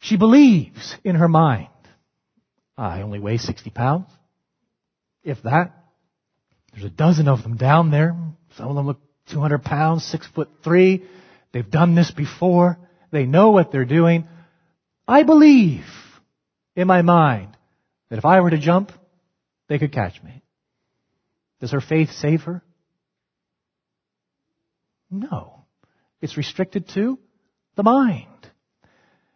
She 0.00 0.16
believes 0.16 0.96
in 1.04 1.16
her 1.16 1.28
mind. 1.28 1.68
I 2.76 3.02
only 3.02 3.20
weigh 3.20 3.38
60 3.38 3.70
pounds. 3.70 4.08
If 5.22 5.42
that. 5.42 5.72
There's 6.72 6.84
a 6.84 6.90
dozen 6.90 7.28
of 7.28 7.42
them 7.42 7.56
down 7.56 7.90
there. 7.90 8.16
Some 8.56 8.68
of 8.68 8.76
them 8.76 8.86
look 8.86 9.00
200 9.30 9.62
pounds, 9.62 10.04
six 10.04 10.26
foot 10.26 10.48
three. 10.62 11.04
They've 11.52 11.68
done 11.68 11.94
this 11.94 12.10
before. 12.10 12.78
They 13.10 13.24
know 13.24 13.50
what 13.50 13.72
they're 13.72 13.84
doing. 13.84 14.28
I 15.08 15.22
believe 15.22 15.86
in 16.74 16.86
my 16.86 17.02
mind 17.02 17.55
that 18.08 18.18
if 18.18 18.24
I 18.24 18.40
were 18.40 18.50
to 18.50 18.58
jump, 18.58 18.92
they 19.68 19.78
could 19.78 19.92
catch 19.92 20.22
me. 20.22 20.42
Does 21.60 21.72
her 21.72 21.80
faith 21.80 22.10
save 22.12 22.42
her? 22.42 22.62
No. 25.10 25.64
It's 26.20 26.36
restricted 26.36 26.88
to 26.90 27.18
the 27.76 27.82
mind. 27.82 28.26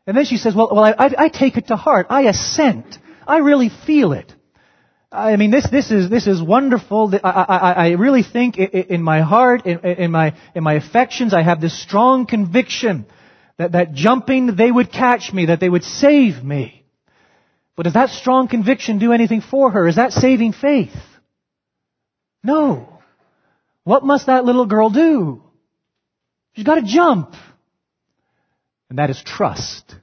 And 0.07 0.17
then 0.17 0.25
she 0.25 0.37
says, 0.37 0.55
well, 0.55 0.71
well 0.73 0.85
I, 0.85 0.93
I, 0.93 1.25
I 1.25 1.29
take 1.29 1.57
it 1.57 1.69
to 1.69 1.77
heart. 1.77 2.07
I 2.11 2.23
assent. 2.23 2.99
I 3.27 3.39
really 3.39 3.71
feel 3.87 4.13
it. 4.13 4.33
I 5.13 5.37
mean, 5.37 5.51
this, 5.51 5.69
this 5.69 5.91
is, 5.91 6.09
this 6.09 6.29
is 6.29 6.41
wonderful. 6.41 7.13
I, 7.25 7.29
I, 7.29 7.73
I 7.73 7.89
really 7.93 8.23
think 8.23 8.59
in 8.59 9.03
my 9.03 9.23
heart, 9.23 9.67
in, 9.67 9.81
in 9.81 10.11
my, 10.13 10.37
in 10.55 10.63
my 10.63 10.75
affections, 10.75 11.35
I 11.35 11.43
have 11.43 11.61
this 11.61 11.81
strong 11.81 12.27
conviction 12.27 13.07
that, 13.59 13.73
that 13.73 13.93
jumping, 13.93 14.55
they 14.55 14.71
would 14.71 14.93
catch 14.93 15.33
me, 15.33 15.47
that 15.47 15.59
they 15.59 15.69
would 15.69 15.83
save 15.83 16.45
me. 16.45 16.80
But 17.81 17.85
does 17.85 17.95
that 17.95 18.11
strong 18.11 18.47
conviction 18.47 18.99
do 18.99 19.15
anything 19.15 19.41
for 19.41 19.71
her? 19.71 19.89
Is 19.89 19.97
that 19.97 20.13
saving 20.13 20.53
faith? 20.53 20.93
No. 22.45 23.01
What 23.85 24.05
must 24.05 24.27
that 24.27 24.45
little 24.45 24.67
girl 24.67 24.91
do? 24.91 25.43
She's 26.53 26.67
got 26.67 26.75
to 26.75 26.83
jump. 26.83 27.33
And 28.91 28.99
that 28.99 29.09
is 29.09 29.23
trust. 29.25 29.95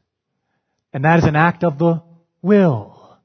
And 0.92 1.06
that 1.06 1.20
is 1.20 1.26
an 1.26 1.36
act 1.36 1.64
of 1.64 1.78
the 1.78 2.02
will 2.42 3.20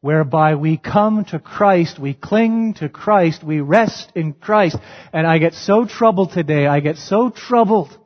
whereby 0.00 0.56
we 0.56 0.78
come 0.78 1.24
to 1.26 1.38
Christ, 1.38 2.00
we 2.00 2.12
cling 2.12 2.74
to 2.80 2.88
Christ, 2.88 3.44
we 3.44 3.60
rest 3.60 4.10
in 4.16 4.32
Christ. 4.32 4.78
And 5.12 5.28
I 5.28 5.38
get 5.38 5.54
so 5.54 5.84
troubled 5.86 6.32
today, 6.32 6.66
I 6.66 6.80
get 6.80 6.96
so 6.96 7.30
troubled 7.30 7.96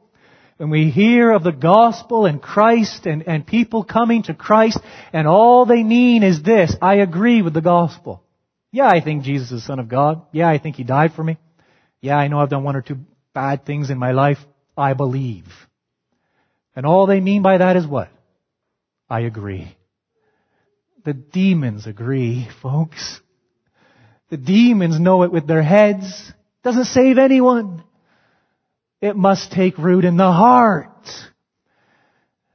when 0.56 0.70
we 0.70 0.90
hear 0.90 1.30
of 1.32 1.44
the 1.44 1.52
gospel 1.52 2.26
and 2.26 2.40
Christ 2.40 3.06
and, 3.06 3.26
and 3.26 3.46
people 3.46 3.84
coming 3.84 4.22
to 4.24 4.34
Christ 4.34 4.78
and 5.12 5.26
all 5.26 5.66
they 5.66 5.82
mean 5.82 6.22
is 6.22 6.42
this, 6.42 6.74
I 6.80 6.96
agree 6.96 7.42
with 7.42 7.52
the 7.52 7.60
gospel. 7.60 8.22
Yeah, 8.72 8.88
I 8.88 9.02
think 9.02 9.22
Jesus 9.22 9.52
is 9.52 9.62
the 9.62 9.66
Son 9.66 9.78
of 9.78 9.88
God. 9.88 10.22
Yeah, 10.32 10.48
I 10.48 10.58
think 10.58 10.76
He 10.76 10.84
died 10.84 11.12
for 11.12 11.22
me. 11.22 11.38
Yeah, 12.00 12.16
I 12.16 12.28
know 12.28 12.40
I've 12.40 12.50
done 12.50 12.64
one 12.64 12.76
or 12.76 12.82
two 12.82 12.98
bad 13.34 13.66
things 13.66 13.90
in 13.90 13.98
my 13.98 14.12
life. 14.12 14.38
I 14.76 14.92
believe. 14.92 15.46
And 16.74 16.84
all 16.84 17.06
they 17.06 17.20
mean 17.20 17.42
by 17.42 17.58
that 17.58 17.76
is 17.76 17.86
what? 17.86 18.10
I 19.08 19.20
agree. 19.20 19.76
The 21.04 21.14
demons 21.14 21.86
agree, 21.86 22.48
folks. 22.60 23.20
The 24.28 24.36
demons 24.36 24.98
know 25.00 25.22
it 25.22 25.32
with 25.32 25.46
their 25.46 25.62
heads. 25.62 26.04
It 26.28 26.62
doesn't 26.64 26.86
save 26.86 27.16
anyone. 27.16 27.84
It 29.06 29.16
must 29.16 29.52
take 29.52 29.78
root 29.78 30.04
in 30.04 30.16
the 30.16 30.32
heart. 30.32 30.90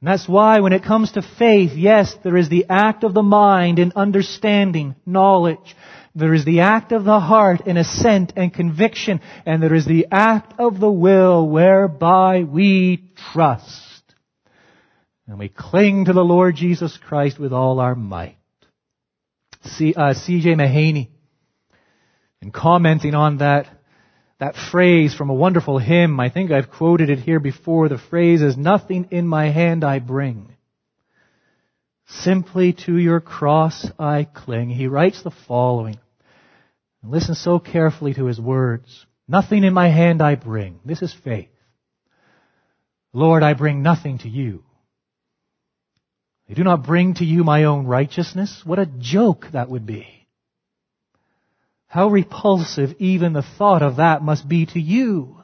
And 0.00 0.08
that's 0.08 0.28
why 0.28 0.60
when 0.60 0.72
it 0.72 0.84
comes 0.84 1.12
to 1.12 1.22
faith, 1.22 1.72
yes, 1.74 2.14
there 2.22 2.36
is 2.36 2.48
the 2.48 2.66
act 2.68 3.04
of 3.04 3.14
the 3.14 3.22
mind 3.22 3.78
in 3.78 3.92
understanding, 3.96 4.96
knowledge. 5.06 5.76
There 6.14 6.34
is 6.34 6.44
the 6.44 6.60
act 6.60 6.92
of 6.92 7.04
the 7.04 7.20
heart 7.20 7.66
in 7.66 7.76
assent 7.76 8.34
and 8.36 8.52
conviction. 8.52 9.20
And 9.46 9.62
there 9.62 9.74
is 9.74 9.86
the 9.86 10.08
act 10.10 10.60
of 10.60 10.78
the 10.78 10.90
will 10.90 11.48
whereby 11.48 12.42
we 12.42 13.12
trust. 13.32 14.02
And 15.26 15.38
we 15.38 15.48
cling 15.48 16.04
to 16.06 16.12
the 16.12 16.24
Lord 16.24 16.56
Jesus 16.56 16.98
Christ 16.98 17.38
with 17.38 17.52
all 17.52 17.80
our 17.80 17.94
might. 17.94 18.36
C, 19.64 19.94
uh, 19.96 20.14
C.J. 20.14 20.54
Mahaney, 20.54 21.08
and 22.40 22.52
commenting 22.52 23.14
on 23.14 23.38
that, 23.38 23.68
that 24.42 24.56
phrase 24.56 25.14
from 25.14 25.30
a 25.30 25.34
wonderful 25.34 25.78
hymn, 25.78 26.18
I 26.18 26.28
think 26.28 26.50
I've 26.50 26.68
quoted 26.68 27.10
it 27.10 27.20
here 27.20 27.38
before, 27.38 27.88
the 27.88 27.96
phrase 27.96 28.42
is, 28.42 28.56
nothing 28.56 29.06
in 29.12 29.24
my 29.24 29.50
hand 29.50 29.84
I 29.84 30.00
bring. 30.00 30.56
Simply 32.08 32.72
to 32.86 32.96
your 32.96 33.20
cross 33.20 33.86
I 34.00 34.24
cling. 34.24 34.70
He 34.70 34.88
writes 34.88 35.22
the 35.22 35.30
following. 35.46 36.00
Listen 37.04 37.36
so 37.36 37.60
carefully 37.60 38.14
to 38.14 38.24
his 38.24 38.40
words. 38.40 39.06
Nothing 39.28 39.62
in 39.62 39.72
my 39.74 39.88
hand 39.88 40.20
I 40.20 40.34
bring. 40.34 40.80
This 40.84 41.02
is 41.02 41.14
faith. 41.22 41.48
Lord, 43.12 43.44
I 43.44 43.54
bring 43.54 43.80
nothing 43.80 44.18
to 44.18 44.28
you. 44.28 44.64
I 46.50 46.54
do 46.54 46.64
not 46.64 46.84
bring 46.84 47.14
to 47.14 47.24
you 47.24 47.44
my 47.44 47.62
own 47.62 47.86
righteousness. 47.86 48.62
What 48.64 48.80
a 48.80 48.86
joke 48.86 49.46
that 49.52 49.70
would 49.70 49.86
be. 49.86 50.21
How 51.92 52.08
repulsive 52.08 52.94
even 53.00 53.34
the 53.34 53.44
thought 53.58 53.82
of 53.82 53.96
that 53.96 54.22
must 54.22 54.48
be 54.48 54.64
to 54.64 54.80
you. 54.80 55.42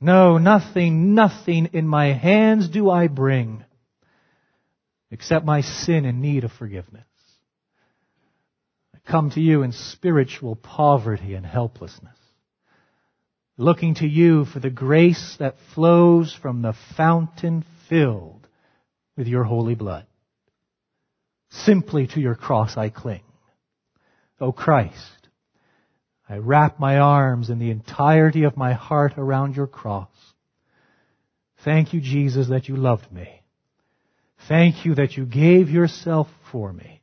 No, 0.00 0.38
nothing, 0.38 1.16
nothing 1.16 1.70
in 1.72 1.88
my 1.88 2.12
hands 2.12 2.68
do 2.68 2.88
I 2.88 3.08
bring 3.08 3.64
except 5.10 5.44
my 5.44 5.62
sin 5.62 6.04
and 6.04 6.22
need 6.22 6.44
of 6.44 6.52
forgiveness. 6.52 7.08
I 8.94 8.98
come 9.10 9.30
to 9.30 9.40
you 9.40 9.64
in 9.64 9.72
spiritual 9.72 10.54
poverty 10.54 11.34
and 11.34 11.44
helplessness, 11.44 12.16
looking 13.56 13.96
to 13.96 14.06
you 14.06 14.44
for 14.44 14.60
the 14.60 14.70
grace 14.70 15.34
that 15.40 15.56
flows 15.74 16.32
from 16.40 16.62
the 16.62 16.76
fountain 16.96 17.64
filled 17.88 18.46
with 19.16 19.26
your 19.26 19.42
holy 19.42 19.74
blood. 19.74 20.06
Simply 21.50 22.06
to 22.06 22.20
your 22.20 22.36
cross 22.36 22.76
I 22.76 22.90
cling. 22.90 23.22
O 24.40 24.52
Christ, 24.52 25.28
I 26.28 26.36
wrap 26.36 26.78
my 26.78 26.98
arms 26.98 27.50
in 27.50 27.58
the 27.58 27.70
entirety 27.70 28.44
of 28.44 28.56
my 28.56 28.72
heart 28.74 29.14
around 29.16 29.56
your 29.56 29.66
cross. 29.66 30.10
Thank 31.64 31.92
you, 31.92 32.00
Jesus, 32.00 32.48
that 32.48 32.68
you 32.68 32.76
loved 32.76 33.10
me. 33.10 33.42
Thank 34.46 34.84
you 34.84 34.94
that 34.94 35.16
you 35.16 35.26
gave 35.26 35.70
yourself 35.70 36.28
for 36.52 36.72
me. 36.72 37.02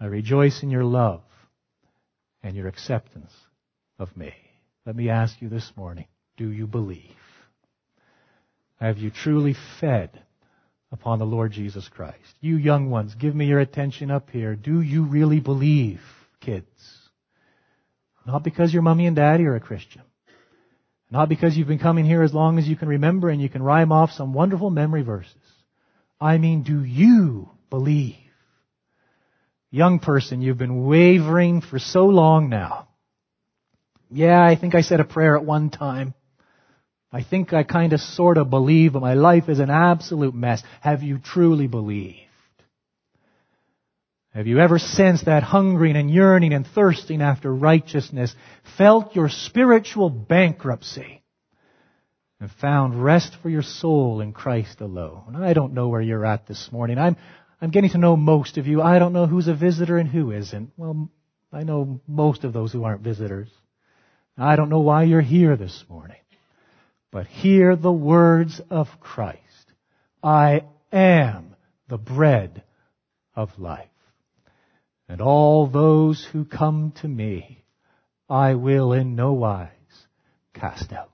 I 0.00 0.06
rejoice 0.06 0.62
in 0.62 0.70
your 0.70 0.84
love 0.84 1.22
and 2.42 2.56
your 2.56 2.66
acceptance 2.66 3.32
of 3.98 4.16
me. 4.16 4.32
Let 4.84 4.96
me 4.96 5.08
ask 5.08 5.40
you 5.40 5.48
this 5.48 5.70
morning, 5.76 6.06
do 6.36 6.50
you 6.50 6.66
believe? 6.66 7.14
Have 8.80 8.98
you 8.98 9.10
truly 9.10 9.54
fed 9.80 10.10
upon 10.92 11.18
the 11.18 11.24
Lord 11.24 11.50
Jesus 11.52 11.88
Christ. 11.88 12.36
You 12.40 12.56
young 12.56 12.90
ones, 12.90 13.14
give 13.14 13.34
me 13.34 13.46
your 13.46 13.60
attention 13.60 14.10
up 14.10 14.30
here. 14.30 14.54
Do 14.54 14.80
you 14.82 15.04
really 15.06 15.40
believe, 15.40 16.00
kids? 16.40 16.66
Not 18.26 18.44
because 18.44 18.72
your 18.72 18.82
mommy 18.82 19.06
and 19.06 19.16
daddy 19.16 19.44
are 19.46 19.56
a 19.56 19.60
Christian. 19.60 20.02
Not 21.10 21.28
because 21.28 21.56
you've 21.56 21.68
been 21.68 21.78
coming 21.78 22.04
here 22.04 22.22
as 22.22 22.32
long 22.32 22.58
as 22.58 22.68
you 22.68 22.76
can 22.76 22.88
remember 22.88 23.28
and 23.28 23.40
you 23.40 23.48
can 23.48 23.62
rhyme 23.62 23.90
off 23.90 24.12
some 24.12 24.32
wonderful 24.32 24.70
memory 24.70 25.02
verses. 25.02 25.34
I 26.20 26.38
mean, 26.38 26.62
do 26.62 26.84
you 26.84 27.50
believe? 27.68 28.16
Young 29.70 29.98
person, 29.98 30.42
you've 30.42 30.58
been 30.58 30.86
wavering 30.86 31.62
for 31.62 31.78
so 31.78 32.04
long 32.04 32.48
now. 32.48 32.88
Yeah, 34.10 34.44
I 34.44 34.56
think 34.56 34.74
I 34.74 34.82
said 34.82 35.00
a 35.00 35.04
prayer 35.04 35.36
at 35.36 35.44
one 35.44 35.70
time. 35.70 36.14
I 37.12 37.22
think 37.22 37.52
I 37.52 37.62
kind 37.62 37.92
of 37.92 38.00
sort 38.00 38.38
of 38.38 38.48
believe, 38.48 38.94
but 38.94 39.02
my 39.02 39.14
life 39.14 39.48
is 39.48 39.58
an 39.58 39.70
absolute 39.70 40.34
mess. 40.34 40.62
Have 40.80 41.02
you 41.02 41.18
truly 41.18 41.66
believed? 41.66 42.18
Have 44.34 44.46
you 44.46 44.60
ever 44.60 44.78
sensed 44.78 45.26
that 45.26 45.42
hungering 45.42 45.94
and 45.94 46.10
yearning 46.10 46.54
and 46.54 46.66
thirsting 46.66 47.20
after 47.20 47.54
righteousness, 47.54 48.34
felt 48.78 49.14
your 49.14 49.28
spiritual 49.28 50.08
bankruptcy, 50.08 51.22
and 52.40 52.50
found 52.50 53.04
rest 53.04 53.36
for 53.42 53.50
your 53.50 53.62
soul 53.62 54.22
in 54.22 54.32
Christ 54.32 54.80
alone? 54.80 55.36
I 55.36 55.52
don't 55.52 55.74
know 55.74 55.88
where 55.88 56.00
you're 56.00 56.24
at 56.24 56.46
this 56.46 56.70
morning. 56.72 56.96
I'm, 56.96 57.18
I'm 57.60 57.70
getting 57.70 57.90
to 57.90 57.98
know 57.98 58.16
most 58.16 58.56
of 58.56 58.66
you. 58.66 58.80
I 58.80 58.98
don't 58.98 59.12
know 59.12 59.26
who's 59.26 59.48
a 59.48 59.54
visitor 59.54 59.98
and 59.98 60.08
who 60.08 60.32
isn't. 60.32 60.72
Well, 60.78 61.10
I 61.52 61.64
know 61.64 62.00
most 62.08 62.44
of 62.44 62.54
those 62.54 62.72
who 62.72 62.84
aren't 62.84 63.02
visitors. 63.02 63.50
I 64.38 64.56
don't 64.56 64.70
know 64.70 64.80
why 64.80 65.02
you're 65.02 65.20
here 65.20 65.58
this 65.58 65.84
morning. 65.90 66.16
But 67.12 67.26
hear 67.26 67.76
the 67.76 67.92
words 67.92 68.60
of 68.70 68.88
Christ. 68.98 69.38
I 70.22 70.64
am 70.90 71.54
the 71.88 71.98
bread 71.98 72.62
of 73.36 73.58
life. 73.58 73.88
And 75.08 75.20
all 75.20 75.66
those 75.66 76.24
who 76.24 76.46
come 76.46 76.92
to 77.02 77.08
me, 77.08 77.64
I 78.28 78.54
will 78.54 78.92
in 78.94 79.14
no 79.14 79.34
wise 79.34 79.68
cast 80.54 80.92
out. 80.92 81.11